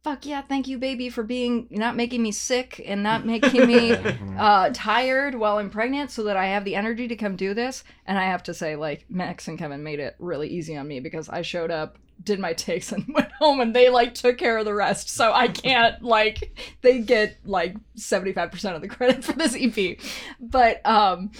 fuck 0.02 0.24
yeah 0.24 0.40
thank 0.40 0.66
you 0.66 0.78
baby 0.78 1.10
for 1.10 1.22
being 1.22 1.66
not 1.70 1.94
making 1.94 2.22
me 2.22 2.32
sick 2.32 2.82
and 2.86 3.02
not 3.02 3.26
making 3.26 3.66
me 3.66 3.92
uh 4.38 4.70
tired 4.72 5.34
while 5.34 5.58
i'm 5.58 5.70
pregnant 5.70 6.10
so 6.10 6.24
that 6.24 6.36
i 6.36 6.46
have 6.46 6.64
the 6.64 6.74
energy 6.74 7.06
to 7.08 7.16
come 7.16 7.36
do 7.36 7.54
this. 7.54 7.84
And 8.06 8.18
i 8.18 8.24
have 8.24 8.42
to 8.44 8.54
say 8.54 8.76
like 8.76 9.04
max 9.08 9.48
and 9.48 9.58
kevin 9.58 9.82
made 9.82 10.00
it 10.00 10.16
really 10.18 10.48
easy 10.48 10.76
on 10.76 10.88
me 10.88 11.00
because 11.00 11.28
i 11.28 11.42
showed 11.42 11.70
up 11.70 11.98
did 12.22 12.38
my 12.38 12.52
takes 12.52 12.92
and 12.92 13.06
went 13.14 13.32
home 13.32 13.60
and 13.60 13.74
they 13.74 13.88
like 13.88 14.14
took 14.14 14.36
care 14.38 14.58
of 14.58 14.64
the 14.64 14.74
rest. 14.74 15.08
So 15.08 15.32
i 15.32 15.48
can't 15.48 16.02
like 16.02 16.58
they 16.82 17.00
get 17.00 17.38
like 17.44 17.76
75% 17.96 18.74
of 18.74 18.82
the 18.82 18.88
credit 18.88 19.24
for 19.24 19.32
this 19.32 19.56
ep 19.56 19.98
but 20.40 20.84
um 20.86 21.30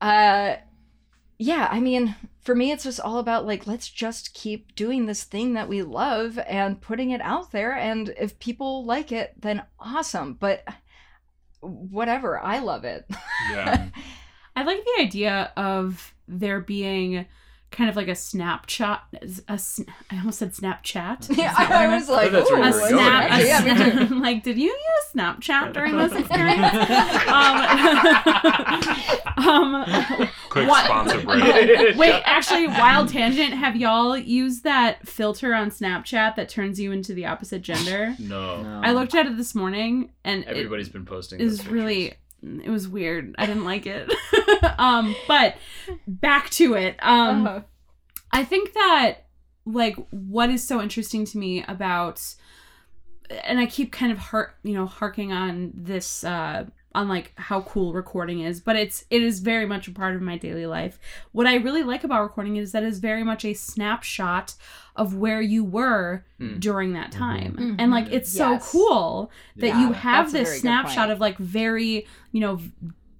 uh 0.00 0.56
yeah 1.38 1.68
i 1.70 1.80
mean 1.80 2.14
for 2.44 2.54
me 2.54 2.70
it's 2.70 2.84
just 2.84 3.00
all 3.00 3.18
about 3.18 3.46
like 3.46 3.66
let's 3.66 3.88
just 3.88 4.34
keep 4.34 4.74
doing 4.74 5.06
this 5.06 5.24
thing 5.24 5.54
that 5.54 5.68
we 5.68 5.82
love 5.82 6.38
and 6.46 6.80
putting 6.80 7.10
it 7.10 7.20
out 7.22 7.50
there. 7.52 7.74
And 7.74 8.14
if 8.18 8.38
people 8.38 8.84
like 8.84 9.10
it 9.10 9.34
then 9.40 9.64
awesome. 9.80 10.34
But 10.34 10.64
whatever 11.60 12.38
i 12.38 12.58
love 12.58 12.84
it. 12.84 13.06
Yeah. 13.50 13.88
I 14.56 14.62
like 14.62 14.84
the 14.84 15.02
idea 15.02 15.52
of 15.56 16.14
there 16.28 16.60
being 16.60 17.26
kind 17.74 17.90
of 17.90 17.96
like 17.96 18.08
a 18.08 18.12
Snapchat. 18.12 19.00
A, 19.48 19.58
sn- 19.58 19.86
I 20.10 20.18
almost 20.18 20.38
said 20.38 20.52
Snapchat. 20.52 21.36
Yeah, 21.36 21.50
Is 21.52 21.56
that 21.56 21.68
what 21.70 21.72
I 21.72 21.84
I 21.84 21.94
was 21.96 22.08
like, 22.08 22.30
that's 22.32 22.50
where 22.50 22.60
"Ooh, 22.60 22.64
you 22.64 22.68
a 22.68 22.72
were 22.72 22.80
what's 22.80 22.90
going. 22.90 23.04
snap. 23.04 23.30
that?" 23.30 23.40
a 23.40 23.46
Yeah, 23.46 23.60
me 23.60 23.70
too. 23.70 24.06
snap- 24.06 24.10
like, 24.22 24.42
did 24.42 24.58
you 24.58 24.68
use 24.70 25.04
Snapchat 25.14 25.72
during 25.72 25.96
this 25.96 26.12
experience? 26.18 26.74
um, 27.28 27.56
um, 29.36 30.28
Quick 30.48 30.68
What? 30.68 30.84
sponsor 30.84 31.20
break. 31.22 31.96
wait, 31.96 32.22
actually, 32.24 32.68
wild 32.68 33.08
tangent. 33.08 33.54
Have 33.54 33.76
y'all 33.76 34.16
used 34.16 34.64
that 34.64 35.06
filter 35.06 35.54
on 35.54 35.70
Snapchat 35.70 36.36
that 36.36 36.48
turns 36.48 36.78
you 36.80 36.92
into 36.92 37.12
the 37.14 37.26
opposite 37.26 37.62
gender? 37.62 38.14
No. 38.18 38.62
No. 38.62 38.80
I 38.84 38.92
looked 38.92 39.14
at 39.14 39.26
it 39.26 39.36
this 39.36 39.54
morning, 39.54 40.10
and 40.24 40.42
it 40.42 40.48
Everybody's 40.48 40.88
been 40.88 41.04
posting. 41.04 41.40
is 41.40 41.58
those 41.58 41.66
really. 41.68 42.14
It 42.64 42.70
was 42.70 42.86
weird. 42.88 43.34
I 43.38 43.46
didn't 43.46 43.64
like 43.64 43.86
it. 43.86 44.10
um, 44.78 45.14
but 45.28 45.56
back 46.06 46.50
to 46.50 46.74
it. 46.74 46.96
Um, 47.02 47.46
Uh-huh. 47.46 47.60
I 48.32 48.44
think 48.44 48.72
that 48.74 49.14
like 49.66 49.96
what 50.10 50.50
is 50.50 50.62
so 50.66 50.82
interesting 50.82 51.24
to 51.24 51.38
me 51.38 51.64
about 51.66 52.34
and 53.44 53.58
I 53.58 53.66
keep 53.66 53.92
kind 53.92 54.12
of 54.12 54.18
har- 54.18 54.54
you 54.62 54.74
know 54.74 54.84
harking 54.86 55.32
on 55.32 55.72
this 55.74 56.22
uh 56.24 56.66
on 56.94 57.08
like 57.08 57.32
how 57.36 57.60
cool 57.62 57.92
recording 57.92 58.40
is, 58.40 58.60
but 58.60 58.76
it's 58.76 59.04
it 59.10 59.22
is 59.22 59.40
very 59.40 59.66
much 59.66 59.88
a 59.88 59.90
part 59.90 60.14
of 60.14 60.22
my 60.22 60.38
daily 60.38 60.66
life. 60.66 60.98
What 61.32 61.46
I 61.46 61.56
really 61.56 61.82
like 61.82 62.04
about 62.04 62.22
recording 62.22 62.56
is 62.56 62.72
that 62.72 62.82
it's 62.84 62.98
very 62.98 63.24
much 63.24 63.44
a 63.44 63.54
snapshot 63.54 64.54
of 64.96 65.16
where 65.16 65.40
you 65.40 65.64
were 65.64 66.24
Hmm. 66.38 66.58
during 66.60 66.92
that 66.92 67.10
time. 67.10 67.56
Mhm. 67.58 67.76
And 67.78 67.90
like 67.90 68.12
it's 68.12 68.30
so 68.30 68.58
cool 68.60 69.30
that 69.56 69.66
Yeah, 69.68 69.80
you 69.88 69.92
have 69.92 70.30
this 70.32 70.60
snapshot 70.60 71.10
of 71.10 71.20
like 71.20 71.36
very, 71.38 72.06
you 72.32 72.40
know, 72.40 72.60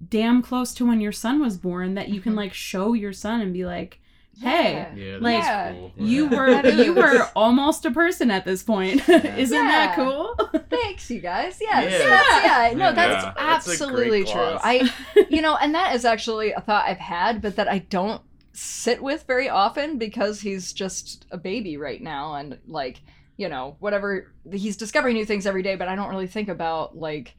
damn 0.09 0.41
close 0.41 0.73
to 0.75 0.85
when 0.85 1.01
your 1.01 1.11
son 1.11 1.41
was 1.41 1.57
born 1.57 1.95
that 1.95 2.09
you 2.09 2.21
can 2.21 2.33
Mhm. 2.33 2.37
like 2.37 2.53
show 2.53 2.93
your 2.93 3.11
son 3.13 3.41
and 3.41 3.51
be 3.53 3.65
like, 3.65 3.99
"Hey, 4.41 4.73
Yeah. 4.73 4.95
Yeah, 4.95 5.17
Like, 5.21 5.41
that's 5.43 5.77
cool. 5.77 5.91
you 5.97 6.27
were 6.27 6.67
you 6.83 6.93
were 6.93 7.27
almost 7.35 7.85
a 7.85 7.91
person 7.91 8.31
at 8.31 8.45
this 8.45 8.63
point. 8.63 9.07
Isn't 9.09 9.57
that 9.67 9.95
cool? 9.95 10.35
Thanks, 10.69 11.09
you 11.09 11.19
guys. 11.21 11.57
Yes. 11.61 11.91
Yeah. 11.91 12.09
That's, 12.09 12.45
yeah. 12.73 12.77
No, 12.77 12.93
that's 12.93 13.23
That's 13.23 13.37
absolutely 13.39 14.09
great 14.23 14.27
true. 14.27 14.33
gloss. 14.41 14.61
I, 14.63 14.91
you 15.29 15.41
know, 15.41 15.55
and 15.57 15.73
that 15.75 15.95
is 15.95 16.05
actually 16.05 16.51
a 16.51 16.61
thought 16.61 16.85
I've 16.87 16.97
had, 16.97 17.41
but 17.41 17.55
that 17.55 17.67
I 17.67 17.79
don't 17.79 18.21
sit 18.53 19.01
with 19.01 19.23
very 19.27 19.49
often 19.49 19.97
because 19.97 20.41
he's 20.41 20.71
just 20.73 21.25
a 21.31 21.37
baby 21.37 21.77
right 21.77 22.01
now, 22.01 22.35
and 22.35 22.57
like, 22.67 23.01
you 23.37 23.49
know, 23.49 23.75
whatever 23.79 24.31
he's 24.51 24.77
discovering 24.77 25.15
new 25.15 25.25
things 25.25 25.45
every 25.45 25.61
day, 25.63 25.75
but 25.75 25.87
I 25.87 25.95
don't 25.95 26.09
really 26.09 26.27
think 26.27 26.47
about 26.49 26.97
like 26.97 27.35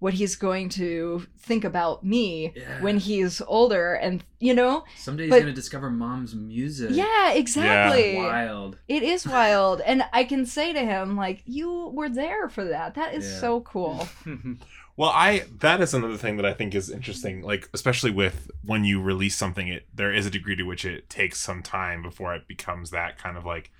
what 0.00 0.14
he's 0.14 0.36
going 0.36 0.68
to 0.68 1.26
think 1.38 1.64
about 1.64 2.04
me 2.04 2.52
Yeah. 2.54 2.80
when 2.80 2.98
he's 2.98 3.42
older, 3.46 3.94
and 3.94 4.22
you 4.38 4.54
know, 4.54 4.84
Someday 4.96 5.24
he's 5.24 5.30
but- 5.30 5.40
gonna 5.40 5.52
discover 5.52 5.90
mom's 5.90 6.34
music. 6.34 6.90
yeah, 6.92 7.32
exactly. 7.32 8.16
Wild. 8.16 8.78
It 8.86 9.02
is 9.02 9.26
wild, 9.26 9.80
and 9.80 10.04
I 10.12 10.24
can 10.24 10.46
say 10.46 10.72
to 10.72 10.80
him 10.80 11.16
like, 11.16 11.42
"You 11.46 11.90
were 11.92 12.08
there 12.08 12.48
for 12.48 12.64
that. 12.64 12.94
That 12.94 13.14
is 13.14 13.24
Yeah. 13.30 13.40
so 13.40 13.60
cool." 13.62 14.08
Well, 14.96 15.10
I 15.10 15.44
that 15.60 15.80
is 15.80 15.94
another 15.94 16.16
thing 16.16 16.38
that 16.38 16.44
I 16.44 16.52
think 16.52 16.74
is 16.74 16.90
interesting. 16.90 17.40
Like 17.42 17.68
especially 17.72 18.10
with 18.10 18.50
when 18.64 18.82
you 18.82 19.00
release 19.00 19.36
something, 19.36 19.68
it 19.68 19.86
there 19.94 20.12
is 20.12 20.26
a 20.26 20.30
degree 20.30 20.56
to 20.56 20.64
which 20.64 20.84
it 20.84 21.08
takes 21.08 21.38
some 21.40 21.62
time 21.62 22.02
before 22.02 22.34
it 22.34 22.48
becomes 22.48 22.90
that 22.90 23.16
kind 23.16 23.36
of 23.36 23.44
like 23.44 23.70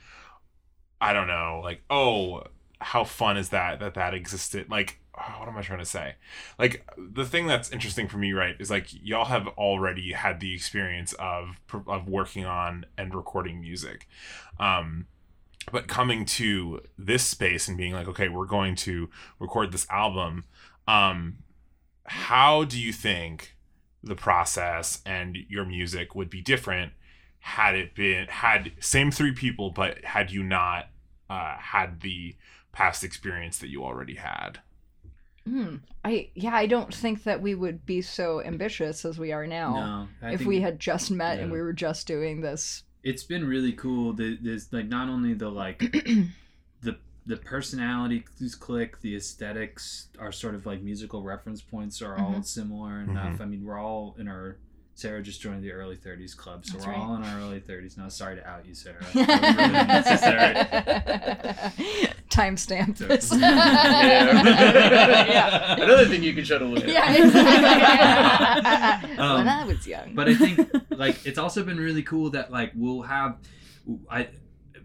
I 1.00 1.12
don't 1.12 1.26
know, 1.26 1.60
like 1.64 1.82
oh, 1.90 2.44
how 2.80 3.02
fun 3.02 3.36
is 3.36 3.48
that 3.48 3.80
that 3.80 3.94
that 3.94 4.14
existed? 4.14 4.70
Like 4.70 5.00
what 5.38 5.48
am 5.48 5.56
I 5.56 5.62
trying 5.62 5.78
to 5.80 5.84
say? 5.84 6.14
Like 6.58 6.86
the 6.96 7.24
thing 7.24 7.46
that's 7.46 7.70
interesting 7.70 8.08
for 8.08 8.18
me, 8.18 8.32
right, 8.32 8.56
is 8.58 8.70
like 8.70 8.86
y'all 8.90 9.26
have 9.26 9.48
already 9.48 10.12
had 10.12 10.40
the 10.40 10.54
experience 10.54 11.12
of 11.14 11.60
of 11.86 12.08
working 12.08 12.44
on 12.44 12.86
and 12.96 13.14
recording 13.14 13.60
music. 13.60 14.08
Um 14.58 15.06
but 15.70 15.86
coming 15.86 16.24
to 16.24 16.80
this 16.96 17.24
space 17.24 17.68
and 17.68 17.76
being 17.76 17.92
like 17.92 18.08
okay 18.08 18.28
we're 18.28 18.46
going 18.46 18.74
to 18.74 19.10
record 19.38 19.70
this 19.70 19.86
album 19.90 20.44
um 20.86 21.38
how 22.04 22.64
do 22.64 22.80
you 22.80 22.92
think 22.92 23.54
the 24.02 24.14
process 24.14 25.02
and 25.04 25.36
your 25.48 25.66
music 25.66 26.14
would 26.14 26.30
be 26.30 26.40
different 26.40 26.92
had 27.40 27.74
it 27.74 27.94
been 27.94 28.26
had 28.28 28.72
same 28.80 29.10
three 29.10 29.32
people 29.32 29.70
but 29.70 30.02
had 30.04 30.30
you 30.30 30.42
not 30.42 30.88
uh 31.28 31.56
had 31.58 32.00
the 32.00 32.34
past 32.72 33.04
experience 33.04 33.58
that 33.58 33.68
you 33.68 33.84
already 33.84 34.14
had 34.14 34.60
Hmm. 35.49 35.76
I 36.05 36.30
yeah, 36.34 36.55
I 36.55 36.66
don't 36.66 36.92
think 36.94 37.24
that 37.24 37.40
we 37.42 37.55
would 37.55 37.86
be 37.86 38.03
so 38.03 38.42
ambitious 38.42 39.05
as 39.05 39.18
we 39.18 39.32
are 39.32 39.46
now 39.46 40.09
No. 40.22 40.28
If 40.30 40.38
think 40.38 40.49
we 40.49 40.61
had 40.61 40.78
just 40.78 41.11
met 41.11 41.38
and 41.38 41.51
we 41.51 41.61
were 41.61 41.72
just 41.72 42.07
doing 42.07 42.40
this. 42.40 42.84
it's 43.03 43.24
been 43.24 43.46
really 43.46 43.72
cool. 43.72 44.12
The- 44.12 44.38
There's 44.40 44.72
like 44.72 44.86
not 44.88 45.09
only 45.09 45.34
the 45.34 45.49
like 45.51 45.78
the 46.82 46.96
the 47.26 47.36
personalities 47.36 48.55
click, 48.55 49.01
the 49.01 49.14
aesthetics, 49.16 50.09
are 50.18 50.32
sort 50.32 50.55
of 50.55 50.66
like 50.66 50.80
musical 50.82 51.22
reference 51.22 51.61
points 51.62 52.01
are 52.03 52.16
all 52.18 52.34
Mhm. 52.36 52.44
similar 52.46 53.01
enough. 53.01 53.40
I 53.40 53.44
mean, 53.44 53.64
we're 53.64 53.78
all 53.78 54.16
in 54.18 54.28
our 54.28 54.57
Sarah 54.99 55.22
just 55.22 55.40
joined 55.40 55.62
the 55.62 55.70
early 55.70 55.94
30s 55.96 56.36
club, 56.36 56.66
so 56.66 56.72
That's 56.72 56.84
we're 56.84 56.90
right. 56.92 57.01
all 57.01 57.14
in 57.14 57.22
our 57.22 57.38
early 57.38 57.61
30s 57.61 57.96
now. 57.96 58.09
Sorry 58.09 58.34
to 58.34 58.44
out 58.44 58.66
you, 58.66 58.74
Sarah. 58.74 58.96
That 59.14 60.05
was 60.11 60.20
really. 60.20 60.57
Timestamp 62.30 62.99
So- 62.99 63.07
this. 63.07 63.32
yeah. 63.38 65.76
Another 65.80 66.05
thing 66.07 66.24
you 66.24 66.32
can 66.34 66.42
show 66.44 66.59
to 66.59 66.64
Luke. 66.64 66.82
Yeah, 66.84 67.12
exactly. 67.12 69.11
when 69.11 69.20
Um, 69.20 69.46
I 69.49 69.64
was 69.66 69.86
young. 69.86 70.16
but 70.16 70.28
I 70.28 70.34
think 70.34 70.68
like 70.90 71.24
it's 71.24 71.38
also 71.38 71.62
been 71.62 71.78
really 71.78 72.03
cool 72.03 72.30
that 72.30 72.51
like 72.51 72.72
we'll 72.74 73.03
have 73.03 73.36
I 74.11 74.26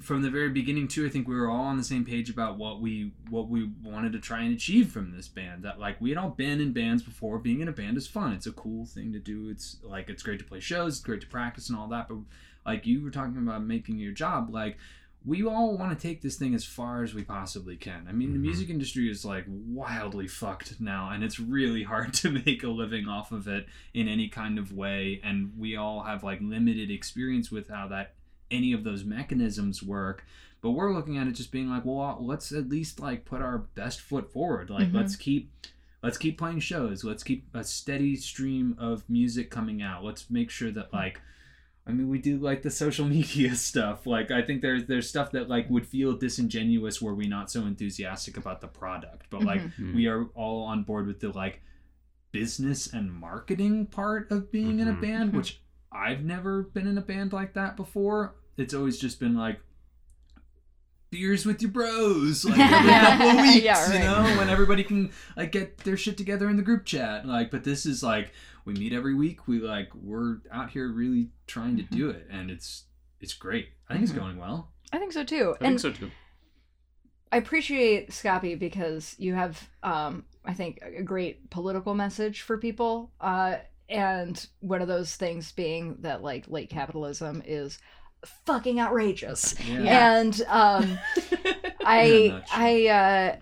from 0.03 0.21
the 0.21 0.29
very 0.29 0.49
beginning 0.49 0.87
too 0.87 1.05
I 1.05 1.09
think 1.09 1.27
we 1.27 1.35
were 1.35 1.49
all 1.49 1.65
on 1.65 1.77
the 1.77 1.83
same 1.83 2.03
page 2.05 2.29
about 2.29 2.57
what 2.57 2.81
we 2.81 3.11
what 3.29 3.47
we 3.49 3.69
wanted 3.83 4.11
to 4.13 4.19
try 4.19 4.41
and 4.41 4.53
achieve 4.53 4.91
from 4.91 5.11
this 5.15 5.27
band 5.27 5.63
that 5.63 5.79
like 5.79 5.99
we 6.01 6.09
had 6.09 6.17
all 6.17 6.29
been 6.31 6.59
in 6.61 6.73
bands 6.73 7.01
before 7.03 7.39
being 7.39 7.61
in 7.61 7.67
a 7.67 7.71
band 7.71 7.97
is 7.97 8.07
fun 8.07 8.33
it's 8.33 8.47
a 8.47 8.51
cool 8.51 8.85
thing 8.85 9.13
to 9.13 9.19
do 9.19 9.49
it's 9.49 9.77
like 9.83 10.09
it's 10.09 10.23
great 10.23 10.39
to 10.39 10.45
play 10.45 10.59
shows 10.59 10.93
it's 10.95 11.03
great 11.03 11.21
to 11.21 11.27
practice 11.27 11.69
and 11.69 11.77
all 11.77 11.87
that 11.87 12.07
but 12.07 12.17
like 12.65 12.85
you 12.85 13.01
were 13.03 13.11
talking 13.11 13.37
about 13.37 13.63
making 13.63 13.97
your 13.97 14.11
job 14.11 14.49
like 14.49 14.77
we 15.25 15.41
all 15.45 15.77
want 15.77 15.97
to 15.97 16.07
take 16.07 16.21
this 16.21 16.35
thing 16.35 16.53
as 16.53 16.65
far 16.65 17.01
as 17.01 17.13
we 17.13 17.23
possibly 17.23 17.77
can. 17.77 18.07
I 18.09 18.11
mean, 18.11 18.33
the 18.33 18.37
Mhm. 18.39 18.41
music 18.41 18.69
industry 18.69 19.09
is 19.09 19.23
like 19.23 19.45
wildly 19.47 20.27
fucked 20.27 20.81
now, 20.81 21.11
and 21.11 21.23
it's 21.23 21.39
really 21.39 21.83
hard 21.93 22.13
to 22.15 22.29
make 22.29 22.61
a 22.61 22.67
living 22.67 23.07
off 23.07 23.31
of 23.31 23.47
it 23.47 23.65
in 23.93 24.09
any 24.09 24.27
kind 24.27 24.59
of 24.59 24.73
way. 24.73 25.21
And 25.23 25.57
we 25.57 25.77
all 25.77 26.03
have 26.03 26.25
like 26.25 26.41
limited 26.41 26.91
experience 26.91 27.49
with 27.49 27.69
how 27.69 27.87
that 27.87 28.15
any 28.53 28.71
of 28.71 28.83
those 28.85 29.03
mechanisms 29.03 29.81
work. 29.83 30.25
But 30.61 30.71
we're 30.71 30.93
looking 30.93 31.17
at 31.17 31.27
it 31.27 31.33
just 31.33 31.51
being 31.51 31.69
like, 31.69 31.83
well, 31.83 32.17
let's 32.21 32.51
at 32.53 32.69
least 32.69 32.99
like 33.01 33.25
put 33.25 33.41
our 33.41 33.57
best 33.75 33.99
foot 33.99 34.31
forward. 34.31 34.69
Like, 34.69 34.89
Mhm. 34.89 34.93
let's 34.93 35.15
keep. 35.17 35.51
Let's 36.01 36.17
keep 36.17 36.37
playing 36.37 36.59
shows. 36.59 37.03
Let's 37.05 37.23
keep 37.23 37.47
a 37.53 37.63
steady 37.63 38.15
stream 38.17 38.75
of 38.77 39.09
music 39.09 39.49
coming 39.49 39.81
out. 39.81 40.03
Let's 40.03 40.29
make 40.29 40.49
sure 40.49 40.71
that 40.71 40.93
like 40.93 41.19
I 41.85 41.91
mean, 41.91 42.07
we 42.07 42.17
do 42.17 42.37
like 42.37 42.61
the 42.61 42.69
social 42.69 43.05
media 43.17 43.55
stuff. 43.55 44.07
Like, 44.07 44.31
I 44.31 44.41
think 44.41 44.61
there's 44.61 44.85
there's 44.85 45.09
stuff 45.09 45.31
that 45.31 45.49
like 45.49 45.69
would 45.69 45.85
feel 45.85 46.15
disingenuous 46.15 47.01
were 47.01 47.13
we 47.13 47.27
not 47.27 47.51
so 47.51 47.65
enthusiastic 47.65 48.37
about 48.37 48.61
the 48.61 48.67
product. 48.69 49.25
But 49.29 49.43
like, 49.43 49.61
Mhm. 49.61 49.93
we 49.95 50.07
are 50.07 50.25
all 50.33 50.63
on 50.63 50.83
board 50.83 51.07
with 51.07 51.19
the 51.19 51.29
like 51.31 51.61
business 52.31 52.91
and 52.93 53.11
marketing 53.11 53.85
part 53.87 54.31
of 54.31 54.51
being 54.51 54.79
in 54.79 54.87
a 54.87 54.93
Mhm. 54.93 55.01
band, 55.01 55.31
Mhm. 55.31 55.35
which 55.37 55.61
I've 55.91 56.23
never 56.23 56.63
been 56.63 56.87
in 56.87 56.97
a 56.97 57.01
band 57.01 57.33
like 57.33 57.53
that 57.53 57.75
before. 57.77 58.35
It's 58.57 58.73
always 58.73 58.97
just 58.97 59.19
been 59.19 59.35
like 59.35 59.59
beers 61.09 61.45
with 61.45 61.61
your 61.61 61.69
bros 61.69 62.43
like 62.43 62.57
every 62.59 62.89
couple 62.89 63.29
of 63.29 63.37
weeks 63.37 63.63
Yeah, 63.63 63.93
you 63.93 63.99
know 63.99 64.37
when 64.39 64.49
everybody 64.49 64.83
can 64.83 65.11
like 65.37 65.51
get 65.51 65.77
their 65.77 65.95
shit 65.95 66.17
together 66.17 66.49
in 66.49 66.57
the 66.57 66.63
group 66.63 66.85
chat 66.85 67.23
like 67.27 67.51
but 67.51 67.63
this 67.63 67.85
is 67.85 68.01
like 68.01 68.31
we 68.65 68.73
meet 68.73 68.93
every 68.93 69.13
week 69.13 69.47
we 69.47 69.59
like 69.59 69.89
we're 69.93 70.37
out 70.51 70.71
here 70.71 70.91
really 70.91 71.29
trying 71.45 71.77
to 71.77 71.83
do 71.83 72.09
it 72.09 72.25
and 72.31 72.49
it's 72.49 72.85
it's 73.21 73.35
great 73.35 73.67
i 73.89 73.93
think 73.93 74.05
it's 74.05 74.11
going 74.11 74.39
well 74.39 74.73
I 74.93 74.99
think 74.99 75.11
so 75.11 75.23
too. 75.23 75.55
I 75.59 75.65
and 75.65 75.79
think 75.79 75.79
so 75.79 75.91
too. 75.91 76.11
I 77.31 77.37
appreciate 77.37 78.11
Scappy 78.11 78.57
because 78.57 79.15
you 79.17 79.33
have, 79.33 79.67
um, 79.81 80.23
I 80.45 80.53
think, 80.53 80.79
a 80.83 81.01
great 81.01 81.49
political 81.49 81.95
message 81.95 82.41
for 82.41 82.59
people. 82.59 83.11
Uh, 83.19 83.55
and 83.89 84.47
one 84.59 84.83
of 84.83 84.87
those 84.87 85.15
things 85.15 85.51
being 85.51 85.97
that 86.01 86.21
like 86.21 86.47
late 86.47 86.69
capitalism 86.69 87.41
is 87.43 87.79
fucking 88.45 88.79
outrageous. 88.79 89.55
yeah, 89.67 90.17
And 90.17 90.41
um, 90.47 90.83
In 90.83 90.97
a 91.65 91.73
I, 91.83 92.27
nutshell. 92.31 92.59
I, 92.61 92.87
uh, 92.87 93.35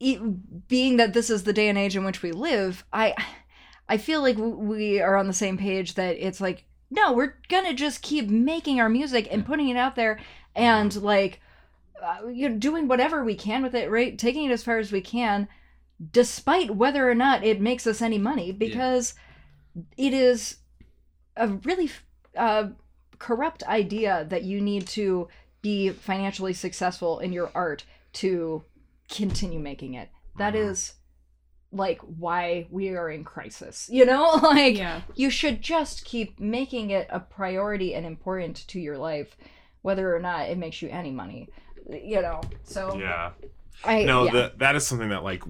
e- 0.00 0.18
being 0.68 0.96
that 0.98 1.12
this 1.12 1.30
is 1.30 1.44
the 1.44 1.52
day 1.52 1.68
and 1.68 1.78
age 1.78 1.96
in 1.96 2.04
which 2.04 2.22
we 2.22 2.32
live, 2.32 2.84
I, 2.92 3.14
I 3.88 3.96
feel 3.96 4.20
like 4.20 4.36
we 4.38 5.00
are 5.00 5.16
on 5.16 5.26
the 5.26 5.32
same 5.32 5.56
page 5.58 5.94
that 5.94 6.16
it's 6.24 6.40
like, 6.40 6.64
no, 6.90 7.12
we're 7.12 7.34
gonna 7.48 7.74
just 7.74 8.02
keep 8.02 8.28
making 8.28 8.80
our 8.80 8.88
music 8.88 9.26
and 9.30 9.46
putting 9.46 9.68
it 9.68 9.76
out 9.76 9.96
there, 9.96 10.20
and 10.54 10.94
like, 11.02 11.40
uh, 12.02 12.26
you 12.28 12.48
know, 12.48 12.56
doing 12.58 12.86
whatever 12.88 13.24
we 13.24 13.34
can 13.34 13.62
with 13.62 13.74
it, 13.74 13.90
right? 13.90 14.18
Taking 14.18 14.44
it 14.44 14.52
as 14.52 14.62
far 14.62 14.78
as 14.78 14.92
we 14.92 15.00
can, 15.00 15.48
despite 16.10 16.76
whether 16.76 17.08
or 17.10 17.14
not 17.14 17.44
it 17.44 17.60
makes 17.62 17.86
us 17.86 18.02
any 18.02 18.18
money, 18.18 18.52
because 18.52 19.14
it 19.96 20.12
is 20.12 20.56
a 21.36 21.48
really 21.48 21.90
uh, 22.36 22.68
corrupt 23.22 23.62
idea 23.64 24.26
that 24.28 24.42
you 24.42 24.60
need 24.60 24.84
to 24.88 25.28
be 25.62 25.90
financially 25.90 26.52
successful 26.52 27.20
in 27.20 27.32
your 27.32 27.50
art 27.54 27.84
to 28.12 28.62
continue 29.08 29.60
making 29.60 29.94
it. 29.94 30.08
That 30.38 30.54
Mhm. 30.54 30.70
is 30.70 30.94
like 31.70 32.00
why 32.00 32.66
we 32.70 32.90
are 32.96 33.08
in 33.10 33.22
crisis. 33.24 33.88
You 33.96 34.04
know, 34.04 34.24
like 34.42 34.76
yeah. 34.76 35.02
you 35.14 35.30
should 35.30 35.62
just 35.62 36.04
keep 36.04 36.40
making 36.40 36.90
it 36.90 37.06
a 37.10 37.20
priority 37.20 37.94
and 37.94 38.04
important 38.04 38.56
to 38.68 38.80
your 38.80 38.98
life 38.98 39.36
whether 39.82 40.14
or 40.14 40.20
not 40.20 40.48
it 40.50 40.58
makes 40.58 40.82
you 40.82 40.88
any 40.90 41.10
money. 41.12 41.48
You 41.88 42.22
know. 42.22 42.40
So 42.64 42.98
Yeah. 42.98 43.30
I 43.84 44.02
no 44.04 44.24
yeah. 44.24 44.32
the, 44.32 44.52
that 44.58 44.74
is 44.76 44.84
something 44.86 45.10
that 45.10 45.22
like 45.22 45.42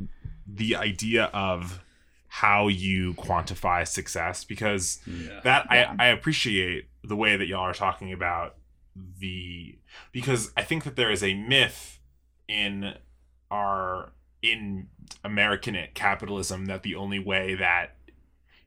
the 0.46 0.76
idea 0.76 1.24
of 1.32 1.80
how 2.36 2.66
you 2.68 3.12
quantify 3.14 3.86
success 3.86 4.42
because 4.42 5.00
Yeah. 5.06 5.40
that 5.44 5.66
Yeah. 5.70 5.94
I, 5.98 6.06
I 6.06 6.08
appreciate 6.08 6.88
the 7.04 7.14
way 7.14 7.36
that 7.36 7.46
y'all 7.46 7.60
are 7.60 7.74
talking 7.74 8.10
about 8.12 8.56
the 9.18 9.76
because 10.12 10.50
i 10.56 10.62
think 10.62 10.84
that 10.84 10.96
there 10.96 11.10
is 11.10 11.22
a 11.22 11.34
myth 11.34 11.98
in 12.48 12.94
our 13.50 14.12
in 14.40 14.88
american 15.24 15.76
capitalism 15.94 16.66
that 16.66 16.82
the 16.82 16.94
only 16.94 17.18
way 17.18 17.54
that 17.54 17.96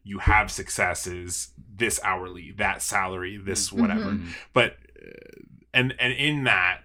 you 0.03 0.19
have 0.19 0.51
success 0.51 1.07
is 1.07 1.49
this 1.75 1.99
hourly 2.03 2.51
that 2.51 2.81
salary 2.83 3.35
this 3.37 3.71
whatever 3.73 4.11
Mhm. 4.11 4.27
but 4.53 4.77
uh, 5.01 5.09
and 5.73 5.95
and 5.99 6.13
in 6.13 6.43
that 6.43 6.81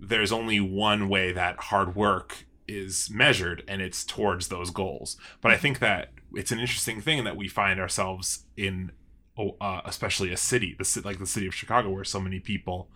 there's 0.00 0.32
only 0.32 0.58
one 0.58 1.08
way 1.08 1.30
that 1.32 1.56
hard 1.70 1.94
work 1.94 2.44
is 2.68 3.10
measured 3.10 3.62
and 3.68 3.82
it's 3.82 4.04
towards 4.04 4.48
those 4.48 4.70
goals 4.70 5.16
but 5.40 5.50
i 5.52 5.56
think 5.56 5.78
that 5.78 6.10
it's 6.34 6.52
an 6.52 6.58
interesting 6.58 7.00
thing 7.00 7.24
that 7.24 7.36
we 7.36 7.48
find 7.48 7.78
ourselves 7.80 8.44
in 8.56 8.90
oh, 9.38 9.56
uh, 9.60 9.80
especially 9.84 10.32
a 10.32 10.36
city 10.36 10.74
the 10.78 11.02
like 11.04 11.18
the 11.18 11.26
city 11.26 11.46
of 11.46 11.54
chicago 11.54 11.90
where 11.90 12.04
so 12.04 12.20
many 12.20 12.38
people 12.40 12.88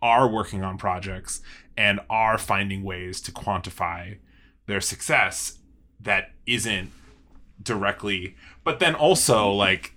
are 0.00 0.28
working 0.28 0.62
on 0.62 0.76
projects 0.76 1.40
and 1.76 2.00
are 2.10 2.36
finding 2.36 2.82
ways 2.82 3.20
to 3.20 3.30
quantify 3.32 4.18
their 4.66 4.80
success 4.80 5.58
that 6.00 6.30
isn't 6.46 6.90
directly 7.62 8.34
but 8.64 8.80
then 8.80 8.94
also 8.94 9.50
like 9.50 9.94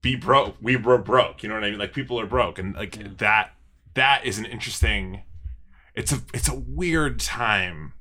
be 0.00 0.16
broke 0.16 0.56
we 0.62 0.76
were 0.76 0.96
broke 0.98 1.42
you 1.42 1.48
know 1.48 1.54
what 1.56 1.64
i 1.64 1.70
mean 1.70 1.78
like 1.78 1.92
people 1.92 2.18
are 2.18 2.26
broke 2.26 2.58
and 2.58 2.74
like 2.74 2.96
Yeah. 2.96 3.08
that 3.18 3.50
that 3.94 4.24
is 4.24 4.38
an 4.38 4.44
interesting 4.46 5.22
it's 5.98 6.12
a 6.12 6.22
it's 6.32 6.48
a 6.48 6.54
weird 6.54 7.20
time 7.20 7.92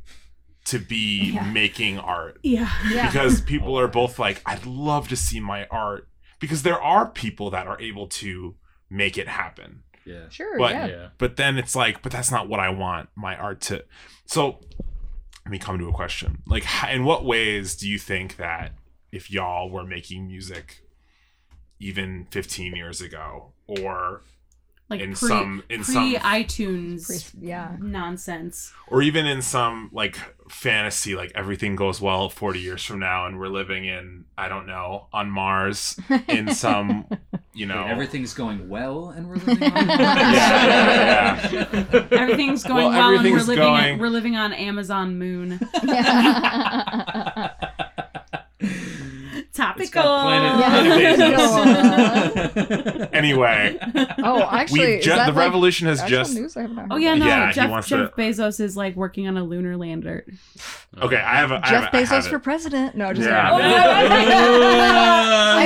to 0.65 0.79
be 0.79 1.31
Yeah. 1.31 1.43
making 1.51 1.97
art 1.99 2.39
Yeah. 2.43 2.69
yeah. 2.91 3.07
because 3.07 3.41
people 3.41 3.77
are 3.79 3.87
both 3.87 4.19
like 4.19 4.41
i'd 4.45 4.65
love 4.65 5.07
to 5.09 5.15
see 5.15 5.39
my 5.39 5.65
art 5.67 6.07
because 6.39 6.63
there 6.63 6.81
are 6.81 7.09
people 7.09 7.49
that 7.51 7.67
are 7.67 7.79
able 7.81 8.07
to 8.07 8.55
make 8.89 9.17
it 9.17 9.27
happen 9.27 9.83
Yeah. 10.05 10.29
Sure, 10.29 10.57
But- 10.57 10.71
yeah. 10.71 10.87
Yeah. 10.87 11.07
but 11.17 11.35
then 11.37 11.57
it's 11.57 11.75
like 11.75 12.01
but 12.01 12.11
that's 12.11 12.31
not 12.31 12.47
what 12.49 12.59
i 12.59 12.69
want 12.69 13.09
my 13.15 13.35
art 13.35 13.61
to 13.61 13.83
so 14.25 14.59
let 15.45 15.51
me 15.51 15.57
come 15.59 15.77
to 15.79 15.87
a 15.87 15.93
question 15.93 16.41
like 16.45 16.65
in 16.91 17.03
what 17.05 17.23
ways 17.25 17.75
do 17.75 17.87
you 17.89 17.97
think 17.97 18.35
that 18.37 18.73
if 19.11 19.31
y'all 19.31 19.69
were 19.69 19.85
making 19.85 20.27
music 20.27 20.81
even 21.79 22.27
15 22.31 22.75
years 22.75 22.99
ago 23.01 23.53
or 23.67 24.21
Like 24.89 25.01
in 25.01 25.13
pre, 25.15 25.27
some 25.27 25.63
in 25.69 25.83
pre 25.83 25.93
some 25.93 26.13
iTunes 26.21 27.07
Pre- 27.33 27.47
yeah. 27.49 27.75
nonsense. 27.79 28.71
or 28.87 29.01
even 29.01 29.25
in 29.25 29.41
some 29.41 29.89
like 29.91 30.17
fantasy 30.49 31.13
like 31.13 31.29
everything 31.35 31.75
goes 31.75 31.99
well 31.99 32.29
40 32.29 32.59
years 32.61 32.81
from 32.81 32.99
now 32.99 33.25
and 33.25 33.37
we're 33.37 33.49
living 33.49 33.83
in 33.83 34.23
i 34.37 34.47
don't 34.47 34.65
know 34.65 35.07
on 35.11 35.29
mars 35.29 35.99
in 36.29 36.53
some 36.53 37.05
you 37.53 37.65
know 37.65 37.83
Wait, 37.83 37.91
everything's 37.91 38.33
going 38.33 38.69
well, 38.69 39.09
and 39.09 39.27
we're 39.27 39.35
living 39.45 39.63
on 39.73 39.87
yeah, 39.89 41.51
yeah, 41.51 41.75
yeah. 41.91 42.07
Everything's 42.11 42.63
going 42.63 42.85
Well, 42.85 42.89
well, 42.91 43.19
and 43.19 43.29
we're 43.29 43.39
living 43.41 43.55
going- 43.57 43.97
we're 43.99 44.07
living 44.07 44.37
on 44.37 44.53
Amazon 44.53 45.17
Moon. 45.19 45.59
Yeah. 50.07 51.35
Topical. 51.35 52.97
Yeah. 52.97 53.07
anyway 53.13 53.77
oh, 54.23 54.47
actually, 54.51 54.79
we've 54.79 54.89
is 54.99 55.05
ju- 55.05 55.11
that, 55.11 55.25
the 55.27 55.31
like, 55.33 55.45
revolution 55.45 55.87
has 55.87 56.01
just 56.03 56.33
news? 56.35 56.55
I 56.57 56.61
have 56.63 56.71
not 56.71 56.87
Oh 56.91 56.97
yeah, 56.97 57.15
no. 57.15 57.25
Yeah, 57.25 57.51
Jeff 57.51 57.69
wants 57.69 57.87
Jeff 57.87 58.13
to- 58.15 58.21
Bezos 58.21 58.59
is 58.59 58.75
like 58.77 58.95
working 58.95 59.27
on 59.27 59.37
a 59.37 59.43
lunar 59.43 59.77
lander. 59.77 60.25
okay 61.01 61.17
i 61.17 61.35
have 61.35 61.51
a 61.51 61.55
I 61.55 61.59
Jeff 61.69 61.83
have, 61.85 61.93
a- 61.93 61.97
I 61.97 61.99
have 62.01 62.09
Bezos 62.09 62.25
it. 62.25 62.29
for 62.29 62.39
president. 62.39 62.95
No, 62.95 63.13
just 63.13 63.27
Yeah. 63.27 63.51
I'm 63.53 63.59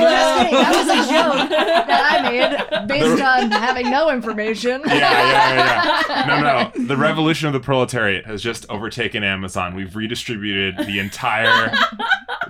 just 0.02 0.38
kidding. 0.38 0.54
That 0.62 0.76
was 0.76 0.88
a 0.88 0.96
joke 1.12 1.50
that 1.50 2.10
I 2.12 2.14
made 2.30 2.52
based 2.88 3.22
on 3.24 3.52
having 3.52 3.90
no 3.90 4.10
information. 4.12 4.82
yeah, 4.86 4.94
yeah, 4.96 5.54
yeah, 5.54 6.04
yeah. 6.10 6.26
No, 6.28 6.40
no. 6.42 6.72
The 6.88 6.98
revolution 6.98 7.48
of 7.48 7.54
the 7.54 7.60
proletariat 7.60 8.26
has 8.26 8.42
just 8.42 8.66
overtaken 8.70 9.24
Amazon. 9.24 9.76
We've 9.76 9.96
redistributed 9.96 10.78
the 10.88 11.00
entire 11.00 11.72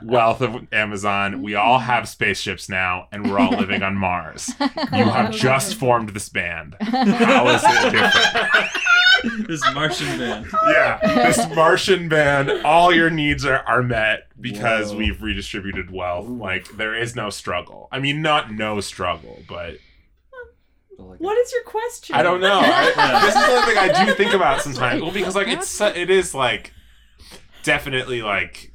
wealth 0.04 0.42
of 0.42 0.68
Amazon. 0.74 1.42
We 1.42 1.56
all 1.56 1.78
mm-hmm. 1.78 1.88
have 1.88 2.10
spaceships 2.10 2.70
now, 2.70 3.08
and 3.12 3.30
we're 3.30 3.40
all 3.40 3.52
living 3.52 3.84
on 3.84 3.96
Mars. 3.96 4.52
You 4.94 5.06
have 5.06 5.32
just 5.32 5.76
formed 5.76 6.10
this 6.10 6.28
band. 6.30 6.76
How 6.82 7.48
is 7.48 7.62
it 7.64 7.92
different? 7.92 8.72
this 9.48 9.62
Martian 9.74 10.18
band. 10.18 10.48
Yeah, 10.68 11.00
this 11.02 11.48
Martian 11.56 12.10
band, 12.10 12.50
all 12.66 12.94
your 12.94 13.10
needs 13.10 13.46
are, 13.46 13.60
are 13.68 13.84
met 13.84 14.28
because 14.40 14.92
Whoa. 14.92 14.98
we've 14.98 15.22
redistributed 15.22 15.92
wealth. 15.92 16.28
Like, 16.28 16.68
there 16.78 16.96
is 16.96 17.16
no 17.16 17.30
struggle. 17.30 17.88
I 17.92 18.00
mean, 18.00 18.22
not 18.22 18.52
no 18.52 18.82
struggle, 18.82 19.40
but 19.48 19.78
What 20.98 21.38
is 21.38 21.52
your 21.52 21.64
question? 21.64 22.16
I 22.16 22.24
don't 22.24 22.42
know. 22.42 22.60
I, 22.64 23.22
this 23.26 23.36
is 23.36 23.46
something 23.46 23.78
I 23.78 24.06
do 24.06 24.14
think 24.16 24.34
about 24.34 24.62
sometimes. 24.62 25.02
Well, 25.02 25.12
because 25.12 25.36
like 25.36 25.48
it's 25.48 25.80
it 25.82 26.10
is 26.10 26.34
like 26.34 26.74
definitely 27.64 28.22
like 28.22 28.71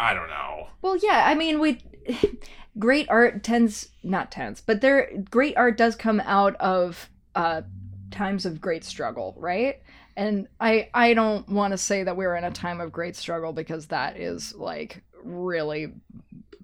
I 0.00 0.14
don't 0.14 0.28
know. 0.28 0.68
Well, 0.80 0.96
yeah, 0.96 1.24
I 1.26 1.34
mean, 1.34 1.60
we 1.60 1.78
great 2.78 3.08
art 3.10 3.44
tends 3.44 3.90
not 4.02 4.32
tends, 4.32 4.62
but 4.62 4.80
there 4.80 5.10
great 5.30 5.58
art 5.58 5.76
does 5.76 5.94
come 5.94 6.20
out 6.20 6.56
of 6.56 7.10
uh 7.34 7.62
times 8.10 8.46
of 8.46 8.62
great 8.62 8.82
struggle, 8.82 9.34
right? 9.36 9.82
And 10.16 10.48
I 10.58 10.88
I 10.94 11.12
don't 11.12 11.46
want 11.50 11.72
to 11.72 11.78
say 11.78 12.02
that 12.02 12.16
we're 12.16 12.34
in 12.34 12.44
a 12.44 12.50
time 12.50 12.80
of 12.80 12.92
great 12.92 13.14
struggle 13.14 13.52
because 13.52 13.88
that 13.88 14.16
is 14.16 14.54
like 14.54 15.02
really 15.22 15.92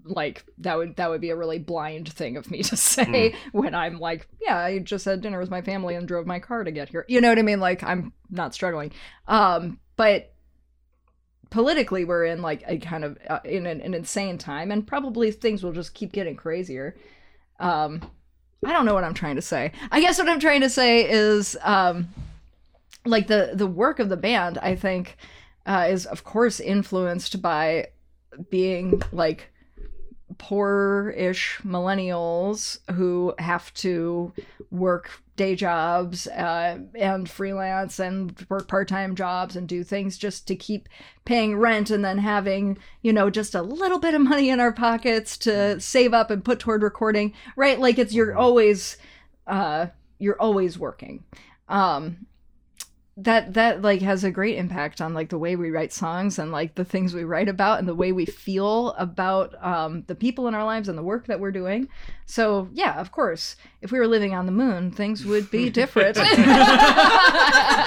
like 0.05 0.47
that 0.59 0.79
would 0.79 0.97
that 0.97 1.11
would 1.11 1.21
be 1.21 1.31
a 1.31 1.37
really 1.37 1.59
blind 1.59 2.11
thing 2.11 2.39
of 2.39 2.51
me 2.51 2.63
to 2.63 2.77
say 2.79 3.35
when 3.53 3.75
I'm 3.75 3.99
like, 3.99 4.29
yeah, 4.41 4.57
I 4.57 4.79
just 4.79 5.05
had 5.05 5.21
dinner 5.21 5.39
with 5.39 5.51
my 5.51 5.61
family 5.61 5.95
and 5.95 6.09
drove 6.09 6.27
my 6.27 6.39
car 6.41 6.65
to 6.65 6.71
get 6.71 6.89
here. 6.89 7.05
You 7.07 7.21
know 7.21 7.29
what 7.29 7.39
I 7.39 7.43
mean? 7.43 7.61
Like 7.61 7.83
I'm 7.83 8.15
not 8.31 8.55
struggling. 8.55 8.93
Um 9.29 9.79
but 9.97 10.33
politically 11.57 12.05
we're 12.05 12.27
in 12.27 12.43
like 12.43 12.63
a 12.67 12.77
kind 12.77 13.03
of 13.03 13.17
uh, 13.31 13.39
in 13.43 13.65
an, 13.65 13.81
an 13.81 13.95
insane 13.95 14.37
time 14.37 14.71
and 14.71 14.87
probably 14.87 15.31
things 15.31 15.63
will 15.63 15.73
just 15.73 15.95
keep 15.95 16.13
getting 16.13 16.37
crazier. 16.37 16.95
Um 17.59 18.03
i 18.63 18.73
don't 18.75 18.85
know 18.85 18.93
what 18.93 19.05
i'm 19.05 19.15
trying 19.15 19.37
to 19.37 19.43
say. 19.43 19.73
I 19.91 20.03
guess 20.03 20.19
what 20.19 20.29
i'm 20.29 20.39
trying 20.39 20.61
to 20.61 20.69
say 20.69 21.09
is 21.09 21.57
um 21.63 22.09
like 23.07 23.27
the 23.27 23.53
the 23.55 23.67
work 23.67 24.01
of 24.01 24.11
the 24.11 24.19
band 24.19 24.59
i 24.59 24.77
think 24.77 25.17
uh, 25.65 25.87
is 25.89 26.05
of 26.05 26.25
course 26.25 26.61
influenced 26.61 27.41
by 27.41 27.87
being 28.51 29.01
like 29.11 29.51
poor-ish 30.39 31.61
millennials 31.65 32.79
who 32.95 33.35
have 33.39 33.73
to 33.75 34.33
work 34.71 35.11
day 35.37 35.55
jobs 35.55 36.27
uh, 36.29 36.79
and 36.95 37.29
freelance 37.29 37.99
and 37.99 38.47
work 38.49 38.69
part-time 38.69 39.15
jobs 39.15 39.55
and 39.55 39.69
do 39.69 39.85
things 39.85 40.17
just 40.17 40.47
to 40.49 40.57
keep 40.57 40.89
paying 41.25 41.57
rent 41.57 41.91
and 41.91 42.05
then 42.05 42.19
having 42.19 42.79
you 43.03 43.13
know 43.13 43.29
just 43.29 43.55
a 43.55 43.63
little 43.63 43.99
bit 43.99 44.15
of 44.15 44.21
money 44.23 44.49
in 44.49 44.61
our 44.61 44.73
pockets 44.73 45.37
to 45.37 45.79
save 45.79 46.15
up 46.15 46.31
and 46.31 46.45
put 46.45 46.59
toward 46.59 46.83
recording 46.83 47.33
right? 47.55 47.79
Like 47.79 47.99
it's 47.99 48.15
you're 48.15 48.37
always 48.37 48.97
uh 49.47 49.87
you're 50.19 50.41
always 50.41 50.79
working. 50.79 51.25
Um 51.69 52.27
that 53.19 53.55
that 53.55 53.81
like 53.81 54.03
has 54.03 54.25
a 54.25 54.31
great 54.31 54.59
impact 54.59 55.01
on 55.01 55.15
like 55.15 55.31
the 55.31 55.39
way 55.39 55.57
we 55.57 55.71
write 55.71 55.91
songs 55.91 56.39
and 56.39 56.53
like 56.53 56.75
the 56.75 56.85
things 56.85 57.15
we 57.15 57.25
write 57.25 57.49
about 57.49 57.79
and 57.79 57.89
the 57.89 57.95
way 57.95 58.13
we 58.13 58.27
feel 58.27 58.91
about 58.99 59.55
um, 59.65 60.05
the 60.07 60.15
people 60.15 60.47
in 60.49 60.55
our 60.55 60.65
lives 60.67 60.87
and 60.87 60.99
the 60.99 61.03
work 61.03 61.27
that 61.27 61.41
we're 61.41 61.51
doing 61.51 61.89
so 62.27 62.69
yeah 62.75 63.01
of 63.01 63.13
course 63.13 63.57
if 63.81 63.91
we 63.91 63.99
were 63.99 64.07
living 64.07 64.35
on 64.35 64.45
the 64.45 64.53
moon 64.53 64.91
things 64.91 65.25
would 65.25 65.51
be 65.51 65.71
different 65.81 66.19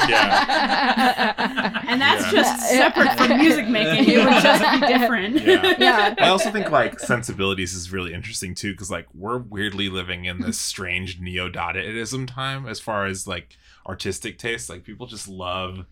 Yeah. 0.09 1.79
And 1.89 1.99
that's 2.01 2.25
Yeah. 2.31 2.41
just 2.43 2.69
separate 2.69 3.17
from 3.17 3.37
music 3.37 3.67
making. 3.67 4.09
It 4.13 4.23
would 4.23 4.41
just 4.43 4.81
be 4.81 4.87
different. 4.87 5.41
Yeah. 5.43 5.75
yeah 5.79 6.15
I 6.19 6.27
also 6.29 6.51
think 6.51 6.69
like 6.71 6.99
sensibilities 6.99 7.73
is 7.73 7.91
really 7.91 8.13
interesting 8.13 8.53
too 8.55 8.71
because 8.73 8.91
like 8.91 9.07
we're 9.13 9.37
weirdly 9.39 9.89
living 9.89 10.25
in 10.25 10.39
this 10.41 10.57
strange 10.59 11.19
neo 11.19 11.49
Dadaism 11.49 12.27
time 12.27 12.67
as 12.67 12.79
far 12.79 13.05
as 13.05 13.27
like 13.27 13.57
artistic 13.89 14.37
taste. 14.37 14.69
Like 14.69 14.83
people 14.83 15.07
just 15.07 15.27
love 15.27 15.85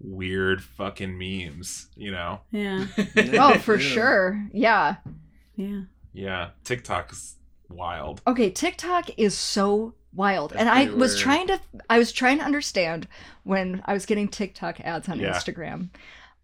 weird 0.00 0.62
fucking 0.62 1.16
memes, 1.16 1.88
you 1.96 2.10
know? 2.10 2.40
Yeah. 2.50 2.86
oh 3.16 3.58
for 3.58 3.78
sure 3.78 4.44
yeah 4.52 4.96
Yeah. 5.56 5.82
Yeah, 6.12 6.50
TikTok 6.64 7.12
is 7.12 7.36
wild. 7.68 8.20
Okay, 8.26 8.50
TikTok 8.50 9.10
is 9.16 9.36
so 9.36 9.94
wild. 10.14 10.50
That's 10.50 10.60
and 10.60 10.68
I 10.68 10.84
pretty 10.86 10.98
was 11.00 11.12
weird. 11.14 11.22
trying 11.22 11.46
to 11.48 11.60
I 11.90 11.98
was 11.98 12.12
trying 12.12 12.38
to 12.38 12.44
understand 12.44 13.08
when 13.44 13.82
I 13.84 13.92
was 13.94 14.06
getting 14.06 14.28
TikTok 14.28 14.80
ads 14.80 15.08
on 15.08 15.18
Yeah. 15.20 15.32
Instagram. 15.32 15.90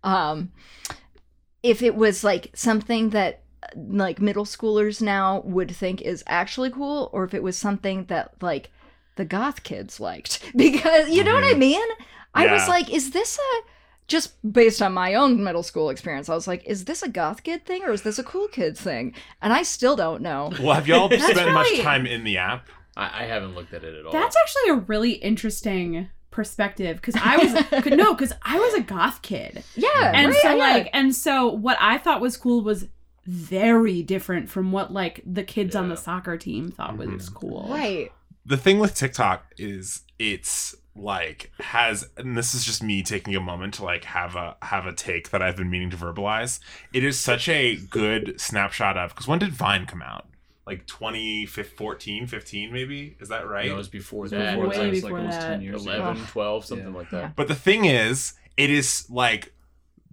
Um 0.05 0.53
if 1.63 1.83
it 1.83 1.95
was 1.95 2.25
like 2.25 2.51
something 2.55 3.11
that 3.11 3.43
like 3.77 4.21
middle 4.21 4.47
schoolers 4.47 5.03
now 5.03 5.41
would 5.45 5.71
think 5.71 6.01
is 6.01 6.25
actually 6.27 6.71
cool 6.71 7.11
or 7.13 7.25
if 7.25 7.35
it 7.35 7.43
was 7.43 7.57
something 7.59 8.05
that 8.07 8.33
like 8.41 8.71
the 9.21 9.25
goth 9.25 9.63
kids 9.63 10.01
liked 10.01 10.33
because 10.57 11.09
you 11.11 11.23
know 11.25 11.35
what 11.35 11.45
I 11.45 11.55
Mhm. 11.55 11.59
mean? 11.69 11.89
I 12.35 12.47
was 12.55 12.67
like 12.69 12.89
is 12.99 13.11
this 13.11 13.39
a 13.39 13.51
just 14.09 14.29
based 14.61 14.81
on 14.83 14.93
my 14.93 15.15
own 15.15 15.45
middle 15.45 15.63
school 15.63 15.89
experience, 15.91 16.29
I 16.29 16.35
was 16.35 16.49
like, 16.49 16.65
is 16.65 16.85
this 16.87 17.01
a 17.05 17.09
goth 17.09 17.45
kid 17.45 17.65
thing 17.65 17.85
or 17.85 17.93
is 17.93 18.03
this 18.03 18.19
a 18.19 18.25
cool 18.25 18.49
kid 18.49 18.77
thing? 18.77 19.15
And 19.43 19.53
I 19.53 19.63
still 19.63 19.95
don't 19.95 20.21
know. 20.21 20.51
Well, 20.61 20.75
have 20.75 20.89
y'all 20.89 21.09
That's 21.11 21.25
spent 21.31 21.53
much 21.53 21.79
time 21.81 22.07
in 22.07 22.25
the 22.25 22.37
app? 22.39 22.69
I, 22.97 23.23
I 23.23 23.27
haven't 23.27 23.55
looked 23.55 23.73
at 23.73 23.85
it 23.85 23.95
at 23.95 24.05
all. 24.07 24.11
That's 24.13 24.37
actually 24.45 24.71
a 24.71 24.85
really 24.93 25.13
interesting 25.13 26.09
perspective 26.33 26.97
because 26.97 27.15
I 27.23 27.37
was 27.37 27.53
could- 27.85 27.97
no 27.97 28.15
because 28.15 28.33
I 28.43 28.59
was 28.59 28.75
a 28.75 28.81
goth 28.81 29.23
kid 29.23 29.63
Yeah. 29.77 30.13
and 30.15 30.29
right, 30.33 30.43
so 30.43 30.51
yeah. 30.57 30.65
like 30.75 30.91
and 30.93 31.15
so 31.15 31.49
what 31.49 31.77
I 31.81 31.97
thought 31.99 32.21
was 32.21 32.37
cool 32.37 32.63
was 32.63 32.87
very 33.27 34.03
different 34.03 34.49
from 34.49 34.73
what 34.73 34.93
like 34.93 35.21
the 35.25 35.45
kids 35.45 35.77
on 35.77 35.89
the 35.89 35.97
soccer 35.97 36.37
team 36.37 36.71
thought 36.73 36.97
was 36.97 37.09
Mhm. 37.31 37.35
cool. 37.35 37.67
Right. 37.71 38.11
The 38.45 38.57
thing 38.57 38.79
with 38.79 38.95
TikTok 38.95 39.53
is 39.59 40.03
it's 40.19 40.75
like 40.97 41.51
has 41.61 42.09
and 42.17 42.37
this 42.37 42.53
is 42.55 42.65
just 42.65 42.83
me 42.83 43.03
taking 43.03 43.35
a 43.37 43.41
moment 43.41 43.75
to 43.75 43.85
like 43.85 44.05
have 44.05 44.35
a 44.35 44.57
have 44.63 44.87
a 44.87 44.93
take 44.93 45.31
that 45.31 45.41
I've 45.41 45.57
been 45.57 45.71
meaning 45.71 45.91
to 45.91 45.97
verbalize. 45.97 46.59
It 46.93 47.05
is 47.05 47.19
such 47.19 47.49
a 47.49 47.77
good 47.77 48.41
snapshot 48.41 48.97
of 48.99 49.11
because 49.11 49.29
when 49.29 49.39
did 49.39 49.53
Vine 49.53 49.87
come 49.87 50.03
out? 50.03 50.27
Like 50.67 50.87
2014, 50.87 52.27
15 52.27 52.73
maybe? 52.73 53.17
Is 53.21 53.29
that 53.29 53.47
right? 53.49 53.67
No, 53.67 53.75
it 53.75 53.77
was 53.77 53.89
before 53.89 54.21
It 54.21 54.23
was 54.23 54.31
that. 54.33 54.59
way 54.59 54.65
It 54.65 54.69
was 54.69 54.77
that 54.77 54.83
like 54.83 54.91
was 54.93 55.01
before 55.03 55.19
almost 55.19 55.41
that. 55.41 55.47
10 55.49 55.63
years 55.63 55.87
ago. 55.87 56.17
12, 56.29 56.65
something 56.65 56.89
Yeah. 56.89 56.95
like 56.99 57.11
that. 57.11 57.37
But 57.37 57.49
the 57.49 57.55
thing 57.55 57.85
is, 57.85 58.35
it 58.57 58.71
is 58.71 59.07
like 59.11 59.53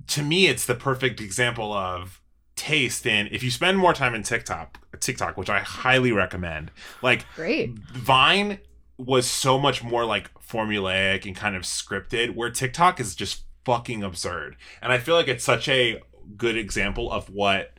to 0.07 0.23
me, 0.23 0.47
it's 0.47 0.65
the 0.65 0.75
perfect 0.75 1.19
example 1.19 1.73
of 1.73 2.21
taste 2.55 3.05
in 3.05 3.27
if 3.31 3.43
you 3.43 3.51
spend 3.51 3.77
more 3.77 3.93
time 3.93 4.15
in 4.15 4.23
TikTok, 4.23 4.79
TikTok, 5.01 5.37
which 5.37 5.49
I 5.49 5.59
highly 5.59 6.11
recommend. 6.11 6.71
Like 7.01 7.25
Great. 7.35 7.77
Vine 7.79 8.59
was 8.97 9.27
so 9.27 9.57
much 9.59 9.83
more 9.83 10.05
like 10.05 10.31
formulaic 10.41 11.25
and 11.25 11.35
kind 11.35 11.55
of 11.55 11.63
scripted, 11.63 12.35
where 12.35 12.49
TikTok 12.49 12.99
is 12.99 13.15
just 13.15 13.43
fucking 13.65 14.03
absurd. 14.03 14.55
And 14.81 14.91
I 14.91 14.97
feel 14.97 15.15
like 15.15 15.27
it's 15.27 15.43
such 15.43 15.67
a 15.69 16.01
good 16.35 16.57
example 16.57 17.11
of 17.11 17.29
what 17.29 17.71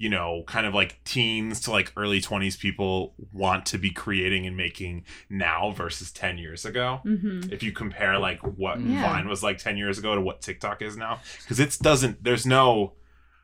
you 0.00 0.08
know, 0.08 0.44
kind 0.46 0.64
of 0.64 0.72
like 0.74 1.02
teens 1.02 1.58
to 1.58 1.72
like 1.72 1.92
early 1.96 2.20
20s 2.20 2.56
people 2.56 3.14
want 3.32 3.66
to 3.66 3.76
be 3.78 3.90
creating 3.90 4.46
and 4.46 4.56
making 4.56 5.04
now 5.28 5.72
versus 5.72 6.12
10 6.12 6.38
years 6.38 6.64
ago 6.64 7.00
Mm-hmm. 7.04 7.52
if 7.52 7.64
you 7.64 7.72
compare 7.72 8.16
like 8.16 8.38
what 8.42 8.78
Yeah. 8.80 9.02
Vine 9.02 9.26
was 9.28 9.42
like 9.42 9.58
10 9.58 9.76
years 9.76 9.98
ago 9.98 10.14
to 10.14 10.20
what 10.20 10.40
TikTok 10.40 10.82
is 10.82 10.96
now 10.96 11.18
because 11.42 11.58
it 11.58 11.76
doesn't 11.82 12.22
there's 12.22 12.46
no 12.46 12.92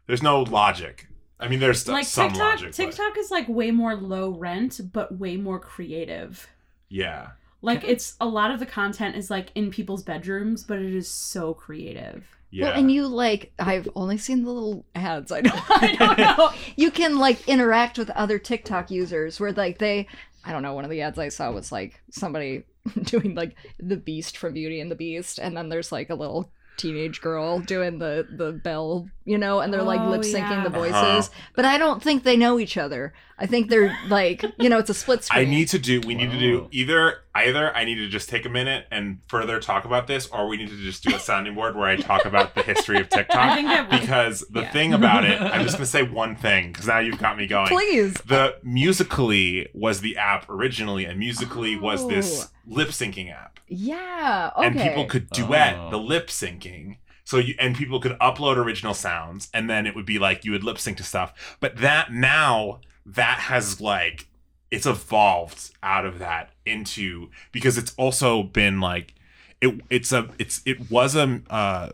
there's 0.06 0.22
no 0.22 0.42
logic. 0.42 1.08
I 1.40 1.48
mean 1.48 1.60
there's 1.60 1.86
Like 1.88 2.06
some 2.06 2.30
TikTok, 2.30 2.46
logic. 2.60 2.66
but- 2.68 2.74
TikTok 2.76 3.18
is 3.18 3.30
like 3.30 3.48
way 3.48 3.70
more 3.70 3.94
low 3.96 4.30
rent, 4.30 4.80
but 4.92 5.18
way 5.18 5.36
more 5.36 5.58
creative. 5.58 6.48
yeah. 6.88 7.30
Like 7.62 7.82
it's 7.82 8.14
a 8.20 8.26
lot 8.26 8.50
of 8.50 8.60
the 8.60 8.66
content 8.66 9.16
is 9.16 9.30
like 9.30 9.50
in 9.54 9.70
people's 9.70 10.02
bedrooms, 10.02 10.64
but 10.64 10.80
it 10.80 10.94
is 10.94 11.08
so 11.08 11.54
creative. 11.54 12.26
Yeah. 12.50 12.66
Well, 12.66 12.78
and 12.78 12.92
you 12.92 13.06
like 13.06 13.52
I've 13.58 13.88
only 13.96 14.18
seen 14.18 14.44
the 14.44 14.50
little 14.50 14.84
ads. 14.94 15.32
I 15.38 15.40
don't, 15.40 15.70
I 15.70 15.94
don't 15.96 16.18
know. 16.38 16.50
You 16.76 16.90
can 16.90 17.18
like 17.18 17.48
interact 17.48 17.96
with 17.96 18.10
other 18.10 18.38
TikTok 18.38 18.90
users 18.90 19.40
where 19.40 19.52
like 19.52 19.78
they 19.78 20.08
I 20.44 20.52
don't 20.52 20.62
know, 20.62 20.74
one 20.74 20.84
of 20.84 20.90
the 20.90 21.00
ads 21.00 21.18
I 21.18 21.30
saw 21.30 21.50
was 21.52 21.72
like 21.72 22.02
somebody 22.10 22.64
doing 23.04 23.34
like 23.34 23.56
the 23.78 23.96
beast 23.96 24.36
from 24.36 24.52
Beauty 24.52 24.78
and 24.80 24.90
the 24.90 24.94
Beast 24.94 25.38
and 25.38 25.56
then 25.56 25.70
there's 25.70 25.90
like 25.90 26.10
a 26.10 26.14
little 26.14 26.50
teenage 26.76 27.20
girl 27.20 27.60
doing 27.60 27.98
the 27.98 28.26
the 28.30 28.52
bell, 28.52 29.08
you 29.24 29.38
know, 29.38 29.60
and 29.60 29.72
they're 29.72 29.82
like 29.82 30.00
Oh, 30.00 30.10
lip 30.10 30.22
syncing 30.22 30.50
yeah. 30.50 30.64
the 30.64 30.70
voices. 30.70 30.94
Uh-huh. 30.94 31.40
But 31.54 31.64
I 31.64 31.78
don't 31.78 32.02
think 32.02 32.24
they 32.24 32.36
know 32.36 32.58
each 32.58 32.76
other. 32.76 33.12
I 33.38 33.46
think 33.46 33.68
they're 33.68 33.96
like, 34.08 34.44
you 34.58 34.68
know, 34.68 34.78
it's 34.78 34.90
a 34.90 34.94
split 34.94 35.24
screen. 35.24 35.46
I 35.46 35.50
need 35.50 35.68
to 35.68 35.78
do 35.78 36.00
we 36.00 36.14
need 36.14 36.30
to 36.30 36.38
do 36.38 36.68
either 36.72 37.18
either 37.34 37.74
I 37.74 37.84
need 37.84 37.96
to 37.96 38.08
just 38.08 38.28
take 38.28 38.44
a 38.46 38.48
minute 38.48 38.86
and 38.92 39.18
further 39.28 39.58
talk 39.60 39.84
about 39.84 40.06
this 40.06 40.26
or 40.28 40.46
we 40.48 40.56
need 40.56 40.68
to 40.68 40.76
just 40.76 41.02
do 41.02 41.14
a 41.14 41.18
sounding 41.18 41.54
board 41.54 41.74
where 41.76 41.88
I 41.88 41.96
talk 41.96 42.24
about 42.24 42.54
the 42.54 42.62
history 42.62 43.00
of 43.00 43.08
TikTok 43.10 43.36
I 43.36 43.54
think 43.56 43.68
that 43.68 43.90
because 43.90 44.44
the 44.50 44.62
Yeah. 44.62 44.70
thing 44.72 44.92
about 44.94 45.24
it, 45.24 45.40
I'm 45.40 45.62
just 45.62 45.76
going 45.78 45.84
to 45.84 45.90
say 45.90 46.02
one 46.02 46.36
thing 46.36 46.72
cuz 46.72 46.86
now 46.86 46.98
you've 47.00 47.18
got 47.18 47.36
me 47.36 47.46
going. 47.46 47.66
Please. 47.68 48.14
The 48.26 48.56
Musical.ly 48.62 49.66
was 49.74 50.00
the 50.00 50.16
app 50.16 50.48
originally 50.48 51.04
and 51.04 51.18
Musical.ly 51.18 51.76
was 51.80 52.06
this 52.08 52.44
Oh. 52.44 52.50
Lip 52.66 52.88
syncing 52.88 53.32
app. 53.32 53.58
Yeah. 53.68 54.50
Okay. 54.56 54.66
and 54.66 54.78
people 54.80 55.04
could 55.06 55.30
duet 55.30 55.76
Oh. 55.78 55.90
the 55.90 55.98
lip 55.98 56.28
syncing. 56.28 56.98
So 57.24 57.38
you 57.38 57.54
and 57.58 57.74
people 57.74 58.00
could 58.00 58.18
upload 58.18 58.56
original 58.56 58.92
sounds, 58.94 59.48
and 59.54 59.68
then 59.70 59.86
it 59.86 59.94
would 59.94 60.04
be 60.06 60.18
like 60.18 60.44
you 60.44 60.52
would 60.52 60.62
lip 60.64 60.78
sync 60.78 60.98
to 60.98 61.02
stuff. 61.02 61.56
But 61.60 61.76
that 61.78 62.12
now 62.12 62.80
that 63.06 63.38
has 63.40 63.80
like 63.80 64.26
it's 64.70 64.86
evolved 64.86 65.70
out 65.82 66.04
of 66.04 66.18
that 66.18 66.50
into 66.66 67.30
because 67.52 67.78
it's 67.78 67.94
also 67.96 68.42
been 68.42 68.80
like 68.80 69.14
it 69.62 69.80
it's 69.88 70.12
a 70.12 70.28
it's 70.38 70.60
it 70.66 70.90
was 70.90 71.14
a 71.16 71.40
uh, 71.48 71.90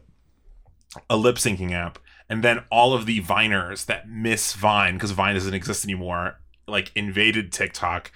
a 1.08 1.16
lip 1.16 1.36
syncing 1.36 1.70
app, 1.72 2.00
and 2.28 2.42
then 2.42 2.64
all 2.70 2.92
of 2.92 3.06
the 3.06 3.20
Viners 3.20 3.86
that 3.86 4.08
miss 4.08 4.54
Vine 4.54 4.94
because 4.94 5.12
Vine 5.12 5.34
doesn't 5.34 5.54
exist 5.54 5.84
anymore 5.84 6.40
like 6.66 6.90
invaded 6.96 7.52
TikTok, 7.52 8.10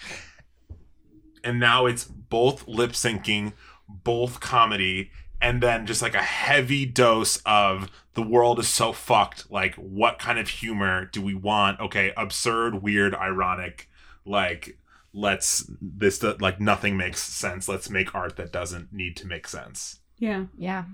and 1.44 1.60
now 1.60 1.86
it's 1.86 2.04
both 2.04 2.66
lip 2.66 2.92
syncing, 2.92 3.52
both 3.88 4.40
comedy, 4.40 5.10
and 5.40 5.62
then 5.62 5.86
just 5.86 6.02
like 6.02 6.14
a 6.14 6.22
heavy 6.22 6.86
dose 6.86 7.40
of 7.44 7.90
the 8.14 8.22
world 8.22 8.58
is 8.58 8.68
so 8.68 8.92
fucked. 8.92 9.50
Like, 9.50 9.74
what 9.76 10.18
kind 10.18 10.38
of 10.38 10.48
humor 10.48 11.04
do 11.06 11.20
we 11.22 11.34
want? 11.34 11.80
Okay, 11.80 12.12
absurd, 12.16 12.82
weird, 12.82 13.14
ironic, 13.14 13.88
like. 14.24 14.78
Let's 15.16 15.70
this 15.80 16.20
like 16.40 16.58
nothing 16.60 16.96
makes 16.96 17.22
sense. 17.22 17.68
Let's 17.68 17.88
make 17.88 18.16
art 18.16 18.34
that 18.34 18.50
doesn't 18.52 18.92
need 18.92 19.16
to 19.18 19.28
make 19.28 19.46
sense 19.46 20.00
Yeah. 20.18 20.46
Yeah. 20.58 20.86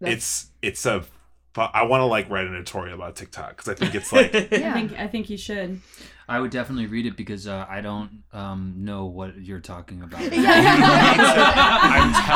That's- 0.00 0.16
it's 0.16 0.46
it's 0.62 0.84
a 0.84 1.04
I 1.56 1.84
want 1.84 2.00
to 2.00 2.06
like 2.06 2.28
write 2.28 2.46
an 2.48 2.54
editorial 2.56 2.94
about 2.96 3.14
TikTok 3.14 3.50
because 3.58 3.68
I 3.68 3.74
think 3.76 3.94
it's 3.94 4.12
like 4.12 4.34
I 4.34 4.48
Yeah. 4.50 4.74
think 4.74 4.98
I 4.98 5.06
think 5.06 5.30
you 5.30 5.36
should. 5.36 5.80
I 6.28 6.40
would 6.40 6.50
definitely 6.50 6.86
read 6.86 7.06
it 7.06 7.16
because 7.16 7.46
uh, 7.46 7.66
I 7.68 7.80
don't 7.80 8.22
um, 8.32 8.74
know 8.78 9.06
what 9.06 9.36
you're 9.40 9.60
talking 9.60 10.02
about. 10.02 10.20
I'm 10.32 10.32
telling 10.32 10.42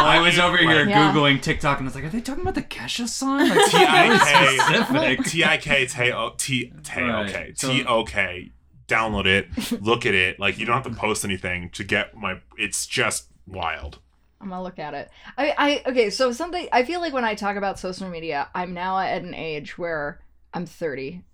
I 0.06 0.20
was 0.20 0.38
over 0.38 0.56
here 0.56 0.80
like, 0.84 0.88
Yeah. 0.88 1.12
googling 1.12 1.40
TikTok 1.40 1.78
and 1.78 1.86
I 1.86 1.88
was 1.88 1.94
like, 1.94 2.04
are 2.04 2.08
they 2.10 2.20
talking 2.20 2.42
about 2.42 2.54
the 2.54 2.62
Kesha 2.62 3.08
song? 3.08 3.48
Like, 3.48 3.70
T 3.70 3.76
I 3.78 4.18
K 4.24 4.58
specific. 4.58 5.24
T 5.26 5.44
I 5.44 5.56
K 5.56 5.86
T 5.86 6.12
O 6.12 6.32
T 6.36 6.72
T 6.82 7.00
O 7.00 7.24
K 7.26 7.34
Right. 7.34 7.58
So- 7.58 7.72
T 7.72 7.84
O 7.84 8.04
K. 8.04 8.52
Download 8.88 9.26
it, 9.26 9.82
look 9.82 10.06
at 10.06 10.14
it. 10.14 10.38
Like 10.38 10.58
you 10.58 10.64
don't 10.64 10.76
have 10.80 10.84
to 10.84 10.96
post 10.96 11.24
anything 11.24 11.70
to 11.70 11.82
get 11.82 12.16
my. 12.16 12.40
It's 12.56 12.86
just 12.86 13.26
wild. 13.44 13.98
I'm 14.40 14.48
gonna 14.48 14.62
look 14.62 14.78
at 14.78 14.94
it. 14.94 15.10
I, 15.36 15.54
I 15.58 15.82
okay, 15.90 16.08
so 16.08 16.30
something 16.30 16.68
I 16.70 16.84
feel 16.84 17.00
like 17.00 17.12
when 17.12 17.24
I 17.24 17.34
talk 17.34 17.56
about 17.56 17.80
social 17.80 18.08
media, 18.08 18.48
I'm 18.54 18.74
now 18.74 18.96
at 19.00 19.22
an 19.22 19.34
age 19.34 19.76
where 19.76 20.20
I'm 20.54 20.66
30. 20.66 21.24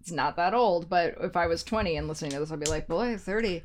It's 0.00 0.10
not 0.12 0.36
that 0.36 0.52
old, 0.52 0.90
but 0.90 1.14
if 1.22 1.34
I 1.34 1.46
was 1.46 1.64
20 1.64 1.96
and 1.96 2.08
listening 2.08 2.32
to 2.32 2.38
this, 2.40 2.52
I'd 2.52 2.60
be 2.60 2.66
like, 2.66 2.86
boy, 2.86 3.16
30. 3.16 3.58
Boy, 3.58 3.62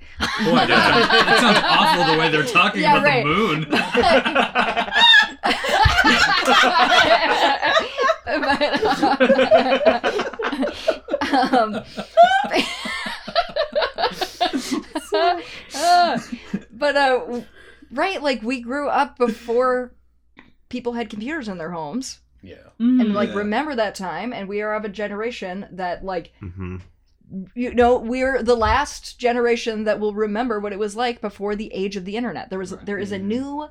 that, 0.56 0.68
that 0.68 1.40
sounds 1.42 1.60
awful 1.66 2.14
the 2.14 2.18
way 2.20 2.30
they're 2.30 2.46
talking 2.46 2.82
Yeah, 2.82 2.94
about 2.98 3.06
right. 3.06 3.26
the 3.26 3.30
moon. 3.30 3.68
but, 8.26 8.62
um, 11.54 11.84
uh, 15.76 16.20
but 16.72 16.96
uh, 16.96 17.42
right, 17.92 18.22
like 18.22 18.42
we 18.42 18.62
grew 18.62 18.90
up 18.90 19.18
before 19.18 19.94
people 20.70 20.94
had 20.94 21.10
computers 21.10 21.48
in 21.48 21.58
their 21.58 21.72
homes, 21.72 22.20
Yeah. 22.42 22.56
Mhm. 22.80 23.02
and 23.02 23.14
like 23.14 23.30
Yeah. 23.30 23.36
remember 23.36 23.76
that 23.76 23.96
time, 23.96 24.34
and 24.34 24.48
we 24.48 24.62
are 24.62 24.74
of 24.76 24.86
a 24.86 24.90
generation 24.90 25.68
that 25.72 26.04
like 26.04 26.34
hmm 26.40 26.78
you 27.54 27.72
know 27.74 27.98
we're 28.00 28.42
the 28.42 28.56
last 28.56 29.20
generation 29.20 29.84
that 29.84 30.00
will 30.00 30.16
remember 30.16 30.60
what 30.60 30.74
it 30.74 30.80
was 30.80 30.96
like 30.96 31.22
before 31.22 31.56
the 31.56 31.72
age 31.74 31.96
of 31.96 32.04
the 32.04 32.16
internet 32.18 32.50
there 32.50 32.58
was 32.58 32.74
Right. 32.74 32.86
there 32.88 32.98
is 32.98 33.12
a 33.12 33.20
new 33.20 33.68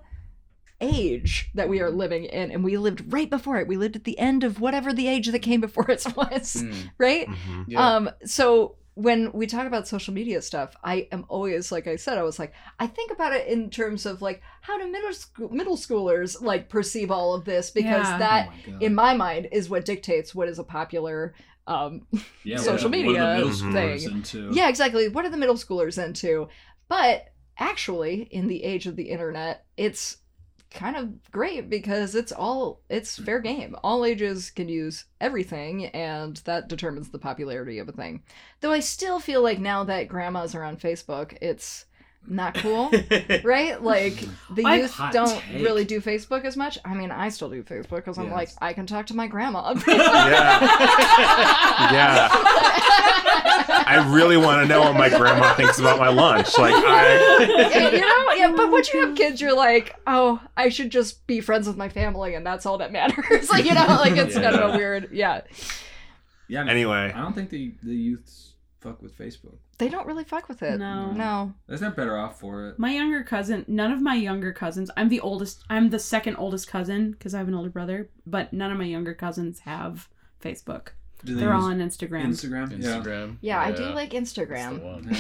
age 0.81 1.51
that 1.55 1.69
we 1.69 1.81
are 1.81 1.91
living 1.91 2.25
in 2.25 2.53
and 2.53 2.63
we 2.63 2.77
lived 2.79 3.13
right 3.13 3.29
before 3.29 3.59
it 3.59 3.67
we 3.67 3.77
lived 3.77 3.97
at 3.97 4.05
the 4.05 4.17
end 4.19 4.45
of 4.45 4.61
whatever 4.61 4.93
the 4.93 5.09
age 5.09 5.27
that 5.27 5.41
came 5.41 5.61
before 5.61 5.91
it 5.91 6.05
was 6.17 6.63
Mm, 6.63 6.93
right 6.99 7.27
hmm 7.29 7.63
yeah. 7.67 7.97
um 7.97 8.11
so 8.25 8.77
when 9.07 9.31
we 9.33 9.47
talk 9.47 9.65
about 9.67 9.87
social 9.87 10.13
media 10.13 10.43
stuff 10.43 10.75
i 10.83 11.07
am 11.13 11.25
always 11.29 11.71
like 11.71 11.87
i 11.87 11.95
said 11.95 12.19
i 12.19 12.23
was 12.25 12.37
like 12.39 12.53
i 12.81 12.87
think 12.87 13.13
about 13.13 13.33
it 13.33 13.47
in 13.47 13.71
terms 13.71 14.05
of 14.07 14.21
like 14.21 14.43
how 14.61 14.77
do 14.77 14.91
middle 14.91 15.13
school 15.13 15.49
middle 15.51 15.77
schoolers 15.77 16.43
like 16.43 16.69
perceive 16.69 17.11
all 17.13 17.33
of 17.33 17.45
this 17.45 17.71
because 17.71 18.07
Yeah. 18.09 18.19
that 18.19 18.49
Oh 18.49 18.51
my 18.73 18.87
in 18.87 18.95
my 18.97 19.15
mind 19.15 19.49
is 19.53 19.71
what 19.71 19.85
dictates 19.85 20.35
what 20.35 20.49
is 20.49 20.59
a 20.59 20.65
popular 20.65 21.35
um, 21.69 22.07
Yeah, 22.45 22.57
social 22.57 22.91
what 22.91 22.99
are 22.99 23.03
the 23.03 23.07
media 23.13 23.35
middle 23.35 23.51
thing. 23.53 23.73
schoolers 23.73 24.07
into? 24.13 24.51
yeah, 24.53 24.69
exactly. 24.69 25.09
What 25.09 25.25
are 25.27 25.31
the 25.31 25.37
middle 25.37 25.55
schoolers 25.55 26.03
into? 26.03 26.49
But 26.89 27.27
actually, 27.59 28.23
in 28.23 28.49
the 28.49 28.65
age 28.65 28.87
of 28.87 28.97
the 28.97 29.11
internet, 29.11 29.67
it's 29.77 30.17
kind 30.71 30.97
of 30.97 31.31
great 31.33 31.71
because 31.71 32.15
it's 32.15 32.33
all 32.33 32.81
it's 32.89 33.17
fair 33.19 33.41
game. 33.41 33.75
All 33.83 34.05
ages 34.05 34.51
can 34.51 34.69
use 34.69 35.05
everything, 35.21 35.87
and 35.87 36.37
that 36.45 36.69
determines 36.69 37.09
the 37.11 37.19
popularity 37.19 37.79
of 37.79 37.89
a 37.89 37.93
thing. 37.93 38.23
Though 38.61 38.73
I 38.73 38.81
still 38.81 39.19
feel 39.21 39.43
like 39.43 39.59
now 39.59 39.85
that 39.85 40.09
grandmas 40.09 40.55
are 40.55 40.63
on 40.65 40.77
Facebook, 40.77 41.37
it's 41.41 41.87
not 42.27 42.55
cool. 42.57 42.91
Right? 43.45 43.81
Like 43.83 44.19
the 44.51 44.65
I- 44.67 44.77
youth 44.77 45.01
don't 45.13 45.41
take. 45.41 45.63
really 45.65 45.85
do 45.85 46.01
Facebook 46.01 46.45
as 46.45 46.57
much. 46.57 46.77
I 46.85 46.93
mean, 46.95 47.11
I 47.11 47.29
still 47.31 47.49
do 47.49 47.63
Facebook 47.63 47.97
because 47.97 48.19
I'm 48.19 48.27
Yes. 48.27 48.35
like, 48.35 48.51
I 48.61 48.73
can 48.75 48.87
talk 48.87 49.07
to 49.07 49.15
my 49.17 49.27
grandma. 49.29 49.75
Yeah. 51.91 52.29
I 53.89 54.13
really 54.13 54.37
want 54.37 54.63
to 54.63 54.69
know 54.69 54.81
what 54.81 54.95
my 54.95 55.09
grandma 55.09 55.55
thinks 55.55 55.79
about 55.79 55.99
my 55.99 56.09
lunch. 56.09 56.59
Like 56.59 56.75
I 56.77 57.91
you 57.93 58.01
know, 58.01 58.33
yeah, 58.35 58.53
but 58.55 58.71
once 58.71 58.93
you 58.93 59.01
have 59.07 59.17
kids, 59.17 59.41
you're 59.41 59.57
like, 59.57 59.97
oh, 60.07 60.41
I 60.57 60.69
should 60.69 60.91
just 60.91 61.27
be 61.27 61.41
friends 61.41 61.67
with 61.67 61.77
my 61.77 61.89
family, 61.89 62.35
and 62.35 62.45
that's 62.45 62.67
all 62.67 62.79
that 62.79 62.93
matters. 62.93 63.49
like, 63.51 63.65
you 63.65 63.75
know, 63.75 63.87
like 63.87 64.17
it's 64.17 64.35
kind 64.35 64.55
of 64.55 64.75
a 64.75 64.77
weird, 64.77 65.09
yeah. 65.13 65.41
Yeah. 66.49 66.61
I 66.61 66.65
mean, 66.65 66.71
anyway. 66.71 67.13
I 67.15 67.21
don't 67.21 67.35
think 67.35 67.49
the 67.49 67.73
the 67.83 67.95
youths 67.95 68.49
fuck 68.81 69.01
with 69.03 69.17
Facebook. 69.17 69.57
They 69.79 69.89
don't 69.89 70.07
really 70.07 70.25
fuck 70.25 70.49
with 70.49 70.63
it. 70.63 70.79
No. 70.79 71.13
no. 71.13 71.55
They're 71.67 71.91
better 71.91 72.19
off 72.19 72.41
for 72.41 72.69
it. 72.69 72.79
My 72.79 72.93
younger 72.93 73.23
cousin, 73.23 73.65
none 73.69 73.93
of 73.93 74.03
my 74.03 74.15
younger 74.15 74.53
cousins, 74.53 74.91
I'm 74.97 75.09
the 75.09 75.21
oldest, 75.21 75.65
I'm 75.71 75.91
the 75.91 75.99
second 75.99 76.37
oldest 76.37 76.69
cousin 76.69 77.13
because 77.13 77.35
I 77.35 77.39
have 77.39 77.49
an 77.49 77.55
older 77.55 77.71
brother, 77.71 78.11
but 78.27 78.53
none 78.53 78.73
of 78.73 78.79
my 78.79 78.85
younger 78.85 79.15
cousins 79.15 79.61
have 79.61 80.09
Facebook. 80.43 80.89
Do 81.25 81.35
they 81.35 81.41
They're 81.41 81.53
all 81.53 81.65
on 81.65 81.81
Instagram. 81.81 82.27
Instagram. 82.27 82.81
Yeah. 82.83 82.89
Instagram. 83.01 83.37
Yeah, 83.41 83.61
I 83.61 83.73
do 83.73 83.83
that's 83.85 83.95
like 83.97 84.11
the 84.11 84.17
Instagram. 84.19 84.81
one. 84.83 85.17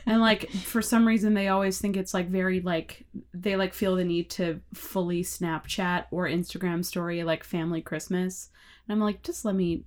and 0.06 0.20
like 0.20 0.50
for 0.50 0.82
some 0.82 1.06
reason 1.06 1.34
they 1.34 1.46
always 1.48 1.78
think 1.78 1.96
it's 1.96 2.12
like 2.12 2.28
very 2.28 2.60
like 2.60 3.04
they 3.32 3.54
like 3.56 3.72
feel 3.72 3.94
the 3.96 4.04
need 4.04 4.30
to 4.30 4.60
fully 4.74 5.22
Snapchat 5.22 6.06
or 6.10 6.26
Instagram 6.26 6.84
story 6.84 7.22
like 7.22 7.44
family 7.44 7.80
Christmas. 7.80 8.48
And 8.88 8.94
I'm 8.94 9.00
like, 9.00 9.22
just 9.22 9.44
let 9.44 9.54
me 9.54 9.84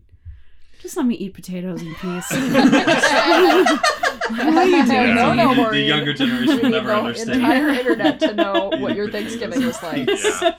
just 0.79 0.95
let 0.97 1.05
me 1.05 1.15
eat 1.15 1.33
potatoes 1.33 1.81
in 1.81 1.93
peace. 1.95 2.31
what 2.31 2.41
are 4.41 4.65
you 4.65 4.85
doing? 4.85 5.15
No, 5.15 5.33
Yeah. 5.33 5.33
no, 5.33 5.55
The- 5.65 5.69
the 5.71 5.79
younger 5.81 6.13
generation 6.13 6.55
will 6.57 6.63
need 6.63 6.71
never 6.71 6.87
the 6.87 6.95
understand. 6.95 7.41
entire 7.41 7.67
internet 7.69 8.19
to 8.21 8.33
know 8.33 8.69
what 8.79 8.95
your 8.95 9.09
Thanksgiving 9.09 9.61
in 9.61 9.67
was 9.67 9.81
like. 9.83 10.07
Yeah. 10.07 10.51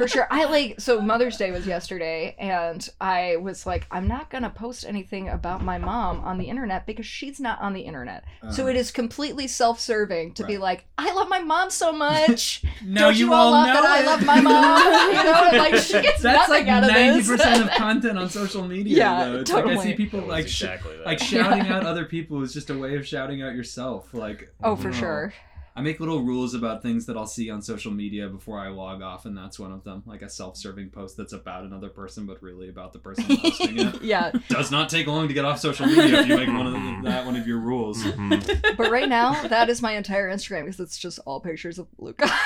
For 0.00 0.08
sure. 0.08 0.26
I 0.30 0.44
like 0.44 0.80
so 0.80 1.00
Mother's 1.00 1.36
Day 1.36 1.50
was 1.50 1.66
yesterday 1.66 2.34
and 2.38 2.88
I 3.00 3.36
was 3.36 3.66
like 3.66 3.86
I'm 3.90 4.08
not 4.08 4.30
going 4.30 4.42
to 4.44 4.50
post 4.50 4.84
anything 4.86 5.28
about 5.28 5.62
my 5.62 5.78
mom 5.78 6.20
on 6.20 6.38
the 6.38 6.44
internet 6.46 6.86
because 6.86 7.06
she's 7.06 7.38
not 7.40 7.60
on 7.60 7.72
the 7.74 7.82
internet. 7.82 8.24
so 8.50 8.62
Uh-huh. 8.62 8.70
it 8.70 8.76
is 8.76 8.90
completely 8.90 9.46
self-serving 9.46 10.34
to 10.34 10.44
be 10.44 10.58
like 10.58 10.84
I 10.98 11.12
love 11.14 11.28
my 11.28 11.40
mom 11.40 11.70
so 11.70 11.92
much. 11.92 12.62
Now 12.82 13.08
Don't 13.08 13.16
you, 13.18 13.32
all 13.34 13.50
love 13.50 13.66
that 13.66 13.84
I 13.84 14.02
love 14.06 14.24
my 14.24 14.40
mom? 14.40 14.80
You 15.10 15.24
know, 15.24 15.62
like 15.62 15.74
she 15.76 16.00
gets 16.00 16.22
That's 16.22 16.48
nothing 16.48 16.66
like 16.66 16.68
out 16.68 16.84
of 16.84 16.90
ninety 16.90 17.18
this. 17.18 17.28
percent 17.28 17.62
of 17.64 17.70
content 17.76 18.18
on 18.18 18.30
social 18.30 18.66
media. 18.66 18.96
Yeah, 18.96 19.24
though. 19.26 19.40
It's 19.40 19.52
like 19.52 19.64
I 19.64 19.68
totally. 19.68 19.86
see 19.90 19.94
people 19.96 20.20
like 20.20 20.44
was 20.44 20.52
sh- 20.52 20.62
exactly 20.62 20.96
that. 20.96 21.04
like 21.06 21.18
shouting 21.18 21.68
out 21.68 21.84
other 21.84 22.06
people 22.06 22.42
is 22.42 22.54
just 22.54 22.70
a 22.70 22.78
way 22.78 22.96
of 22.96 23.06
shouting 23.06 23.42
out 23.42 23.54
yourself. 23.54 24.14
Like 24.14 24.52
oh, 24.62 24.76
for 24.76 24.88
Oh. 24.88 24.92
sure. 24.92 25.34
I 25.80 25.82
make 25.82 25.98
little 25.98 26.20
rules 26.20 26.52
about 26.52 26.82
things 26.82 27.06
that 27.06 27.16
I'll 27.16 27.26
see 27.26 27.48
on 27.48 27.62
social 27.62 27.90
media 27.90 28.28
before 28.28 28.58
I 28.58 28.68
log 28.68 29.00
off, 29.00 29.24
and 29.24 29.34
that's 29.34 29.58
one 29.58 29.72
of 29.72 29.82
them. 29.82 30.02
Like 30.04 30.20
a 30.20 30.28
self-serving 30.28 30.90
post 30.90 31.16
that's 31.16 31.32
about 31.32 31.64
another 31.64 31.88
person, 31.88 32.26
but 32.26 32.42
really 32.42 32.68
about 32.68 32.92
the 32.92 32.98
person 32.98 33.24
posting 33.38 33.78
it. 33.78 34.02
yeah, 34.02 34.30
Does 34.50 34.70
not 34.70 34.90
take 34.90 35.06
long 35.06 35.26
to 35.28 35.32
get 35.32 35.46
off 35.46 35.58
social 35.58 35.86
media 35.86 36.20
if 36.20 36.28
you 36.28 36.36
make 36.36 36.48
one 36.48 36.66
of 36.66 36.74
the, 36.74 37.00
that 37.04 37.24
one 37.24 37.34
of 37.34 37.46
your 37.46 37.60
rules. 37.60 37.96
Mhm. 38.02 38.76
but 38.76 38.90
right 38.90 39.08
now 39.08 39.42
that 39.48 39.70
is 39.70 39.80
my 39.80 39.92
entire 39.92 40.30
Instagram 40.30 40.64
because 40.66 40.80
it's 40.80 40.98
just 40.98 41.18
all 41.24 41.40
pictures 41.40 41.78
of 41.78 41.86
Luca. 41.96 42.30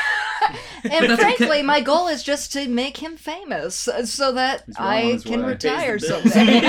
And 0.85 1.09
that's 1.09 1.13
okay. 1.23 1.37
frankly, 1.37 1.63
my 1.63 1.81
goal 1.81 2.07
is 2.09 2.23
just 2.23 2.53
to 2.53 2.69
make 2.69 2.99
him 2.99 3.17
famous 3.17 3.89
uh, 3.89 4.05
so 4.05 4.33
that 4.33 4.65
well 4.79 4.87
I 4.87 5.19
can 5.25 5.41
way. 5.41 5.49
retire 5.53 5.95
Pays 5.99 6.03
the 6.03 6.09
bills. 6.21 6.33
someday. 6.35 6.61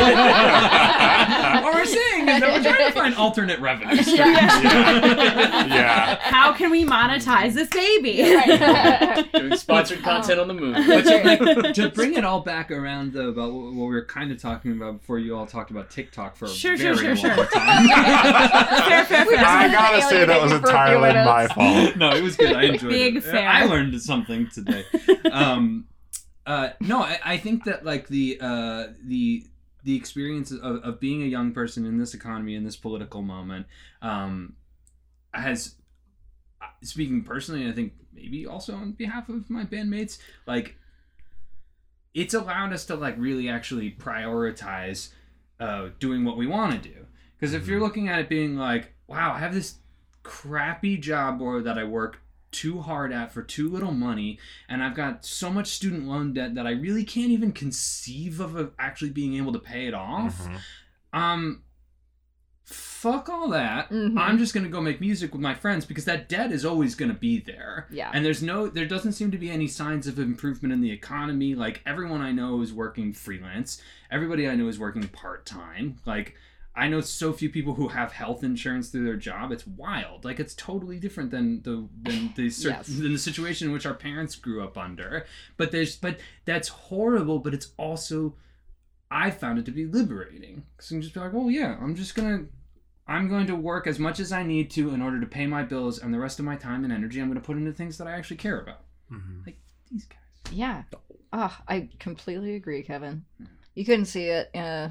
what 1.61 1.73
we're 1.73 1.85
saying 1.85 2.29
is 2.29 2.39
that 2.39 2.53
we're 2.53 2.63
trying 2.63 2.87
to 2.87 2.91
find 2.93 3.15
alternate 3.15 3.59
revenue 3.59 3.97
streams. 4.01 4.19
Yeah. 4.19 5.65
yeah. 5.65 6.15
How 6.21 6.53
can 6.55 6.71
we 6.71 6.85
monetize 6.85 7.53
this 7.53 7.69
baby? 7.69 8.17
Doing 9.39 9.57
sponsored 9.57 10.01
content 10.01 10.39
on 10.39 10.47
the 10.47 10.53
moon. 10.53 10.73
But 10.85 11.75
to, 11.75 11.89
bring 11.89 12.13
it 12.13 12.23
all 12.23 12.41
back 12.41 12.71
around 12.71 13.13
though 13.13 13.29
about 13.29 13.53
what 13.53 13.73
what 13.73 13.87
we 13.87 13.93
were 13.93 14.05
kind 14.05 14.31
of 14.31 14.41
talking 14.41 14.71
about 14.71 14.99
before 14.99 15.19
you 15.19 15.35
all 15.35 15.45
talked 15.45 15.71
about 15.71 15.89
TikTok 15.89 16.35
for 16.35 16.45
a 16.45 16.47
very 16.47 16.77
sure, 16.77 16.95
sure, 16.95 17.07
long 17.07 17.15
sure. 17.15 17.45
time. 17.47 17.87
fair, 17.87 19.05
fair, 19.05 19.25
fair. 19.25 19.45
I 19.45 19.71
gotta 19.71 20.01
say 20.01 20.25
that 20.25 20.41
was 20.41 20.51
alienate 20.51 20.51
you 20.51 20.59
for 20.59 20.67
a 20.67 20.87
few 20.87 21.05
entirely 21.05 21.25
my 21.25 21.47
fault. 21.47 21.97
no, 21.97 22.15
it 22.15 22.23
was 22.23 22.35
good. 22.35 22.53
I 22.53 22.63
enjoyed 22.63 22.91
Big 22.91 23.15
it. 23.17 23.23
fair. 23.23 23.47
I 23.47 23.65
learned 23.65 23.99
something 24.01 24.49
today. 24.49 24.85
Um, 25.31 25.87
uh, 26.45 26.69
no, 26.79 27.01
I, 27.01 27.19
I 27.23 27.37
think 27.37 27.65
that 27.65 27.85
like 27.85 28.07
the 28.07 28.37
uh, 28.39 28.87
the 29.03 29.45
the 29.83 29.95
experience 29.95 30.51
of, 30.51 30.61
of 30.61 30.99
being 30.99 31.21
a 31.23 31.27
young 31.27 31.53
person 31.53 31.85
in 31.85 31.97
this 31.97 32.13
economy 32.13 32.55
in 32.55 32.63
this 32.63 32.75
political 32.75 33.21
moment 33.21 33.67
um, 34.01 34.53
has 35.33 35.75
uh, 35.77 35.81
speaking 36.81 37.23
personally 37.23 37.67
i 37.67 37.71
think 37.71 37.93
maybe 38.13 38.45
also 38.45 38.73
on 38.75 38.91
behalf 38.93 39.29
of 39.29 39.49
my 39.49 39.63
bandmates 39.63 40.17
like 40.47 40.75
it's 42.13 42.33
allowed 42.33 42.71
us 42.73 42.85
to 42.85 42.95
like 42.95 43.15
really 43.17 43.49
actually 43.49 43.91
prioritize 43.91 45.09
uh, 45.59 45.89
doing 45.99 46.23
what 46.25 46.37
we 46.37 46.47
want 46.47 46.71
to 46.81 46.89
do 46.89 47.05
because 47.37 47.53
if 47.53 47.67
you're 47.67 47.79
looking 47.79 48.07
at 48.09 48.19
it 48.19 48.29
being 48.29 48.55
like 48.55 48.93
wow 49.07 49.33
i 49.33 49.39
have 49.39 49.53
this 49.53 49.75
crappy 50.23 50.97
job 50.97 51.41
or 51.41 51.61
that 51.61 51.77
i 51.77 51.83
work 51.83 52.19
too 52.51 52.79
hard 52.81 53.11
at 53.11 53.31
for 53.33 53.41
too 53.41 53.69
little 53.69 53.91
money 53.91 54.39
and 54.69 54.81
i've 54.83 54.95
got 54.95 55.25
so 55.25 55.49
much 55.49 55.67
student 55.67 56.07
loan 56.07 56.33
debt 56.33 56.55
that 56.55 56.65
i 56.65 56.71
really 56.71 57.03
can't 57.03 57.31
even 57.31 57.51
conceive 57.51 58.39
of 58.39 58.71
actually 58.79 59.09
being 59.11 59.35
able 59.35 59.51
to 59.53 59.59
pay 59.59 59.87
it 59.87 59.93
off 59.93 60.47
Mhm. 60.47 60.59
um 61.13 61.61
fuck 62.65 63.29
all 63.29 63.47
that. 63.49 63.89
Mhm. 63.91 64.17
i'm 64.19 64.37
just 64.39 64.53
gonna 64.53 64.67
go 64.69 64.81
make 64.81 64.99
music 64.99 65.31
with 65.33 65.41
my 65.41 65.53
friends 65.53 65.85
because 65.85 66.05
that 66.05 66.27
debt 66.27 66.51
is 66.51 66.65
always 66.65 66.95
gonna 66.95 67.13
be 67.13 67.39
there. 67.39 67.87
Yeah. 67.91 68.09
and 68.13 68.25
there's 68.25 68.41
no 68.43 68.67
there 68.67 68.87
doesn't 68.87 69.13
seem 69.13 69.31
to 69.31 69.37
be 69.37 69.49
any 69.51 69.67
signs 69.67 70.07
of 70.07 70.17
improvement 70.19 70.73
in 70.73 70.81
the 70.81 70.91
economy. 70.91 71.53
Like 71.55 71.81
everyone 71.85 72.21
i 72.21 72.31
know 72.31 72.61
is 72.61 72.73
working 72.73 73.13
freelance. 73.13 73.81
Everybody 74.11 74.47
i 74.49 74.55
know 74.55 74.67
is 74.67 74.79
working 74.79 75.07
part-time. 75.07 75.97
Like 76.05 76.35
i 76.75 76.87
know 76.89 76.99
so 77.01 77.31
few 77.31 77.49
people 77.49 77.75
who 77.75 77.89
have 77.89 78.11
health 78.13 78.43
insurance 78.43 78.89
through 78.89 79.05
their 79.05 79.15
job. 79.15 79.51
It's 79.51 79.67
wild. 79.67 80.25
Like 80.25 80.39
it's 80.39 80.55
totally 80.55 80.99
different 80.99 81.29
than 81.29 81.61
the 81.61 81.87
than 82.01 82.33
the 82.35 82.49
cer- 82.49 82.69
Yes. 82.69 82.87
than 82.87 83.13
the 83.13 83.19
situation 83.19 83.67
in 83.67 83.73
which 83.73 83.85
our 83.85 83.93
parents 83.93 84.35
grew 84.35 84.63
up 84.63 84.75
under. 84.77 85.25
But 85.55 85.71
there's 85.71 85.95
but 85.97 86.19
that's 86.45 86.69
horrible 86.69 87.37
but 87.39 87.53
it's 87.53 87.71
also 87.77 88.35
I 89.11 89.31
found 89.31 89.59
it 89.59 89.65
to 89.65 89.71
be 89.71 89.85
liberating 89.85 90.63
because 90.75 90.91
I'm 90.91 91.01
just 91.01 91.13
be 91.13 91.19
like, 91.19 91.33
oh 91.33 91.49
yeah, 91.49 91.77
I'm 91.81 91.95
just 91.95 92.15
gonna, 92.15 92.45
I'm 93.07 93.29
going 93.29 93.47
to 93.47 93.55
work 93.55 93.87
as 93.87 93.99
much 93.99 94.19
as 94.19 94.31
I 94.31 94.43
need 94.43 94.71
to 94.71 94.93
in 94.93 95.01
order 95.01 95.19
to 95.19 95.27
pay 95.27 95.45
my 95.47 95.63
bills, 95.63 95.99
and 95.99 96.13
the 96.13 96.19
rest 96.19 96.39
of 96.39 96.45
my 96.45 96.55
time 96.55 96.83
and 96.83 96.91
energy 96.91 97.19
I'm 97.19 97.27
going 97.27 97.39
to 97.39 97.45
put 97.45 97.57
into 97.57 97.71
things 97.71 97.97
that 97.99 98.07
I 98.07 98.11
actually 98.11 98.37
care 98.37 98.59
about. 98.59 98.81
Mhm. 99.11 99.45
Like 99.45 99.57
these 99.91 100.05
guys. 100.05 100.53
Yeah. 100.53 100.83
Ah, 101.31 101.61
I 101.67 101.89
completely 101.99 102.55
agree, 102.55 102.81
Kevin. 102.83 103.25
You 103.75 103.85
couldn't 103.85 104.05
see 104.05 104.25
it, 104.25 104.49
uh, 104.55 104.89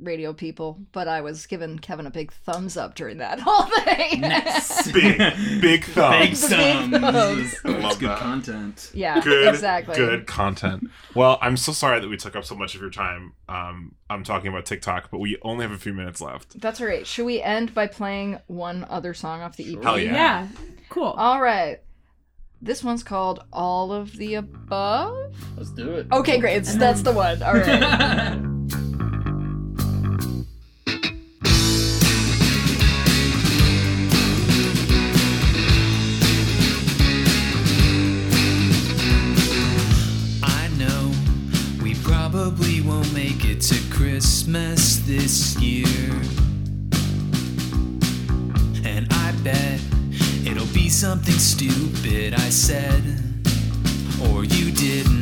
radio 0.00 0.32
people, 0.32 0.78
but 0.92 1.08
I 1.08 1.20
was 1.22 1.46
giving 1.46 1.78
Kevin 1.78 2.06
a 2.06 2.10
big 2.10 2.32
thumbs 2.32 2.76
up 2.76 2.94
during 2.94 3.18
that 3.18 3.40
whole 3.44 3.64
thing. 3.84 4.22
Big, 4.92 5.18
big 5.18 5.60
Big 5.60 5.84
thumbs. 5.84 6.48
thumbs. 6.48 6.90
thumbs. 6.98 7.56
I 7.64 7.70
That's 7.72 7.82
love 7.84 7.98
good 7.98 8.08
that. 8.10 8.18
content. 8.18 8.90
yeah, 8.94 9.20
Good, 9.20 9.48
exactly. 9.48 9.96
good 9.96 10.26
content. 10.26 10.88
Well, 11.14 11.38
I'm 11.42 11.56
so 11.56 11.72
sorry 11.72 12.00
that 12.00 12.08
we 12.08 12.16
took 12.16 12.36
up 12.36 12.44
so 12.44 12.54
much 12.54 12.74
of 12.74 12.80
your 12.80 12.90
time. 12.90 13.32
Um, 13.48 13.94
I'm 14.08 14.24
talking 14.24 14.48
about 14.48 14.66
TikTok, 14.66 15.10
but 15.10 15.18
we 15.18 15.36
only 15.42 15.62
have 15.62 15.72
a 15.72 15.78
few 15.78 15.92
minutes 15.92 16.20
left. 16.20 16.60
That's 16.60 16.80
all 16.80 16.86
right. 16.86 17.06
Should 17.06 17.26
we 17.26 17.42
end 17.42 17.74
by 17.74 17.86
playing 17.86 18.38
one 18.46 18.86
other 18.88 19.14
song 19.14 19.42
off 19.42 19.56
the 19.56 19.76
EP? 19.76 19.82
Hell 19.82 19.98
yeah. 19.98 20.12
Yeah. 20.14 20.48
Cool. 20.88 21.04
All 21.04 21.40
right. 21.42 21.80
This 22.62 22.82
one's 22.82 23.02
called 23.04 23.44
All 23.52 23.92
of 23.92 24.16
the 24.16 24.34
Above. 24.34 25.34
Let's 25.56 25.70
do 25.70 25.92
it. 25.94 26.06
Okay, 26.10 26.38
great. 26.38 26.56
It's, 26.56 26.74
that's 26.76 27.02
the 27.02 27.12
one. 27.12 27.42
All 27.42 27.54
right. 27.54 28.57
Christmas 44.18 44.96
this 45.06 45.56
year. 45.60 45.86
And 48.84 49.06
I 49.12 49.32
bet 49.44 49.80
it'll 50.44 50.74
be 50.74 50.88
something 50.88 51.38
stupid 51.38 52.34
I 52.34 52.50
said, 52.50 53.00
or 54.20 54.42
you 54.42 54.72
didn't. 54.72 55.17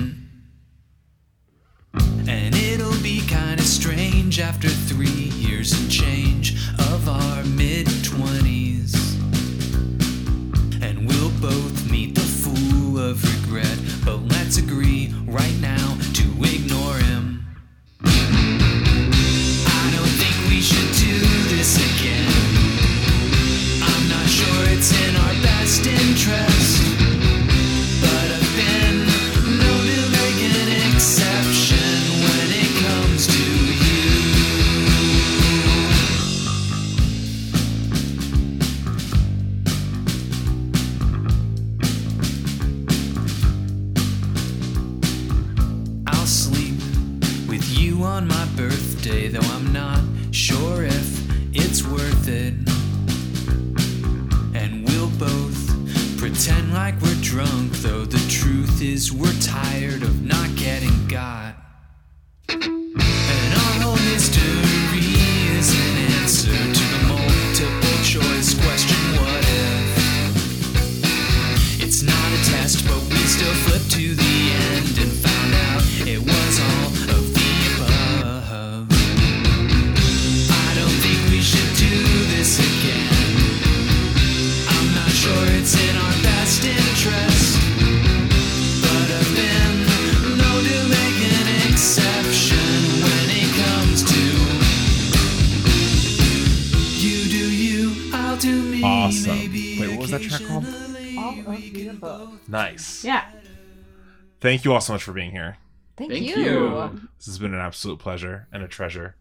Nice. 102.70 103.04
Yeah. 103.04 103.24
Thank 104.40 104.64
you 104.64 104.72
all 104.74 104.80
so 104.80 104.92
much 104.92 105.02
for 105.02 105.12
being 105.12 105.30
here. 105.30 105.56
Thank, 105.96 106.12
Thank 106.12 106.24
you. 106.26 106.36
you. 106.36 107.00
This 107.16 107.26
has 107.26 107.38
been 107.38 107.54
an 107.54 107.60
absolute 107.60 107.98
pleasure 107.98 108.48
and 108.52 108.62
a 108.62 108.68
treasure 108.68 109.14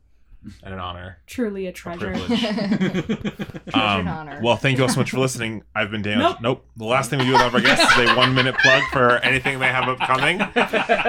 and 0.64 0.74
an 0.74 0.80
honor. 0.80 1.18
Truly 1.28 1.66
a 1.66 1.70
A 1.70 1.72
treasure. 1.74 2.12
privilege. 2.12 2.40
Treasure 2.40 3.60
and 3.74 4.10
honor. 4.10 4.40
Well, 4.44 4.56
thank 4.56 4.78
you 4.78 4.84
all 4.84 4.90
so 4.90 5.00
much 5.00 5.12
for 5.12 5.20
listening. 5.20 5.64
I've 5.76 5.92
been 5.92 6.02
Dan. 6.02 6.20
Nope. 6.20 6.38
Nope. 6.42 6.66
The 6.78 6.86
last 6.86 7.10
thing 7.10 7.20
we 7.20 7.26
do 7.26 7.32
with 7.34 7.42
all 7.42 7.52
our 7.52 7.62
guests 7.62 7.98
is 7.98 8.10
a 8.10 8.16
one 8.16 8.34
minute 8.36 8.56
plug 8.58 8.84
for 8.92 9.18
anything 9.20 9.60
they 9.60 9.68
have 9.68 9.88
upcoming. 9.90 10.40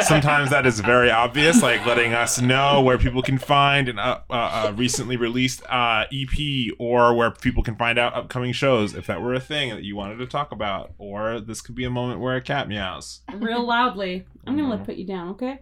Sometimes 0.03 0.51
that 0.51 0.65
is 0.67 0.81
very 0.81 1.11
obvious, 1.11 1.63
like 1.63 1.85
letting 1.87 2.13
us 2.15 2.41
know 2.41 2.81
where 2.83 2.99
people 2.99 3.23
can 3.23 3.39
find 3.39 3.89
an 3.89 3.99
uh, 3.99 4.21
uh, 4.31 4.33
uh, 4.69 4.73
recently 4.77 5.17
released 5.17 5.63
uh, 5.69 6.05
EP 6.13 6.73
or 6.79 7.15
where 7.15 7.31
people 7.31 7.63
can 7.63 7.77
find 7.77 7.99
out 7.99 8.15
upcoming 8.15 8.53
shows 8.53 8.95
if 8.95 9.07
that 9.07 9.21
were 9.21 9.35
a 9.35 9.41
thing 9.41 9.71
that 9.71 9.83
you 9.85 9.97
wanted 9.97 10.17
to 10.17 10.27
talk 10.27 10.53
about. 10.53 10.93
Or 10.99 11.41
this 11.41 11.61
could 11.61 11.75
be 11.75 11.85
a 11.85 11.91
moment 11.91 12.21
where 12.21 12.37
a 12.37 12.41
cat 12.43 12.69
meows. 12.69 13.21
Real 13.35 13.67
loudly. 13.67 14.25
I'm 14.47 14.57
gonna 14.57 14.71
let 14.71 14.85
put 14.85 14.97
you 14.97 15.05
down, 15.07 15.31
okay? 15.31 15.61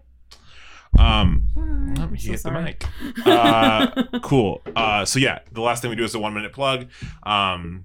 Um, 0.99 1.95
let 1.99 2.11
me 2.11 2.19
so 2.19 2.31
hit 2.33 2.43
the 2.43 2.51
mic. 2.51 2.85
Uh, 3.27 4.19
cool. 4.21 4.63
Uh, 4.77 5.05
so 5.05 5.19
yeah, 5.19 5.41
the 5.53 5.61
last 5.61 5.81
thing 5.83 5.91
we 5.91 5.97
do 5.97 6.05
is 6.05 6.15
a 6.15 6.19
one 6.19 6.35
minute 6.35 6.53
plug. 6.53 6.87
Um, 7.25 7.85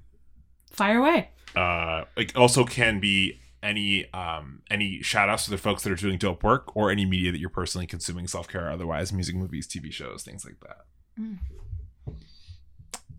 Fire 0.71 0.99
away. 0.99 1.29
uh, 1.55 2.05
it 2.17 2.35
also 2.35 2.63
can 2.65 2.99
be 2.99 3.39
any 3.61 4.09
um 4.13 4.61
any 4.71 5.01
shout 5.01 5.27
outs 5.27 5.43
to 5.43 5.51
the 5.51 5.57
folks 5.57 5.83
that 5.83 5.91
are 5.91 5.95
doing 5.95 6.17
dope 6.17 6.43
work 6.43 6.73
or 6.77 6.89
any 6.91 7.05
media 7.05 7.29
that 7.29 7.39
you're 7.39 7.49
personally 7.49 7.85
consuming 7.85 8.25
self-care 8.25 8.71
otherwise 8.71 9.11
music 9.11 9.35
movies 9.35 9.67
tv 9.67 9.91
shows 9.91 10.23
things 10.23 10.45
like 10.45 10.55
that 10.61 10.85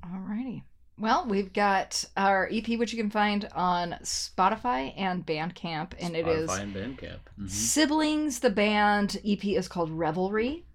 Alrighty. 0.02 0.62
Well, 1.00 1.24
we've 1.26 1.50
got 1.50 2.04
our 2.14 2.46
EP, 2.52 2.78
which 2.78 2.92
you 2.92 3.02
can 3.02 3.08
find 3.08 3.48
on 3.54 3.96
Spotify 4.02 4.92
and 4.98 5.24
Bandcamp, 5.24 5.94
and 5.98 6.14
it 6.14 6.28
is 6.28 6.50
Spotify 6.50 6.60
and 6.60 6.74
Bandcamp. 6.74 7.50
Siblings. 7.50 8.40
The 8.40 8.50
band 8.50 9.18
EP 9.26 9.42
is 9.46 9.66
called 9.66 9.90
Revelry, 9.90 10.66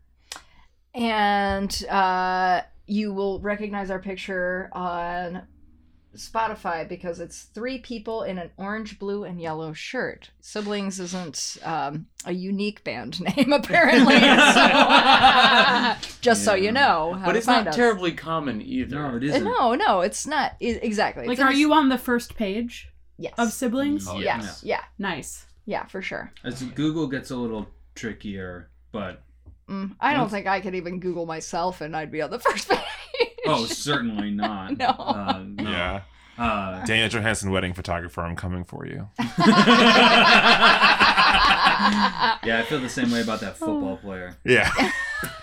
and 0.95 1.85
uh, 1.91 2.61
you 2.87 3.13
will 3.13 3.39
recognize 3.39 3.91
our 3.91 3.99
picture 3.99 4.69
on 4.73 5.43
Spotify 6.15 6.87
because 6.87 7.19
it's 7.19 7.43
three 7.43 7.77
people 7.79 8.23
in 8.23 8.37
an 8.37 8.51
orange, 8.57 8.97
blue, 8.99 9.23
and 9.23 9.39
yellow 9.41 9.73
shirt. 9.73 10.31
Siblings 10.41 10.99
isn't 10.99 11.57
um, 11.63 12.07
a 12.25 12.31
unique 12.33 12.83
band 12.83 13.19
name, 13.37 13.53
apparently. 13.53 14.19
so, 14.19 15.95
just 16.21 16.43
so 16.43 16.53
you 16.53 16.71
know, 16.71 17.13
how 17.13 17.25
But 17.25 17.35
it's 17.35 17.47
not 17.47 17.67
us. 17.67 17.75
terribly 17.75 18.11
common 18.13 18.61
either. 18.61 18.95
No, 18.95 19.17
it 19.17 19.23
Uh, 19.23 19.25
isn't. 19.27 19.43
No, 19.43 19.75
no, 19.75 20.01
it's 20.01 20.25
not 20.27 20.53
I- 20.61 20.65
exactly. 20.81 21.25
Like, 21.27 21.33
It's 21.39 21.41
are 21.41 21.51
the- 21.53 21.57
you 21.59 21.73
on 21.73 21.89
the 21.89 21.97
first 21.97 22.35
page 22.35 22.89
Yes. 23.17 23.33
of 23.37 23.51
siblings? 23.53 24.07
Oh, 24.07 24.19
yeah, 24.19 24.37
yes. 24.41 24.61
yeah, 24.63 24.81
Nice. 24.99 25.45
yeah, 25.65 25.85
for 25.85 26.01
sure. 26.01 26.31
As 26.43 26.61
Google 26.63 27.07
gets 27.07 27.31
a 27.31 27.35
little 27.37 27.67
trickier, 27.95 28.69
but 28.91 29.21
Mm, 29.67 29.95
I 29.99 30.11
don't 30.11 30.21
Once- 30.21 30.31
think 30.31 30.45
I 30.45 30.61
could 30.61 30.75
even 30.75 30.99
Google 30.99 31.25
myself 31.25 31.81
and 31.81 31.95
I'd 31.95 32.11
be 32.11 32.21
on 32.21 32.29
the 32.29 32.37
first 32.37 32.69
page. 32.69 32.79
oh, 33.47 33.65
certainly 33.65 34.29
not. 34.29 34.77
No. 34.77 34.89
Uh, 34.89 35.43
no. 35.43 35.54
Yeah. 35.75 36.01
Uh, 36.37 36.85
daniel 36.85 37.07
johansson 37.07 37.49
wedding 37.49 37.73
photographer 37.73 38.21
i'm 38.21 38.35
coming 38.35 38.63
for 38.65 38.85
you. 38.85 39.07
Yeah, 42.43 42.59
I 42.59 42.63
feel 42.63 42.79
the 42.79 42.89
same 42.89 43.11
way 43.11 43.21
about 43.21 43.39
that 43.41 43.57
football 43.57 43.97
player. 43.97 44.35
yeah 44.43 44.69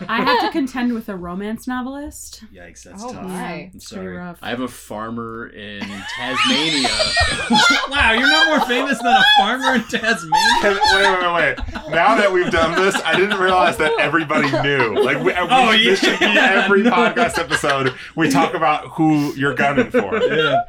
I 0.09 0.23
have 0.23 0.41
to 0.41 0.51
contend 0.51 0.93
with 0.93 1.09
a 1.09 1.17
romance 1.17 1.67
novelist. 1.67 2.45
Yikes, 2.53 2.83
that's 2.85 3.03
Oh, 3.03 3.13
tough. 3.13 3.25
my. 3.25 3.71
I'm 3.73 3.81
sorry. 3.81 4.17
rough. 4.17 4.39
I 4.43 4.51
have 4.51 4.61
a 4.61 4.69
farmer 4.69 5.47
in 5.49 5.81
Tasmania. 5.81 6.89
wow, 7.91 8.13
you're 8.13 8.23
not 8.29 8.47
more 8.49 8.67
famous 8.67 8.99
than 8.99 9.07
a 9.15 9.23
farmer 9.39 9.75
in 9.77 9.83
Tasmania. 9.85 10.33
wait 10.63 10.79
wait 10.95 11.21
wait 11.23 11.35
wait 11.35 11.91
now 11.91 12.15
that 12.17 12.31
we've 12.33 12.51
done 12.51 12.81
this 12.81 12.95
i 13.05 13.15
didn't 13.17 13.39
realize 13.39 13.77
that 13.77 13.93
everybody 13.99 14.51
knew 14.63 15.03
like 15.03 15.19
we, 15.19 15.25
we 15.25 15.33
Oh, 15.37 15.73
this 15.73 16.01
should 16.01 16.19
be 16.19 16.25
every 16.27 16.83
No. 16.83 16.91
podcast 16.91 17.39
episode 17.39 17.95
we 18.17 18.31
talk 18.31 18.55
about 18.55 18.89
who 18.89 19.33
you're 19.35 19.55
gunning 19.55 19.91
for 19.91 20.17
Yeah. 20.23 20.63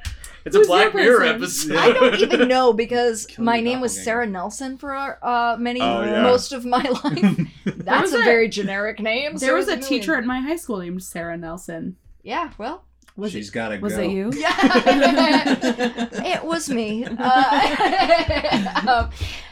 It's 0.46 0.56
Who's 0.56 0.68
a 0.68 0.70
Black 0.70 0.94
Mirror 0.94 1.24
episode. 1.24 1.76
I 1.78 1.94
don't 1.94 2.16
even 2.16 2.48
know 2.50 2.74
because 2.74 3.26
Kill 3.28 3.46
my 3.46 3.60
name 3.62 3.80
was. 3.82 4.04
Sarah 4.04 4.28
Nelson 4.28 4.78
for 4.78 4.94
uh, 5.24 5.56
many 5.58 5.80
Oh, 5.82 6.04
yeah. 6.04 6.22
most 6.24 6.52
of 6.52 6.66
my 6.66 6.82
life. 7.04 7.38
That's 7.66 8.12
a 8.14 8.20
a- 8.20 8.24
very 8.24 8.50
generic 8.50 9.00
name. 9.00 9.38
There 9.38 9.56
was 9.56 9.68
a 9.68 9.72
Sarah's 9.72 9.88
teacher 9.88 10.16
at 10.16 10.26
my 10.26 10.39
high 10.41 10.58
school 10.58 10.80
named 10.80 11.02
Sarah 11.04 11.38
Nelson. 11.38 11.96
Yeah, 12.24 12.52
well, 12.58 12.84
Was 13.16 13.32
She's 13.34 13.50
it? 13.50 13.54
got 13.54 13.70
to 13.70 13.78
go. 13.78 13.84
Was 13.84 13.98
it 13.98 14.10
you? 14.10 14.32
yeah, 14.36 14.54
it 16.36 16.44
was 16.44 16.70
me. 16.70 17.06
Uh, 17.06 18.84
um, 18.88 19.10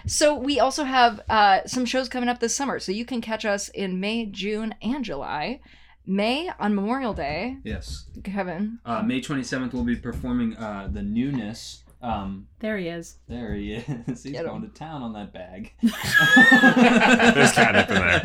so 0.07 0.35
we 0.35 0.59
also 0.59 0.83
have 0.83 1.21
uh, 1.29 1.59
some 1.67 1.85
shows 1.85 2.09
coming 2.09 2.29
up 2.29 2.39
this 2.39 2.55
summer. 2.55 2.79
So 2.79 2.91
you 2.91 3.05
can 3.05 3.21
catch 3.21 3.45
us 3.45 3.69
in 3.69 3.99
May, 3.99 4.25
June, 4.25 4.73
and 4.81 5.03
July. 5.05 5.59
May 6.05 6.49
on 6.59 6.75
Memorial 6.75 7.13
Day, 7.13 7.57
Yes. 7.63 8.05
Kevin. 8.23 8.79
Uh, 8.85 9.01
May 9.03 9.21
27th, 9.21 9.73
we'll 9.73 9.83
be 9.83 9.95
performing 9.95 10.55
uh, 10.57 10.89
the 10.91 11.01
newness. 11.03 11.83
Um, 12.01 12.47
There 12.59 12.77
he 12.79 12.87
is. 12.87 13.17
there 13.27 13.53
he 13.53 13.73
is. 13.73 13.85
He's 14.23 14.33
Get 14.33 14.45
going 14.45 14.63
him. 14.63 14.71
to 14.71 14.77
town 14.77 15.03
on 15.03 15.13
that 15.13 15.31
bag. 15.31 15.73
There's 15.81 17.51
catnip 17.51 17.89
in 17.91 17.95
there. 17.95 18.21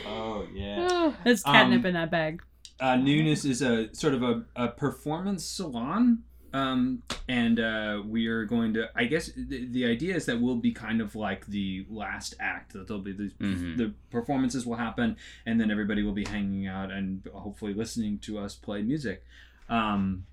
oh, 0.06 0.46
yeah. 0.52 1.12
There's 1.24 1.42
catnip 1.44 1.80
Um, 1.80 1.86
in 1.86 1.94
that 1.94 2.10
bag. 2.10 2.42
uh, 2.80 2.96
Newness 2.96 3.44
is 3.44 3.62
a 3.62 3.94
sort 3.94 4.14
of 4.14 4.22
a, 4.24 4.42
a 4.56 4.66
performance 4.68 5.44
salon. 5.44 6.24
Um, 6.52 7.02
and 7.28 7.60
uh, 7.60 8.02
we 8.06 8.26
are 8.26 8.44
going 8.44 8.72
to, 8.74 8.88
I 8.96 9.04
guess 9.04 9.30
the, 9.36 9.66
the 9.66 9.84
idea 9.86 10.14
is 10.16 10.24
that 10.26 10.40
we'll 10.40 10.56
be 10.56 10.72
kind 10.72 11.00
of 11.00 11.14
like 11.14 11.46
the 11.46 11.84
last 11.90 12.34
act, 12.40 12.72
that 12.72 12.86
there'll 12.88 13.02
be 13.02 13.12
these, 13.12 13.32
Mhm. 13.34 13.76
the 13.76 13.92
performances 14.10 14.64
will 14.64 14.76
happen, 14.76 15.16
and 15.44 15.60
then 15.60 15.70
everybody 15.70 16.02
will 16.02 16.12
be 16.14 16.24
hanging 16.24 16.66
out 16.66 16.90
and 16.90 17.22
hopefully 17.34 17.74
listening 17.74 18.18
to 18.20 18.38
us 18.38 18.54
play 18.54 18.80
music. 18.82 19.24
Um, 19.68 20.24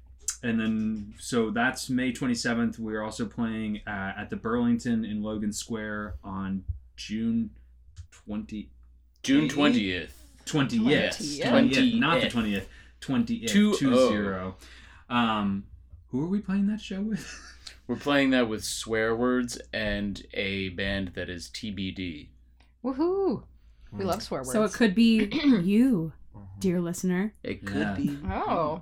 and 0.42 0.60
then, 0.60 1.14
so 1.20 1.50
that's 1.52 1.90
May 1.90 2.12
27th. 2.14 2.80
We're 2.80 3.02
also 3.04 3.26
playing 3.26 3.82
uh, 3.88 4.14
at 4.18 4.30
the 4.30 4.36
Burlington 4.38 5.04
in 5.04 5.22
Logan 5.22 5.52
Square 5.52 6.16
on 6.24 6.64
June 6.96 7.50
20. 8.26 8.70
June 9.24 9.50
twentieth. 9.50 10.22
Twentieth. 10.46 11.18
20th. 11.18 11.50
Twentieth. 11.50 11.96
Not 12.00 12.22
the 12.22 12.28
20th. 12.28 12.32
twentieth. 12.32 12.70
Twentieth. 13.02 13.52
Two 13.52 13.76
Two 13.76 13.94
oh. 13.96 14.56
Um, 15.10 15.66
who 16.16 16.24
are 16.24 16.28
we 16.30 16.40
playing 16.40 16.68
that 16.68 16.80
show 16.82 17.02
with? 17.02 17.42
We're 17.88 17.98
playing 17.98 18.32
that 18.32 18.48
with 18.50 18.64
swear 18.64 19.16
words 19.16 19.60
and 19.74 20.26
a 20.34 20.70
band 20.70 21.12
that 21.16 21.30
is 21.30 21.50
TBD. 21.50 22.30
Woohoo! 22.84 23.44
We 23.92 24.06
love 24.06 24.24
swear 24.24 24.42
words. 24.42 24.52
So 24.52 24.64
it 24.64 24.74
could 24.74 24.96
be 24.96 25.26
you, 25.64 26.14
dear 26.60 26.80
listener. 26.82 27.34
It 27.44 27.66
could 27.66 27.78
Yeah. 27.78 27.94
be. 27.94 28.18
Oh. 28.30 28.82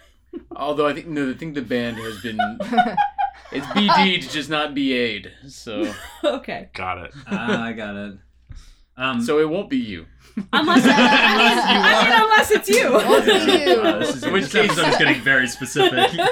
Although 0.56 0.86
I 0.86 0.92
think 0.94 1.06
no, 1.06 1.30
I 1.30 1.34
think 1.34 1.54
the 1.54 1.62
band 1.62 1.96
has 1.98 2.20
been 2.22 2.38
it's 3.52 3.66
BD'd, 3.68 4.30
just 4.30 4.50
not 4.50 4.74
BA'd. 4.74 5.32
So 5.48 5.92
okay. 6.24 6.68
Got 6.74 6.98
it. 7.04 7.14
Ah, 7.26 7.62
I 7.64 7.72
got 7.72 7.96
it. 7.96 8.18
Um, 8.96 9.20
so 9.22 9.38
it 9.38 9.48
won't 9.48 9.70
be 9.70 9.78
you. 9.78 10.06
Unless, 10.52 10.84
I 10.86 12.04
mean, 12.08 12.22
unless 12.22 12.50
it's 12.50 12.68
you. 12.68 12.92
What's 12.92 13.26
it 13.26 13.66
you? 13.68 13.74
uh, 13.82 13.98
this 13.98 14.16
is 14.16 14.24
In 14.24 14.32
which 14.32 14.44
this 14.46 14.54
episode 14.54 14.80
is 14.88 14.88
case- 14.96 14.98
getting 14.98 15.20
very 15.22 15.46
specific. 15.46 16.10
See 16.10 16.16
you 16.16 16.22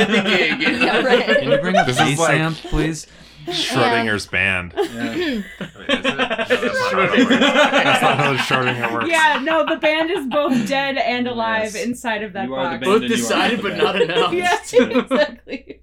at 0.00 0.08
the 0.08 0.22
gig. 0.28 0.60
Yeah, 0.60 1.00
right. 1.02 1.26
Can 1.26 1.50
you 1.50 1.58
bring 1.58 1.76
up 1.76 1.86
This 1.86 1.98
bass 1.98 2.12
is 2.14 2.18
like- 2.18 2.38
amp, 2.38 2.56
please? 2.58 3.06
Schrodinger's 3.46 4.26
band. 4.26 4.72
Yeah. 4.76 4.82
Is 5.14 5.44
it? 5.44 5.44
No, 5.58 5.76
that's 5.88 6.04
not 6.04 6.92
how. 6.92 7.28
That's 7.28 8.02
not 8.02 8.18
how 8.18 8.34
Schrodinger 8.36 8.92
works. 8.92 9.08
Yeah, 9.08 9.40
no, 9.42 9.66
the 9.66 9.76
band 9.78 10.12
is 10.12 10.26
both 10.26 10.68
dead 10.68 10.96
and 10.96 11.26
alive 11.26 11.74
Yes. 11.74 11.84
inside 11.84 12.22
of 12.22 12.34
that 12.34 12.46
You 12.46 12.54
are 12.54 12.78
the 12.78 12.78
box. 12.78 12.84
band. 12.84 12.84
Both 12.84 13.02
and 13.02 13.10
you 13.10 13.14
are 13.14 13.16
decided 13.16 13.62
but 13.62 13.76
not 13.76 14.00
announced. 14.00 14.72
yeah, 14.72 14.84
exactly. 14.84 15.80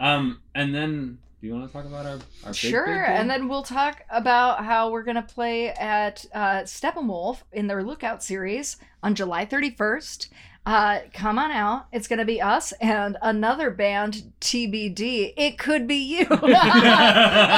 Um, 0.00 0.40
and 0.56 0.74
then 0.74 1.18
do 1.44 1.48
you 1.48 1.54
want 1.56 1.66
to 1.70 1.72
talk 1.74 1.84
about 1.84 2.06
our, 2.06 2.12
our 2.12 2.52
big, 2.52 2.54
Sure, 2.54 2.86
big 2.86 3.20
and 3.20 3.28
then 3.28 3.48
we'll 3.48 3.62
talk 3.62 4.02
about 4.08 4.64
how 4.64 4.90
we're 4.90 5.02
gonna 5.02 5.20
play 5.20 5.68
at 5.68 6.24
uh, 6.32 6.62
Steppenwolf 6.62 7.42
in 7.52 7.66
their 7.66 7.82
Lookout 7.82 8.22
series 8.22 8.78
on 9.02 9.14
July 9.14 9.44
31st. 9.44 10.28
Uh, 10.64 11.00
come 11.12 11.38
on 11.38 11.50
out. 11.50 11.84
It's 11.92 12.08
gonna 12.08 12.24
be 12.24 12.40
us 12.40 12.72
and 12.80 13.18
another 13.20 13.70
band, 13.70 14.32
TBD. 14.40 15.34
It 15.36 15.58
could 15.58 15.86
be 15.86 15.96
you. 15.96 16.26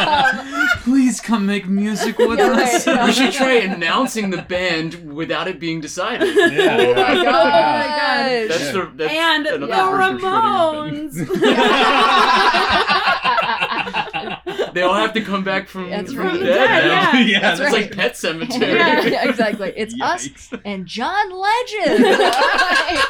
Um, 0.06 0.68
Please 0.82 1.20
come 1.20 1.46
make 1.46 1.68
music 1.68 2.18
with 2.18 2.38
Yeah, 2.40 2.50
us. 2.50 2.86
right. 2.86 3.06
We 3.06 3.12
should 3.12 3.32
try 3.32 3.52
announcing 3.54 4.30
the 4.30 4.42
band 4.42 5.14
without 5.14 5.46
it 5.46 5.60
being 5.60 5.80
decided. 5.80 6.34
Yeah. 6.34 6.76
oh 6.78 6.94
my 6.94 7.14
god! 7.24 7.24
gosh. 7.24 8.48
That's 8.48 8.72
the 8.72 8.92
that's 8.96 9.12
and 9.12 9.46
the 9.46 9.54
another 9.54 9.96
version 9.96 10.14
of 10.16 10.20
Schrodinger's 10.22 11.18
band. 11.18 11.38
Ramones. 11.38 13.02
They 14.76 14.82
all 14.82 14.94
have 14.94 15.14
to 15.14 15.22
come 15.22 15.42
back 15.42 15.68
from, 15.68 15.88
That's 15.88 16.12
from 16.12 16.26
right. 16.26 16.38
the 16.38 16.44
dead. 16.44 16.68
Yeah, 16.84 16.86
now. 16.88 17.18
yeah. 17.18 17.18
yeah, 17.24 17.40
That's 17.40 17.60
It's 17.60 17.72
right. 17.72 17.82
like 17.82 17.96
Pet 17.96 18.12
Sematary. 18.12 18.60
yeah, 18.76 19.00
yeah, 19.06 19.28
exactly. 19.30 19.72
It's 19.74 19.94
us 20.02 20.28
and 20.66 20.84
John 20.86 21.30
Legend. 21.30 22.04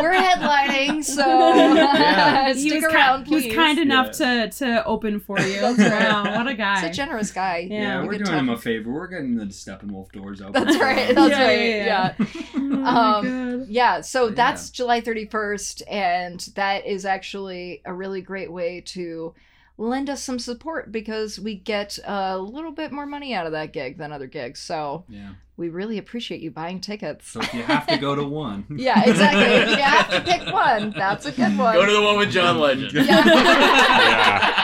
We're 0.00 0.12
headlining, 0.12 1.04
so 1.04 1.24
Yeah. 1.54 2.52
stick 2.54 2.64
he 2.64 2.74
was 2.74 2.84
around, 2.84 3.24
kind, 3.24 3.26
he 3.28 3.34
was 3.34 3.54
kind 3.54 3.78
enough 3.78 4.10
to 4.18 4.50
to 4.50 4.84
open 4.84 5.20
for 5.20 5.38
you. 5.40 5.60
That's 5.60 5.78
right. 5.78 6.08
Wow, 6.12 6.34
what 6.36 6.48
a 6.48 6.54
guy. 6.54 6.80
He's 6.80 6.90
a 6.90 6.92
generous 6.92 7.30
guy. 7.30 7.58
Yeah, 7.70 7.80
Yeah, 7.80 8.00
We 8.02 8.06
we're 8.08 8.12
doing 8.14 8.24
talk- 8.24 8.34
him 8.34 8.48
a 8.48 8.58
favor. 8.58 8.90
We're 8.92 9.06
getting 9.06 9.36
the 9.36 9.44
Steppenwolf 9.46 10.10
doors 10.12 10.40
open. 10.42 10.52
That's 10.64 10.76
right. 10.78 10.98
him. 11.08 11.14
That's 11.14 11.30
Yeah, 11.30 11.44
right. 11.46 11.58
yeah, 11.60 11.84
Yeah. 11.86 12.14
yeah. 12.18 12.26
Oh 12.56 12.58
my 12.60 12.90
Um, 13.18 13.58
God. 13.60 13.68
Yeah, 13.68 14.00
so 14.00 14.26
Yeah. 14.28 14.34
that's 14.34 14.70
July 14.70 15.00
31st, 15.00 15.82
and 15.88 16.40
that 16.56 16.84
is 16.86 17.04
actually 17.06 17.80
a 17.84 17.94
really 17.94 18.20
great 18.20 18.50
way 18.50 18.80
to 18.86 19.34
lend 19.76 20.08
us 20.08 20.22
some 20.22 20.38
support 20.38 20.92
because 20.92 21.38
we 21.40 21.54
get 21.56 21.98
a 22.04 22.38
little 22.38 22.70
bit 22.72 22.92
more 22.92 23.06
money 23.06 23.34
out 23.34 23.46
of 23.46 23.52
that 23.52 23.72
gig 23.72 23.98
than 23.98 24.12
other 24.12 24.26
gigs. 24.28 24.60
So 24.60 25.04
Yeah. 25.08 25.30
we 25.56 25.68
really 25.68 25.98
appreciate 25.98 26.40
you 26.40 26.50
buying 26.52 26.80
tickets. 26.80 27.28
So 27.30 27.40
if 27.40 27.52
you 27.52 27.62
have 27.64 27.86
to 27.88 27.96
go 27.96 28.14
to 28.14 28.22
one. 28.24 28.66
Yeah, 28.76 29.02
exactly. 29.04 29.42
if 29.42 29.70
you 29.70 29.82
have 29.82 30.10
to 30.10 30.20
pick 30.20 30.52
one, 30.52 30.92
that's 30.96 31.26
a 31.26 31.32
good 31.32 31.58
one. 31.58 31.74
Go 31.74 31.84
to 31.86 31.92
the 31.92 32.02
one 32.02 32.18
with 32.18 32.30
John 32.30 32.58
Legend. 32.58 32.92
yeah. 33.06 34.50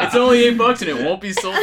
It's 0.00 0.14
only 0.16 0.44
eight 0.44 0.56
bucks 0.58 0.80
and 0.82 0.90
it 0.90 1.04
won't 1.04 1.20
be 1.20 1.32
sold 1.32 1.54
out. 1.54 1.62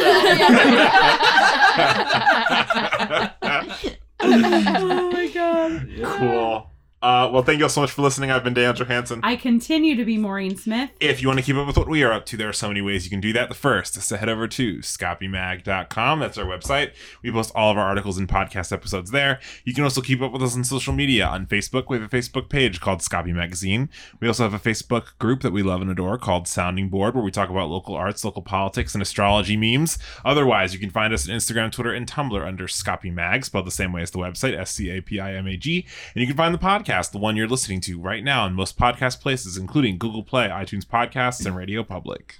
oh 4.20 5.10
my 5.12 5.28
god. 5.32 5.88
Cool. 6.02 6.70
Uh, 7.02 7.28
well, 7.30 7.42
thank 7.42 7.58
you 7.58 7.64
all 7.64 7.68
so 7.68 7.82
much 7.82 7.90
for 7.90 8.00
listening. 8.00 8.30
I've 8.30 8.42
been 8.42 8.54
Dan 8.54 8.74
Johansson. 8.74 9.20
I 9.22 9.36
continue 9.36 9.96
to 9.96 10.04
be 10.04 10.16
Maureen 10.16 10.56
Smith. 10.56 10.90
If 10.98 11.20
you 11.20 11.28
want 11.28 11.38
to 11.38 11.44
keep 11.44 11.54
up 11.56 11.66
with 11.66 11.76
what 11.76 11.88
we 11.88 12.02
are 12.02 12.10
up 12.10 12.24
to, 12.26 12.38
there 12.38 12.48
are 12.48 12.54
so 12.54 12.68
many 12.68 12.80
ways 12.80 13.04
you 13.04 13.10
can 13.10 13.20
do 13.20 13.34
that. 13.34 13.50
The 13.50 13.54
first 13.54 13.98
is 13.98 14.08
to 14.08 14.16
head 14.16 14.30
over 14.30 14.48
to 14.48 14.78
scapimag.com. 14.78 16.20
That's 16.20 16.38
our 16.38 16.46
website. 16.46 16.92
We 17.22 17.30
post 17.30 17.52
all 17.54 17.70
of 17.70 17.76
our 17.76 17.84
articles 17.84 18.16
and 18.16 18.26
podcast 18.26 18.72
episodes 18.72 19.10
there. 19.10 19.40
You 19.64 19.74
can 19.74 19.84
also 19.84 20.00
keep 20.00 20.22
up 20.22 20.32
with 20.32 20.42
us 20.42 20.56
on 20.56 20.64
social 20.64 20.94
media. 20.94 21.26
On 21.26 21.46
Facebook, 21.46 21.84
we 21.90 21.98
have 21.98 22.12
a 22.12 22.16
Facebook 22.16 22.48
page 22.48 22.80
called 22.80 23.00
Scapi 23.00 23.32
Magazine. 23.34 23.90
We 24.18 24.26
also 24.26 24.44
have 24.48 24.54
a 24.54 24.58
Facebook 24.58 25.18
group 25.18 25.42
that 25.42 25.52
we 25.52 25.62
love 25.62 25.82
and 25.82 25.90
adore 25.90 26.16
called 26.16 26.48
Sounding 26.48 26.88
Board, 26.88 27.14
where 27.14 27.22
we 27.22 27.30
talk 27.30 27.50
about 27.50 27.68
local 27.68 27.94
arts, 27.94 28.24
local 28.24 28.42
politics, 28.42 28.94
and 28.94 29.02
astrology 29.02 29.56
memes. 29.56 29.98
Otherwise, 30.24 30.72
you 30.72 30.80
can 30.80 30.90
find 30.90 31.12
us 31.12 31.28
on 31.28 31.36
Instagram, 31.36 31.70
Twitter, 31.70 31.92
and 31.92 32.10
Tumblr 32.10 32.42
under 32.44 32.66
Scapi 32.66 33.12
Mag, 33.12 33.44
spelled 33.44 33.66
the 33.66 33.70
same 33.70 33.92
way 33.92 34.00
as 34.00 34.10
the 34.10 34.18
website, 34.18 34.58
S 34.58 34.72
C 34.72 34.88
A 34.90 35.02
P 35.02 35.20
I 35.20 35.34
M 35.34 35.46
A 35.46 35.58
G. 35.58 35.86
And 36.14 36.22
you 36.22 36.26
can 36.26 36.36
find 36.36 36.54
the 36.54 36.58
podcast, 36.58 36.85
the 36.86 37.18
one 37.18 37.36
you're 37.36 37.48
listening 37.48 37.80
to 37.82 37.98
right 37.98 38.22
now, 38.22 38.46
in 38.46 38.52
most 38.54 38.78
podcast 38.78 39.20
places, 39.20 39.56
including 39.56 39.98
Google 39.98 40.22
Play, 40.22 40.48
iTunes 40.48 40.84
Podcasts, 40.84 41.44
and 41.44 41.56
Radio 41.56 41.82
Public. 41.82 42.38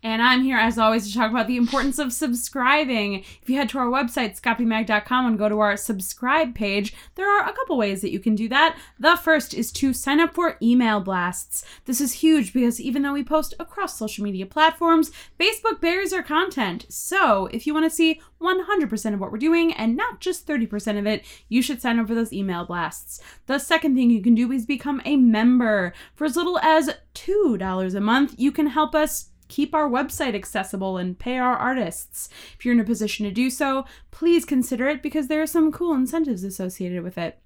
And 0.00 0.22
I'm 0.22 0.44
here, 0.44 0.56
as 0.56 0.78
always, 0.78 1.08
to 1.08 1.14
talk 1.14 1.30
about 1.30 1.48
the 1.48 1.56
importance 1.56 1.98
of 1.98 2.12
subscribing. 2.12 3.24
If 3.42 3.50
you 3.50 3.56
head 3.56 3.68
to 3.70 3.78
our 3.78 3.86
website, 3.86 4.40
scapimag.com, 4.40 5.26
and 5.26 5.38
go 5.38 5.48
to 5.48 5.58
our 5.58 5.76
subscribe 5.76 6.54
page, 6.54 6.94
there 7.16 7.28
are 7.28 7.48
a 7.48 7.52
couple 7.52 7.76
ways 7.76 8.00
that 8.02 8.12
you 8.12 8.20
can 8.20 8.36
do 8.36 8.48
that. 8.48 8.78
The 9.00 9.16
first 9.16 9.54
is 9.54 9.72
to 9.72 9.92
sign 9.92 10.20
up 10.20 10.34
for 10.34 10.56
email 10.62 11.00
blasts. 11.00 11.64
This 11.86 12.00
is 12.00 12.12
huge 12.12 12.52
because 12.52 12.80
even 12.80 13.02
though 13.02 13.12
we 13.12 13.24
post 13.24 13.54
across 13.58 13.98
social 13.98 14.22
media 14.22 14.46
platforms, 14.46 15.10
Facebook 15.38 15.80
buries 15.80 16.12
our 16.12 16.22
content. 16.22 16.86
So 16.88 17.46
if 17.46 17.66
you 17.66 17.74
want 17.74 17.90
to 17.90 17.94
see 17.94 18.20
100% 18.40 19.14
of 19.14 19.20
what 19.20 19.32
we're 19.32 19.38
doing 19.38 19.72
and 19.72 19.96
not 19.96 20.20
just 20.20 20.46
30% 20.46 20.96
of 20.96 21.06
it, 21.06 21.24
you 21.48 21.60
should 21.60 21.82
sign 21.82 21.98
up 21.98 22.06
for 22.06 22.14
those 22.14 22.32
email 22.32 22.64
blasts. 22.64 23.20
The 23.46 23.58
second 23.58 23.96
thing 23.96 24.10
you 24.10 24.22
can 24.22 24.36
do 24.36 24.52
is 24.52 24.64
become 24.64 25.02
a 25.04 25.16
member. 25.16 25.92
For 26.14 26.24
as 26.24 26.36
little 26.36 26.60
as 26.60 26.94
$2 27.16 27.94
a 27.94 28.00
month, 28.00 28.36
you 28.38 28.52
can 28.52 28.68
help 28.68 28.94
us 28.94 29.30
keep 29.48 29.74
our 29.74 29.88
website 29.88 30.34
accessible 30.34 30.96
and 30.96 31.18
pay 31.18 31.38
our 31.38 31.56
artists. 31.56 32.28
If 32.58 32.64
you're 32.64 32.74
in 32.74 32.80
a 32.80 32.84
position 32.84 33.24
to 33.26 33.32
do 33.32 33.50
so, 33.50 33.84
please 34.10 34.44
consider 34.44 34.88
it 34.88 35.02
because 35.02 35.28
there 35.28 35.42
are 35.42 35.46
some 35.46 35.72
cool 35.72 35.94
incentives 35.94 36.44
associated 36.44 37.02
with 37.02 37.18
it. 37.18 37.40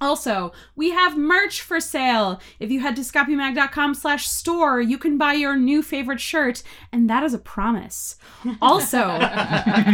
Also, 0.00 0.52
we 0.74 0.90
have 0.90 1.16
merch 1.16 1.60
for 1.60 1.80
sale. 1.80 2.40
If 2.58 2.70
you 2.70 2.80
head 2.80 2.96
to 2.96 3.02
scapimag.com 3.02 3.94
slash 3.94 4.28
store, 4.28 4.80
you 4.80 4.98
can 4.98 5.16
buy 5.16 5.34
your 5.34 5.56
new 5.56 5.82
favorite 5.82 6.20
shirt, 6.20 6.62
and 6.92 7.08
that 7.08 7.22
is 7.22 7.32
a 7.32 7.38
promise. 7.38 8.16
Also, 8.60 9.16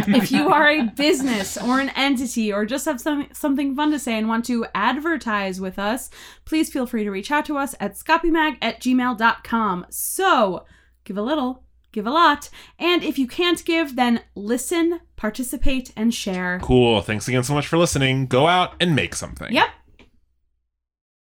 if 0.07 0.31
you 0.31 0.49
are 0.49 0.67
a 0.67 0.87
business 0.87 1.55
or 1.55 1.79
an 1.79 1.89
entity 1.95 2.51
or 2.51 2.65
just 2.65 2.85
have 2.85 2.99
some, 2.99 3.27
something 3.31 3.75
fun 3.75 3.91
to 3.91 3.99
say 3.99 4.17
and 4.17 4.27
want 4.27 4.43
to 4.45 4.65
advertise 4.73 5.61
with 5.61 5.77
us, 5.77 6.09
please 6.45 6.71
feel 6.71 6.87
free 6.87 7.03
to 7.03 7.11
reach 7.11 7.31
out 7.31 7.45
to 7.45 7.57
us 7.57 7.75
at 7.79 7.95
scapimag 7.95 8.57
at 8.61 8.81
gmail.com. 8.81 9.85
So, 9.89 10.65
give 11.03 11.17
a 11.17 11.21
little, 11.21 11.63
give 11.91 12.07
a 12.07 12.11
lot, 12.11 12.49
and 12.79 13.03
if 13.03 13.17
you 13.19 13.27
can't 13.27 13.63
give, 13.65 13.95
then 13.95 14.21
listen, 14.35 15.01
participate, 15.15 15.91
and 15.95 16.13
share. 16.13 16.59
Cool. 16.61 17.01
Thanks 17.01 17.27
again 17.27 17.43
so 17.43 17.53
much 17.53 17.67
for 17.67 17.77
listening. 17.77 18.27
Go 18.27 18.47
out 18.47 18.75
and 18.79 18.95
make 18.95 19.15
something. 19.15 19.51
Yep. 19.53 19.69